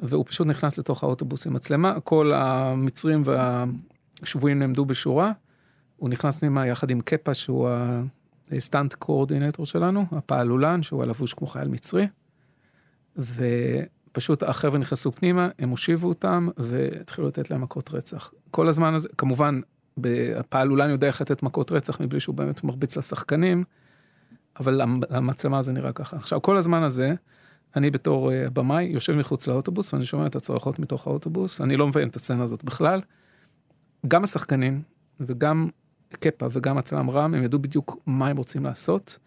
והוא 0.01 0.25
פשוט 0.29 0.47
נכנס 0.47 0.79
לתוך 0.79 1.05
האוטובוס 1.05 1.47
עם 1.47 1.53
מצלמה, 1.53 2.01
כל 2.01 2.33
המצרים 2.35 3.23
והשבויים 3.25 4.59
נעמדו 4.59 4.85
בשורה. 4.85 5.33
הוא 5.97 6.11
נכנס 6.11 6.39
פנימה 6.39 6.67
יחד 6.67 6.91
עם 6.91 7.01
קפה, 7.01 7.35
שהוא 7.35 7.69
ה 8.53 8.60
stunt 8.60 8.95
coordinator 8.95 9.67
שלנו, 9.67 10.07
הפעלולן, 10.13 10.83
שהוא 10.83 11.03
הלבוש 11.03 11.35
כמו 11.35 11.47
חייל 11.47 11.69
מצרי. 11.69 12.07
ו... 13.19 13.45
פשוט 14.15 14.43
החבר'ה 14.43 14.79
נכנסו 14.79 15.13
פנימה, 15.13 15.49
הם 15.59 15.69
הושיבו 15.69 16.09
אותם 16.09 16.49
והתחילו 16.57 17.27
לתת 17.27 17.51
להם 17.51 17.61
מכות 17.61 17.95
רצח. 17.95 18.33
כל 18.51 18.69
הזמן 18.69 18.95
הזה, 18.95 19.09
כמובן, 19.19 19.61
הפעלולן 20.37 20.91
יודע 20.91 21.07
איך 21.07 21.21
לתת 21.21 21.43
מכות 21.43 21.73
רצח 21.73 22.01
מבלי 22.01 22.21
שהוא 22.21 22.35
באמת 22.35 22.65
מרביץ 22.65 22.97
לשחקנים, 22.97 23.65
אבל 24.61 24.81
המצלמה 25.11 25.63
זה 25.63 25.73
נראה 25.73 25.93
ככה. 25.93 26.17
עכשיו, 26.17 26.43
כל 26.43 26.57
הזמן 26.57 26.83
הזה, 26.83 27.15
אני 27.77 27.91
בתור 27.91 28.31
אה, 28.31 28.51
במאי 28.51 28.85
יושב 28.85 29.13
מחוץ 29.13 29.47
לאוטובוס 29.47 29.95
ואני 29.95 30.05
שומע 30.05 30.27
את 30.27 30.37
הצרחות 30.37 30.79
מתוך 30.79 31.07
האוטובוס, 31.07 31.61
אני 31.61 31.77
לא 31.77 31.87
מבין 31.87 32.09
את 32.09 32.17
הסצנה 32.17 32.43
הזאת 32.43 32.65
בכלל. 32.65 33.01
גם 34.09 34.25
השחקנים 34.25 34.83
וגם 35.21 35.69
קפה 36.11 36.47
וגם 36.53 36.79
הצלם 36.79 37.11
רם, 37.11 37.35
הם 37.35 37.43
ידעו 37.43 37.59
בדיוק 37.59 37.97
מה 38.07 38.27
הם 38.27 38.37
רוצים 38.37 38.65
לעשות. 38.65 39.19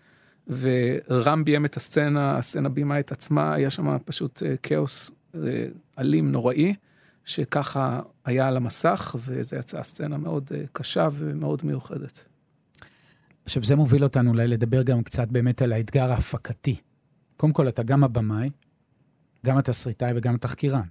ורם 0.49 1.43
ביים 1.45 1.65
את 1.65 1.77
הסצנה, 1.77 2.37
הסצנה 2.37 2.69
ביימה 2.69 2.99
את 2.99 3.11
עצמה, 3.11 3.53
היה 3.53 3.69
שם 3.69 3.97
פשוט 4.05 4.43
אה, 4.43 4.57
כאוס 4.63 5.11
אה, 5.35 5.65
אלים, 5.99 6.31
נוראי, 6.31 6.75
שככה 7.25 8.01
היה 8.25 8.47
על 8.47 8.57
המסך, 8.57 9.15
וזה 9.19 9.57
יצאה 9.57 9.83
סצנה 9.83 10.17
מאוד 10.17 10.49
אה, 10.55 10.63
קשה 10.71 11.07
ומאוד 11.11 11.61
מיוחדת. 11.65 12.23
עכשיו, 13.45 13.63
זה 13.63 13.75
מוביל 13.75 14.03
אותנו 14.03 14.31
אולי 14.31 14.47
לדבר 14.47 14.83
גם 14.83 15.03
קצת 15.03 15.27
באמת 15.27 15.61
על 15.61 15.73
האתגר 15.73 16.11
ההפקתי. 16.11 16.75
קודם 17.37 17.53
כל, 17.53 17.67
אתה 17.67 17.83
גם 17.83 18.03
הבמאי, 18.03 18.49
גם 19.45 19.57
התסריטאי 19.57 20.11
וגם 20.15 20.35
התחקירן. 20.35 20.87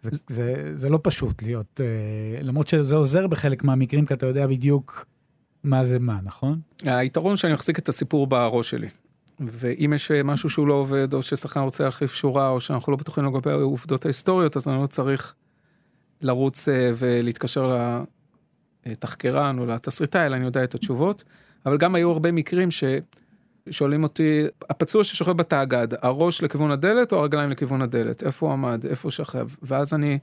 זה, 0.00 0.10
זה, 0.26 0.70
זה 0.74 0.88
לא 0.88 1.00
פשוט 1.02 1.42
להיות, 1.42 1.80
למרות 2.42 2.68
שזה 2.68 2.96
עוזר 2.96 3.26
בחלק 3.26 3.64
מהמקרים, 3.64 4.06
כי 4.06 4.14
אתה 4.14 4.26
יודע 4.26 4.46
בדיוק 4.46 5.06
מה 5.64 5.84
זה 5.84 5.98
מה, 5.98 6.18
נכון? 6.22 6.60
היתרון 6.84 7.36
שאני 7.36 7.52
מחזיק 7.52 7.78
את 7.78 7.88
הסיפור 7.88 8.26
בראש 8.26 8.70
שלי. 8.70 8.88
ואם 9.40 9.92
יש 9.94 10.10
משהו 10.10 10.50
שהוא 10.50 10.68
לא 10.68 10.74
עובד, 10.74 11.14
או 11.14 11.22
ששחקן 11.22 11.60
רוצה 11.60 11.84
להחליף 11.84 12.14
שורה, 12.14 12.48
או 12.48 12.60
שאנחנו 12.60 12.92
לא 12.92 12.98
בטוחים 12.98 13.24
לגבי 13.24 13.50
העובדות 13.50 14.04
ההיסטוריות, 14.04 14.56
אז 14.56 14.68
אני 14.68 14.82
לא 14.82 14.86
צריך 14.86 15.34
לרוץ 16.20 16.68
אה, 16.68 16.90
ולהתקשר 16.96 17.94
לתחקרן 18.86 19.58
או 19.58 19.66
לתסריטאי, 19.66 20.26
אלא 20.26 20.36
אני 20.36 20.44
יודע 20.44 20.64
את 20.64 20.74
התשובות. 20.74 21.24
אבל 21.66 21.76
גם 21.76 21.94
היו 21.94 22.10
הרבה 22.10 22.32
מקרים 22.32 22.68
ששואלים 22.70 24.02
אותי, 24.02 24.44
הפצוע 24.70 25.04
ששוכב 25.04 25.32
בתאגד, 25.32 25.88
הראש 26.02 26.42
לכיוון 26.42 26.70
הדלת 26.70 27.12
או 27.12 27.18
הרגליים 27.18 27.50
לכיוון 27.50 27.82
הדלת? 27.82 28.22
איפה 28.22 28.46
הוא 28.46 28.52
עמד? 28.52 28.86
איפה 28.86 29.06
הוא 29.06 29.10
שכב? 29.10 29.48
ואז 29.62 29.94
אני 29.94 30.18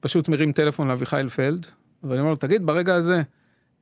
פשוט 0.00 0.28
מרים 0.28 0.52
טלפון 0.52 0.88
לאביחי 0.88 1.22
פלד, 1.36 1.66
ואני 2.02 2.20
אומר 2.20 2.30
לו, 2.30 2.36
תגיד, 2.36 2.66
ברגע 2.66 2.94
הזה, 2.94 3.16
אה, 3.16 3.22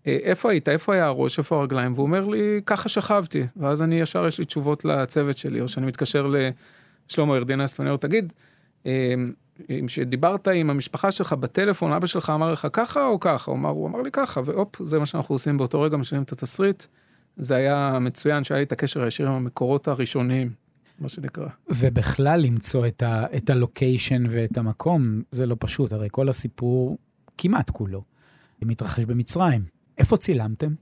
איפה 0.06 0.50
היית, 0.50 0.68
איפה 0.68 0.94
היה 0.94 1.06
הראש, 1.06 1.38
איפה 1.38 1.58
הרגליים, 1.58 1.92
והוא 1.92 2.06
אומר 2.06 2.26
לי, 2.26 2.60
ככה 2.66 2.88
שכבתי, 2.88 3.46
ואז 3.56 3.82
אני 3.82 4.00
ישר, 4.00 4.26
יש 4.26 4.38
לי 4.38 4.44
תשובות 4.44 4.84
לצוות 4.84 5.36
שלי, 5.36 5.60
או 5.60 5.68
שאני 5.68 5.86
מתקשר 5.86 6.30
לשלמה 7.10 7.36
ארדינס, 7.36 7.80
ואני 7.80 7.90
אומר, 7.90 7.96
תגיד, 7.96 8.32
אה, 8.86 9.14
אם 9.70 9.88
שדיברת 9.88 10.48
עם 10.48 10.70
המשפחה 10.70 11.12
שלך 11.12 11.32
בטלפון, 11.32 11.92
אבא 11.92 12.06
שלך 12.06 12.30
אמר 12.30 12.52
לך 12.52 12.66
ככה 12.72 13.06
או 13.06 13.20
ככה? 13.20 13.50
הוא 13.50 13.58
אמר, 13.58 13.70
הוא 13.70 13.88
אמר 13.88 14.02
לי 14.02 14.10
ככה, 14.10 14.40
והופ, 14.44 14.82
זה 14.82 14.98
מה 14.98 15.06
שאנחנו 15.06 15.34
עושים 15.34 15.56
באותו 15.56 15.80
רגע, 15.80 15.96
משנים 15.96 16.22
את 16.22 16.32
התסריט. 16.32 16.84
זה 17.36 17.56
היה 17.56 17.98
מצוין 18.00 18.44
שהיה 18.44 18.58
לי 18.58 18.64
את 18.64 18.72
הקשר 18.72 19.02
הישיר 19.02 19.28
עם 19.28 19.34
המקורות 19.34 19.88
הראשוניים, 19.88 20.50
מה 20.98 21.08
שנקרא. 21.08 21.48
ובכלל 21.68 22.40
למצוא 22.40 22.86
את, 22.86 23.02
ה, 23.02 23.24
את 23.36 23.50
הלוקיישן 23.50 24.24
ואת 24.30 24.58
המקום, 24.58 25.22
זה 25.30 25.46
לא 25.46 25.56
פשוט, 25.58 25.92
הרי 25.92 26.08
כל 26.10 26.28
הסיפור, 26.28 26.98
כמעט 27.38 27.70
כולו, 27.70 28.02
מתרחש 28.62 29.04
במצרים. 29.04 29.75
איפה 29.98 30.16
צילמתם? 30.16 30.74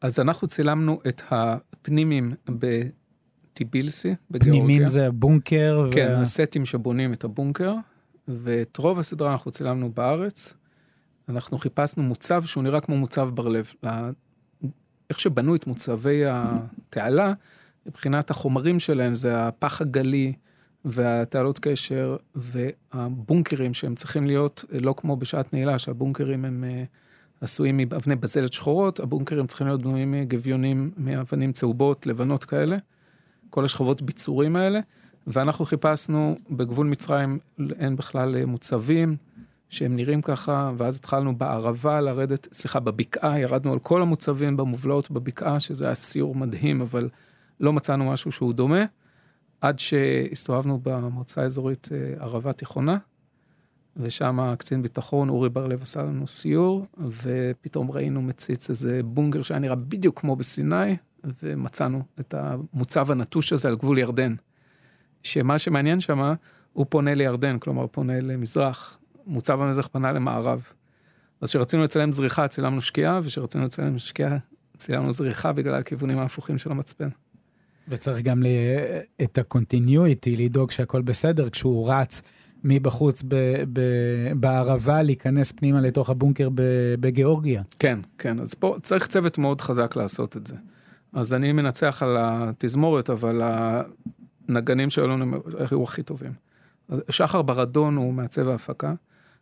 אז 0.00 0.20
אנחנו 0.20 0.48
צילמנו 0.48 1.00
את 1.08 1.22
הפנימים 1.30 2.32
בטיבילסי, 2.48 4.14
בגיאורגיה. 4.30 4.62
פנימים 4.62 4.88
זה 4.88 5.10
בונקר? 5.10 5.86
כן, 5.92 6.14
ו... 6.18 6.20
הסטים 6.20 6.64
שבונים 6.64 7.12
את 7.12 7.24
הבונקר, 7.24 7.74
ואת 8.28 8.76
רוב 8.76 8.98
הסדרה 8.98 9.32
אנחנו 9.32 9.50
צילמנו 9.50 9.92
בארץ. 9.92 10.54
אנחנו 11.28 11.58
חיפשנו 11.58 12.02
מוצב 12.02 12.44
שהוא 12.44 12.64
נראה 12.64 12.80
כמו 12.80 12.96
מוצב 12.96 13.30
בר 13.34 13.48
לב. 13.48 13.72
איך 15.10 15.20
שבנו 15.20 15.54
את 15.54 15.66
מוצבי 15.66 16.22
התעלה, 16.26 17.32
מבחינת 17.86 18.30
החומרים 18.30 18.80
שלהם 18.80 19.14
זה 19.14 19.46
הפח 19.46 19.80
הגלי 19.80 20.32
והתעלות 20.84 21.58
קשר 21.58 22.16
והבונקרים 22.34 23.74
שהם 23.74 23.94
צריכים 23.94 24.26
להיות 24.26 24.64
לא 24.80 24.94
כמו 24.96 25.16
בשעת 25.16 25.54
נעילה, 25.54 25.78
שהבונקרים 25.78 26.44
הם 26.44 26.64
אה, 26.64 26.84
עשויים 27.44 27.76
מאבני 27.76 28.16
בזלת 28.16 28.52
שחורות, 28.52 29.00
הבונקרים 29.00 29.46
צריכים 29.46 29.66
להיות 29.66 29.82
בנויים 29.82 30.10
מגביונים, 30.12 30.90
מאבנים 30.96 31.52
צהובות, 31.52 32.06
לבנות 32.06 32.44
כאלה, 32.44 32.76
כל 33.50 33.64
השכבות 33.64 34.02
ביצורים 34.02 34.56
האלה, 34.56 34.80
ואנחנו 35.26 35.64
חיפשנו 35.64 36.36
בגבול 36.50 36.86
מצרים, 36.86 37.38
אין 37.78 37.96
בכלל 37.96 38.36
אה, 38.36 38.46
מוצבים. 38.46 39.16
שהם 39.74 39.96
נראים 39.96 40.22
ככה, 40.22 40.72
ואז 40.76 40.96
התחלנו 40.96 41.36
בערבה 41.36 42.00
לרדת, 42.00 42.48
סליחה, 42.52 42.80
בבקעה, 42.80 43.40
ירדנו 43.40 43.72
על 43.72 43.78
כל 43.78 44.02
המוצבים 44.02 44.56
במובלעות 44.56 45.10
בבקעה, 45.10 45.60
שזה 45.60 45.84
היה 45.84 45.94
סיור 45.94 46.34
מדהים, 46.34 46.80
אבל 46.80 47.08
לא 47.60 47.72
מצאנו 47.72 48.04
משהו 48.04 48.32
שהוא 48.32 48.54
דומה, 48.54 48.84
עד 49.60 49.78
שהסתובבנו 49.78 50.80
במועצה 50.82 51.42
האזורית 51.42 51.88
אה, 51.92 52.24
ערבה 52.24 52.52
תיכונה, 52.52 52.98
ושם 53.96 54.54
קצין 54.58 54.82
ביטחון, 54.82 55.28
אורי 55.28 55.48
בר-לב 55.48 55.82
עשה 55.82 56.02
לנו 56.02 56.26
סיור, 56.26 56.86
ופתאום 57.22 57.90
ראינו 57.90 58.22
מציץ 58.22 58.70
איזה 58.70 59.00
בונגר 59.04 59.42
שהיה 59.42 59.60
נראה 59.60 59.76
בדיוק 59.76 60.20
כמו 60.20 60.36
בסיני, 60.36 60.96
ומצאנו 61.42 62.02
את 62.20 62.34
המוצב 62.34 63.10
הנטוש 63.10 63.52
הזה 63.52 63.68
על 63.68 63.76
גבול 63.76 63.98
ירדן. 63.98 64.34
שמה 65.22 65.58
שמעניין 65.58 66.00
שם, 66.00 66.34
הוא 66.72 66.86
פונה 66.88 67.14
לירדן, 67.14 67.58
כלומר 67.58 67.86
פונה 67.86 68.20
למזרח, 68.20 68.98
מוצב 69.26 69.60
המזח 69.60 69.88
פנה 69.92 70.12
למערב. 70.12 70.62
אז 71.40 71.48
כשרצינו 71.48 71.82
לצלם 71.82 72.12
זריחה, 72.12 72.48
צילמנו 72.48 72.80
שקיעה, 72.80 73.20
וכשרצינו 73.22 73.64
לצלם 73.64 73.98
שקיעה, 73.98 74.36
צילמנו 74.76 75.12
זריחה 75.12 75.52
בגלל 75.52 75.74
הכיוונים 75.74 76.18
ההפוכים 76.18 76.58
של 76.58 76.70
המצפן. 76.70 77.08
וצריך 77.88 78.22
גם 78.22 78.42
ל... 78.42 78.46
את 79.22 79.38
ה-continuity, 79.38 80.30
לדאוג 80.38 80.70
שהכל 80.70 81.02
בסדר, 81.02 81.50
כשהוא 81.50 81.92
רץ 81.92 82.22
מבחוץ 82.64 83.22
ב... 83.28 83.34
ב... 83.72 83.80
בערבה, 84.36 85.02
להיכנס 85.02 85.52
פנימה 85.52 85.80
לתוך 85.80 86.10
הבונקר 86.10 86.48
בגיאורגיה. 87.00 87.62
כן, 87.78 87.98
כן, 88.18 88.40
אז 88.40 88.54
פה 88.54 88.76
צריך 88.82 89.06
צוות 89.06 89.38
מאוד 89.38 89.60
חזק 89.60 89.96
לעשות 89.96 90.36
את 90.36 90.46
זה. 90.46 90.54
אז 91.12 91.34
אני 91.34 91.52
מנצח 91.52 92.02
על 92.02 92.16
התזמורת, 92.18 93.10
אבל 93.10 93.42
הנגנים 94.48 94.90
שלנו 94.90 95.36
היו 95.70 95.82
הכי 95.82 96.02
טובים. 96.02 96.32
שחר 97.10 97.42
ברדון 97.42 97.96
הוא 97.96 98.14
מעצב 98.14 98.48
ההפקה. 98.48 98.94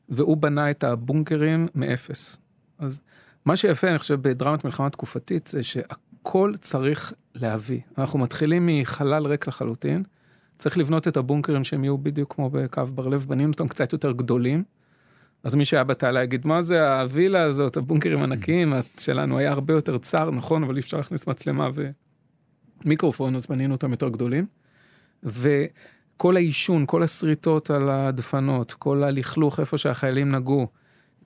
והוא 0.09 0.37
בנה 0.37 0.70
את 0.70 0.85
הבונקרים 0.85 1.66
מאפס. 1.75 2.39
אז 2.79 3.01
מה 3.45 3.57
שיפה, 3.57 3.89
אני 3.89 3.99
חושב, 3.99 4.29
בדרמת 4.29 4.64
מלחמה 4.64 4.91
תקופתית, 4.91 5.47
זה 5.47 5.62
שהכל 5.62 6.53
צריך 6.61 7.12
להביא. 7.35 7.81
אנחנו 7.99 8.18
מתחילים 8.18 8.68
מחלל 8.73 9.27
ריק 9.27 9.47
לחלוטין, 9.47 10.03
צריך 10.59 10.78
לבנות 10.78 11.09
את 11.09 11.16
הבונקרים 11.16 11.64
שהם 11.64 11.84
יהיו 11.84 11.98
בדיוק 11.98 12.34
כמו 12.34 12.50
בקו 12.50 12.86
בר 12.86 13.09
לב, 13.09 13.24
בנינו 13.28 13.53
אותם 13.53 13.68
קצת 13.68 13.92
יותר 13.92 14.12
גדולים. 14.12 14.64
אז 15.44 15.55
מי 15.55 15.64
שהיה 15.64 15.84
בתעלה 15.84 16.22
יגיד, 16.22 16.46
מה 16.46 16.62
זה 16.62 17.00
הווילה 17.00 17.42
הזאת, 17.42 17.76
הבונקרים 17.76 18.22
ענקיים 18.22 18.72
שלנו 19.00 19.38
היה 19.38 19.50
הרבה 19.50 19.74
יותר 19.74 19.98
צר, 19.98 20.30
נכון, 20.30 20.64
אבל 20.64 20.76
אי 20.76 20.80
אפשר 20.80 20.96
להכניס 20.96 21.26
מצלמה 21.26 21.68
ומיקרופון, 22.84 23.36
אז 23.36 23.46
בנינו 23.46 23.74
אותם 23.74 23.90
יותר 23.90 24.09
גדולים. 24.09 24.46
ו... 25.24 25.64
כל 26.22 26.36
העישון, 26.36 26.84
כל 26.86 27.03
השריטות 27.03 27.70
על 27.70 27.90
הדפנות, 27.90 28.72
כל 28.72 29.05
הלכלוך 29.05 29.61
איפה 29.61 29.78
שהחיילים 29.78 30.28
נגעו, 30.28 30.66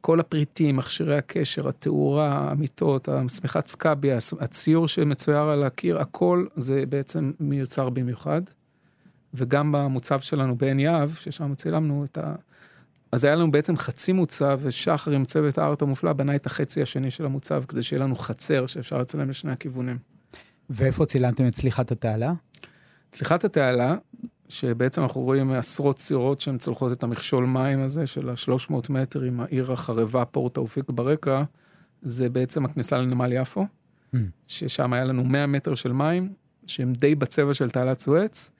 כל 0.01 0.21
הפריטים, 0.21 0.77
מכשירי 0.77 1.17
הקשר, 1.17 1.69
התאורה, 1.69 2.51
המיטות, 2.51 3.09
השמיכת 3.09 3.67
סקאבי, 3.67 4.09
הציור 4.41 4.89
שמצויר 4.89 5.39
על 5.39 5.65
הקיר, 5.65 5.99
הכל 5.99 6.47
זה 6.57 6.85
בעצם 6.89 7.33
מיוצר 7.41 7.91
במיוחד. 7.91 8.43
וגם 9.37 9.73
במוצב 9.73 10.21
שלנו 10.21 10.57
בעין 10.57 10.81
יהב, 10.81 11.11
ששם 11.15 11.55
צילמנו 11.55 12.05
את 12.05 12.19
ה... 12.19 12.35
אז 13.13 13.25
היה 13.25 13.35
לנו 13.35 13.51
בעצם 13.51 13.77
חצי 13.77 14.13
מוצב, 14.13 14.61
ושחר 14.63 15.11
עם 15.11 15.25
צוות 15.25 15.59
הארט 15.59 15.83
המופלא 15.83 16.13
בנה 16.13 16.37
את 16.37 16.47
החצי 16.47 16.83
השני 16.83 17.11
של 17.11 17.25
המוצב, 17.25 17.63
כדי 17.69 17.83
שיהיה 17.83 18.03
לנו 18.03 18.17
חצר 18.17 18.67
שאפשר 18.67 18.99
לצלם 18.99 19.29
לשני 19.29 19.53
הכיוונים. 19.53 19.99
ואיפה 20.71 21.07
צילמתם 21.07 21.49
את 21.49 21.53
צליחת 21.53 21.93
התעלה? 21.93 22.33
צליחת 23.11 23.45
התעלה 23.45 23.97
שבעצם 24.49 25.03
אנחנו 25.03 25.21
רואים 25.21 25.53
עשרות 25.53 25.99
סירות 25.99 26.41
שהן 26.41 26.59
צולחות 26.59 26.93
את 26.93 27.03
המכשול 27.03 27.45
מים 27.45 27.83
הזה 27.83 28.07
של 28.07 28.29
ה-300 28.29 28.93
מטר 28.93 29.23
עם 29.23 29.41
העיר 29.41 29.73
החרבה 29.73 30.25
פורט 30.25 30.55
תאופיק 30.55 30.91
ברקע, 30.91 31.43
זה 32.03 32.29
בעצם 32.29 32.65
הכניסה 32.65 32.99
לנמל 32.99 33.33
יפו, 33.33 33.67
mm. 34.15 34.19
ששם 34.49 34.93
היה 34.93 35.05
לנו 35.05 35.25
100 35.25 35.47
מטר 35.47 35.75
של 35.75 35.93
מים, 35.93 36.33
שהם 36.67 36.93
די 36.93 37.15
בצבע 37.15 37.55
של 37.55 37.71
תעלת 37.71 38.01
סואץ, 38.01 38.51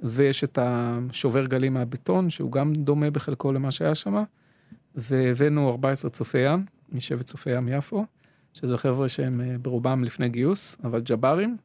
ויש 0.00 0.44
את 0.44 0.58
השובר 0.62 1.44
גלים 1.44 1.74
מהבטון, 1.74 2.30
שהוא 2.30 2.52
גם 2.52 2.72
דומה 2.72 3.10
בחלקו 3.10 3.52
למה 3.52 3.70
שהיה 3.70 3.94
שם, 3.94 4.22
והבאנו 4.94 5.70
14 5.70 6.10
צופי 6.10 6.38
ים, 6.38 6.64
משבט 6.92 7.26
צופי 7.26 7.50
ים 7.50 7.68
יפו, 7.68 8.06
שזה 8.54 8.76
חבר'ה 8.76 9.08
שהם 9.08 9.40
אה, 9.40 9.58
ברובם 9.58 10.04
לפני 10.04 10.28
גיוס, 10.28 10.76
אבל 10.84 11.00
ג'ברים, 11.00 11.56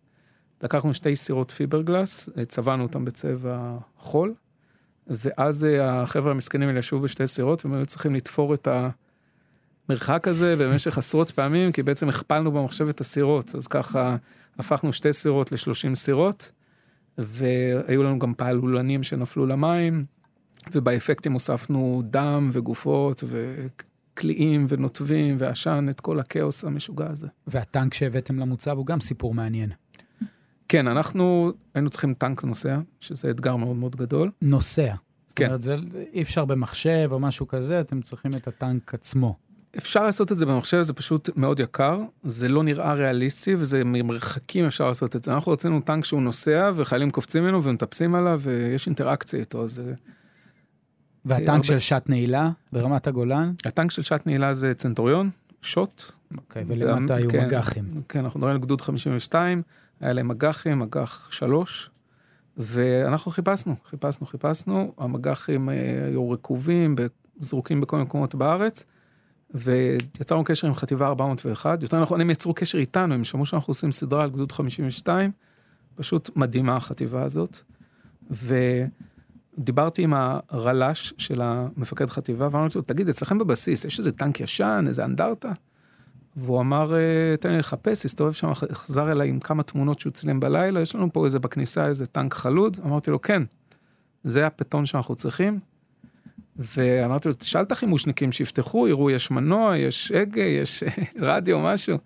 לקחנו 0.64 0.94
שתי 0.94 1.16
סירות 1.16 1.52
פיברגלס, 1.52 2.30
צבענו 2.48 2.84
אותם 2.84 3.06
בצבע 3.06 3.78
חול, 3.98 4.34
ואז 5.08 5.66
אה, 5.66 6.02
החבר'ה 6.02 6.32
המסכנים 6.32 6.68
האלה 6.68 6.80
ישבו 6.80 7.00
בשתי 7.00 7.28
סירות, 7.28 7.66
והם 7.66 7.74
היו 7.74 7.86
צריכים 7.86 8.16
לתפור 8.16 8.54
את 8.54 8.68
המרחק 9.90 10.28
הזה 10.28 10.56
במשך 10.56 10.98
עשרות 10.98 11.32
פעמים, 11.32 11.72
כי 11.72 11.84
בעצם 11.84 12.10
הכפלנו 12.10 12.52
במחשב 12.52 12.88
את 12.88 13.02
הסירות, 13.02 13.56
אז 13.56 13.68
ככה 13.68 14.16
הפכנו 14.58 14.94
שתי 14.94 15.14
סירות 15.14 15.52
ל-30 15.52 15.96
סירות, 15.96 16.52
והיו 17.18 18.04
לנו 18.04 18.20
גם 18.20 18.34
פעלולנים 18.34 19.04
שנפלו 19.04 19.46
למים, 19.46 20.06
ובאפקטים 20.72 21.34
הוספנו 21.34 22.02
דם 22.06 22.50
וגופות 22.54 23.24
וקליעים 23.28 24.66
ונוטבים 24.70 25.36
ועשן, 25.40 25.86
את 25.90 26.02
כל 26.02 26.20
הכאוס 26.20 26.66
המשוגע 26.66 27.10
הזה. 27.10 27.28
והטנק 27.48 27.94
שהבאתם 27.94 28.40
למוצב 28.40 28.78
הוא 28.78 28.86
גם 28.86 29.00
סיפור 29.00 29.34
מעניין. 29.34 29.72
כן, 30.68 30.88
אנחנו 30.88 31.52
היינו 31.74 31.90
צריכים 31.90 32.14
טנק 32.14 32.44
נוסע, 32.44 32.80
שזה 33.00 33.30
אתגר 33.30 33.56
מאוד 33.56 33.76
מאוד 33.76 33.96
גדול. 33.96 34.32
נוסע. 34.42 34.96
זאת 35.28 35.38
כן. 35.38 35.46
אומרת, 35.46 35.62
זה 35.62 35.76
אי 36.14 36.22
אפשר 36.22 36.46
במחשב 36.46 37.10
או 37.12 37.20
משהו 37.20 37.48
כזה, 37.48 37.82
אתם 37.82 38.02
צריכים 38.02 38.32
את 38.36 38.48
הטנק 38.48 38.94
עצמו. 38.94 39.38
אפשר 39.78 40.04
לעשות 40.04 40.32
את 40.32 40.38
זה 40.38 40.46
במחשב, 40.46 40.82
זה 40.82 40.94
פשוט 40.94 41.30
מאוד 41.36 41.60
יקר, 41.60 42.00
זה 42.24 42.50
לא 42.50 42.64
נראה 42.64 42.94
ריאליסטי 42.94 43.56
וזה 43.56 43.84
ממרחקים 43.86 44.66
אפשר 44.66 44.88
לעשות 44.88 45.16
את 45.16 45.24
זה. 45.24 45.34
אנחנו 45.34 45.52
רצינו 45.52 45.82
טנק 45.82 46.06
שהוא 46.06 46.22
נוסע 46.22 46.72
וחיילים 46.76 47.10
קופצים 47.10 47.44
ממנו 47.44 47.64
ומטפסים 47.64 48.16
עליו 48.16 48.40
ויש 48.44 48.88
אינטראקציה 48.88 49.40
איתו, 49.40 49.64
אז... 49.64 49.82
והטנק 51.26 51.50
הרבה... 51.50 51.64
של 51.64 51.80
שעת 51.80 52.10
נעילה 52.10 52.50
ברמת 52.74 53.08
הגולן? 53.08 53.54
הטנק 53.66 53.92
של 53.92 54.02
שעת 54.02 54.28
נעילה 54.28 54.54
זה 54.54 54.74
צנטוריון, 54.74 55.30
שוט. 55.62 56.04
אוקיי, 56.38 56.64
ולמטה 56.68 57.16
היו 57.16 57.30
כן, 57.30 57.46
מג"חים. 57.46 58.02
כן, 58.10 58.20
אנחנו 58.20 58.40
מדברים 58.40 58.56
על 58.56 58.62
גדוד 58.62 58.82
52, 58.82 59.62
היה 60.02 60.14
להם 60.14 60.32
אג"חים, 60.32 60.82
אג"ח 60.82 61.32
שלוש, 61.32 61.90
ואנחנו 62.58 63.32
חיפשנו, 63.32 63.76
חיפשנו, 63.90 64.28
חיפשנו, 64.28 64.94
המג"חים 64.98 65.70
אה, 65.70 65.76
היו 66.08 66.32
רקובים, 66.32 66.96
זרוקים 67.40 67.82
בכל 67.82 67.96
מיני 67.96 68.06
מקומות 68.06 68.36
בארץ, 68.36 68.86
ויצרנו 69.54 70.44
קשר 70.44 70.68
עם 70.68 70.76
חטיבה 70.76 71.08
401, 71.08 71.82
יותר 71.82 72.02
נכון, 72.02 72.22
הם 72.22 72.30
יצרו 72.30 72.54
קשר 72.54 72.78
איתנו, 72.78 73.14
הם 73.14 73.24
שמעו 73.24 73.46
שאנחנו 73.46 73.72
עושים 73.72 73.92
סדרה 73.92 74.24
על 74.24 74.30
גדוד 74.30 74.52
52, 74.52 75.32
פשוט 75.96 76.30
מדהימה 76.36 76.76
החטיבה 76.76 77.24
הזאת. 77.24 77.60
ודיברתי 79.58 80.04
עם 80.04 80.14
הרל"ש 80.14 81.14
של 81.18 81.42
המפקד 81.42 82.10
חטיבה, 82.10 82.48
ואמרתי 82.52 82.78
לו, 82.78 82.84
תגיד, 82.84 83.10
אצלכם 83.10 83.38
בבסיס, 83.38 83.86
יש 83.86 84.00
איזה 84.00 84.12
טנק 84.12 84.40
ישן, 84.40 84.84
איזה 84.88 85.06
אנדרטה? 85.06 85.52
והוא 86.36 86.62
אמר, 86.62 86.96
אה, 86.96 87.38
תן 87.40 87.50
לי 87.50 87.58
לחפש, 87.58 88.06
הסתובב 88.06 88.32
שם, 88.32 88.54
חזר 88.54 89.12
אליי 89.12 89.30
עם 89.30 89.40
כמה 89.40 89.64
תמונות 89.64 90.00
שהוא 90.00 90.12
צילם 90.12 90.40
בלילה, 90.40 90.82
יש 90.82 90.96
לנו 90.96 91.14
פה 91.14 91.26
איזה 91.26 91.40
בכניסה 91.40 91.88
איזה 91.88 92.06
טנק 92.06 92.34
חלוד, 92.34 92.80
אמרתי 92.86 93.12
לו, 93.12 93.22
כן, 93.22 93.44
זה 94.24 94.48
הפטון 94.48 94.86
שאנחנו 94.86 95.16
צריכים. 95.16 95.60
ואמרתי 96.76 97.28
לו, 97.28 97.34
תשאל 97.34 97.62
את 97.62 97.72
החימושניקים 97.72 98.32
שיפתחו, 98.32 98.88
יראו, 98.88 99.12
יש 99.12 99.32
מנוע, 99.32 99.78
יש 99.78 100.12
הגה, 100.12 100.42
יש 100.42 100.84
רדיו, 101.20 101.60
משהו. 101.60 101.98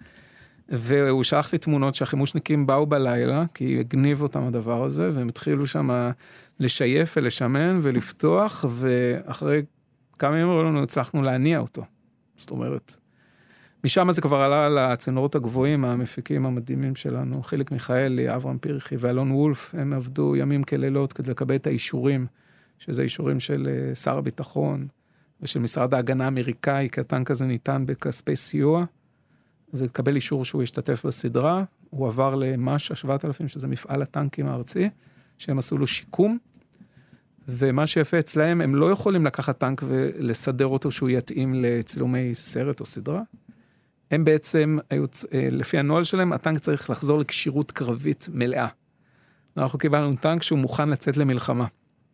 והוא 0.69 1.23
שלח 1.23 1.53
לי 1.53 1.59
תמונות 1.59 1.95
שהחימושניקים 1.95 2.67
באו 2.67 2.85
בלילה, 2.85 3.43
כי 3.53 3.79
הגניב 3.79 4.21
אותם 4.21 4.43
הדבר 4.43 4.83
הזה, 4.83 5.11
והם 5.13 5.29
התחילו 5.29 5.67
שם 5.67 6.11
לשייף 6.59 7.13
ולשמן 7.17 7.79
ולפתוח, 7.81 8.65
ואחרי 8.69 9.61
כמה 10.19 10.37
ימים 10.37 10.47
אמרו 10.49 10.63
לנו, 10.63 10.83
הצלחנו 10.83 11.21
להניע 11.21 11.59
אותו. 11.59 11.85
זאת 12.35 12.51
אומרת, 12.51 12.95
משם 13.83 14.11
זה 14.11 14.21
כבר 14.21 14.37
עלה 14.41 14.69
לצינורות 14.69 15.35
הגבוהים, 15.35 15.85
המפיקים 15.85 16.45
המדהימים 16.45 16.95
שלנו, 16.95 17.43
חיליק 17.43 17.71
מיכאלי, 17.71 18.35
אברהם 18.35 18.57
פרחי 18.57 18.95
ואלון 18.99 19.31
וולף, 19.31 19.75
הם 19.77 19.93
עבדו 19.93 20.35
ימים 20.35 20.63
כלילות 20.63 21.13
כדי 21.13 21.31
לקבל 21.31 21.55
את 21.55 21.67
האישורים, 21.67 22.25
שזה 22.79 23.01
אישורים 23.01 23.39
של 23.39 23.67
אה, 23.67 23.95
שר 23.95 24.17
הביטחון 24.17 24.87
ושל 25.41 25.59
משרד 25.59 25.93
ההגנה 25.93 26.25
האמריקאי, 26.25 26.89
כי 26.91 27.01
הטנק 27.01 27.31
הזה 27.31 27.45
ניתן 27.45 27.83
בכספי 27.85 28.35
סיוע, 28.35 28.85
ולקבל 29.73 30.15
אישור 30.15 30.45
שהוא 30.45 30.63
ישתתף 30.63 31.05
בסדרה. 31.05 31.63
הוא 31.89 32.07
עבר 32.07 32.35
למאשה 32.35 32.95
7000, 32.95 33.47
שזה 33.47 33.67
מפעל 33.67 34.01
הטנקים 34.01 34.47
הארצי, 34.47 34.89
שהם 35.37 35.57
עשו 35.57 35.77
לו 35.77 35.87
שיקום. 35.87 36.37
ומה 37.47 37.87
שיפה 37.87 38.19
אצלהם, 38.19 38.61
הם 38.61 38.75
לא 38.75 38.91
יכולים 38.91 39.25
לקחת 39.25 39.57
טנק 39.57 39.83
ולסדר 39.87 40.67
אותו 40.67 40.91
שהוא 40.91 41.09
יתאים 41.09 41.53
לצילומי 41.55 42.35
סרט 42.35 42.79
או 42.79 42.85
סדרה. 42.85 43.21
הם 44.11 44.23
בעצם, 44.23 44.77
אה, 44.91 44.97
לפי 45.51 45.77
הנוהל 45.77 46.03
שלהם, 46.03 46.33
הטנק 46.33 46.59
צריך 46.59 46.89
לחזור 46.89 47.19
לכשירות 47.19 47.71
קרבית 47.71 48.29
מלאה. 48.33 48.67
אנחנו 49.57 49.79
קיבלנו 49.79 50.15
טנק 50.15 50.43
שהוא 50.43 50.59
מוכן 50.59 50.89
לצאת 50.89 51.17
למלחמה, 51.17 51.65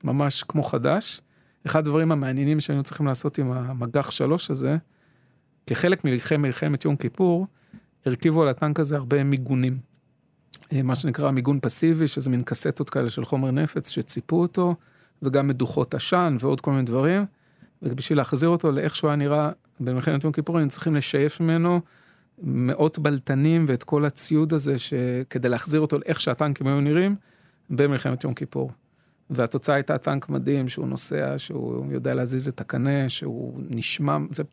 ממש 0.03 0.43
כמו 0.43 0.63
חדש. 0.63 1.21
אחד 1.65 1.79
הדברים 1.79 2.11
המעניינים 2.11 2.59
שהיינו 2.59 2.83
צריכים 2.83 3.05
לעשות 3.05 3.37
עם 3.37 3.51
המג"ח 3.51 4.11
3 4.11 4.51
הזה, 4.51 4.77
כחלק 5.67 6.05
מלחמת 6.39 6.85
יום 6.85 6.95
כיפור, 6.95 7.47
הרכיבו 8.05 8.41
על 8.41 8.47
הטנק 8.47 8.79
הזה 8.79 8.95
הרבה 8.95 9.23
מיגונים. 9.23 9.77
אה, 10.73 10.81
מה 10.83 10.95
שנקרא 10.95 11.31
מיגון 11.31 11.59
פסיבי, 11.61 12.07
שזה 12.07 12.29
מין 12.29 12.43
קסטות 12.43 12.89
כאלה 12.89 13.09
של 13.09 13.25
חומר 13.25 13.51
נפץ 13.51 13.89
שציפו 13.89 14.41
אותו, 14.41 14.75
וגם 15.21 15.47
מדוחות 15.47 15.93
עשן 15.93 16.37
ועוד 16.39 16.61
כל 16.61 16.71
מיני 16.71 16.83
דברים. 16.83 17.25
ובשביל 17.81 18.17
להחזיר 18.17 18.49
אותו 18.49 18.71
לאיך 18.71 18.95
שהוא 18.95 19.09
היה 19.09 19.15
נראה 19.15 19.49
במלחמת 19.79 20.23
יום 20.23 20.33
כיפור, 20.33 20.57
היינו 20.57 20.69
צריכים 20.69 20.95
לשייף 20.95 21.39
ממנו 21.39 21.81
מאות 22.43 22.99
בלטנים 22.99 23.65
ואת 23.67 23.83
כל 23.83 24.05
הציוד 24.05 24.53
הזה, 24.53 24.75
כדי 25.29 25.49
להחזיר 25.49 25.81
אותו 25.81 25.97
לאיך 25.97 26.21
שהטנקים 26.21 26.67
היו 26.67 26.81
נראים 26.81 27.15
במלחמת 27.69 28.23
יום 28.23 28.33
כיפור. 28.33 28.71
והתוצאה 29.31 29.75
הייתה 29.75 29.97
טנק 29.97 30.29
מדהים, 30.29 30.67
שהוא 30.67 30.87
נוסע, 30.87 31.33
שהוא 31.37 31.93
יודע 31.93 32.13
להזיז 32.13 32.47
את 32.47 32.61
הקנה, 32.61 33.09
שהוא 33.09 33.61
נשמע, 33.69 34.17
זה 34.31 34.43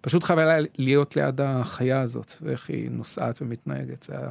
פשוט 0.00 0.24
חייב 0.24 0.38
היה 0.38 0.58
להיות 0.78 1.16
ליד 1.16 1.40
החיה 1.40 2.00
הזאת, 2.00 2.32
ואיך 2.42 2.70
היא 2.70 2.90
נוסעת 2.90 3.42
ומתנהגת, 3.42 4.02
זה 4.02 4.18
היה 4.18 4.30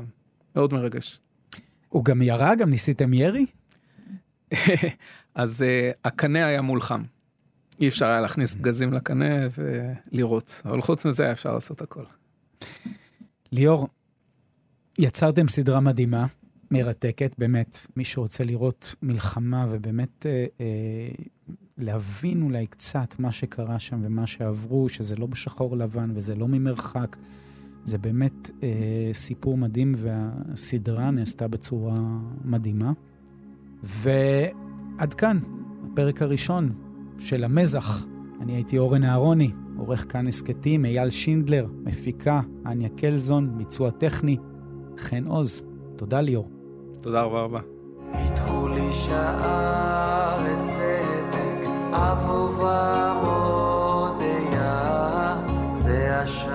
מאוד 0.55 0.73
מרגש. 0.73 1.19
הוא 1.89 2.05
גם 2.05 2.21
ירה? 2.21 2.55
גם 2.55 2.69
ניסיתם 2.69 3.13
ירי? 3.13 3.45
אז 5.35 5.61
uh, 5.61 5.97
הקנה 6.05 6.45
היה 6.45 6.61
מולחם. 6.61 7.03
אי 7.81 7.87
אפשר 7.87 8.05
היה 8.05 8.21
להכניס 8.21 8.53
פגזים 8.53 8.93
לקנה 8.93 9.35
ולראות, 10.11 10.61
אבל 10.65 10.81
חוץ 10.81 11.05
מזה 11.05 11.23
היה 11.23 11.31
אפשר 11.31 11.53
לעשות 11.53 11.81
הכל. 11.81 12.01
ליאור, 13.51 13.87
יצרתם 14.99 15.47
סדרה 15.47 15.79
מדהימה, 15.79 16.25
מרתקת, 16.73 17.35
באמת, 17.37 17.87
מי 17.97 18.05
שרוצה 18.05 18.43
לראות 18.43 18.95
מלחמה 19.01 19.65
ובאמת 19.69 20.25
אה, 20.25 20.45
אה, 20.61 20.65
להבין 21.77 22.41
אולי 22.41 22.67
קצת 22.67 23.19
מה 23.19 23.31
שקרה 23.31 23.79
שם 23.79 23.99
ומה 24.03 24.27
שעברו, 24.27 24.89
שזה 24.89 25.15
לא 25.15 25.25
בשחור 25.25 25.77
לבן 25.77 26.11
וזה 26.15 26.35
לא 26.35 26.47
ממרחק, 26.47 27.17
זה 27.85 27.97
באמת 27.97 28.49
אה, 28.63 28.69
סיפור 29.13 29.57
מדהים 29.57 29.93
והסדרה 29.97 31.11
נעשתה 31.11 31.47
בצורה 31.47 31.99
מדהימה. 32.43 32.91
ועד 33.83 35.13
כאן, 35.13 35.39
הפרק 35.83 36.21
הראשון 36.21 36.73
של 37.19 37.43
המזח. 37.43 38.05
אני 38.41 38.53
הייתי 38.53 38.77
אורן 38.77 39.03
אהרוני, 39.03 39.51
עורך 39.77 40.05
כאן 40.09 40.27
הסכתים, 40.27 40.85
אייל 40.85 41.09
שינדלר, 41.09 41.67
מפיקה, 41.83 42.41
אניה 42.65 42.89
קלזון, 42.89 43.57
ביצוע 43.57 43.91
טכני, 43.91 44.37
חן 44.97 45.27
עוז. 45.27 45.61
תודה 45.95 46.21
ליאור. 46.21 46.62
תודה 47.03 47.21
רבה 47.21 47.41
רבה. 47.41 47.59
פיתחו 48.11 48.67
לי 48.67 48.93
שער 48.93 50.61
צדק, 50.61 51.67
אבובה 51.91 53.13
מודיה, 53.23 54.75
זה 55.75 56.19
השער. 56.19 56.52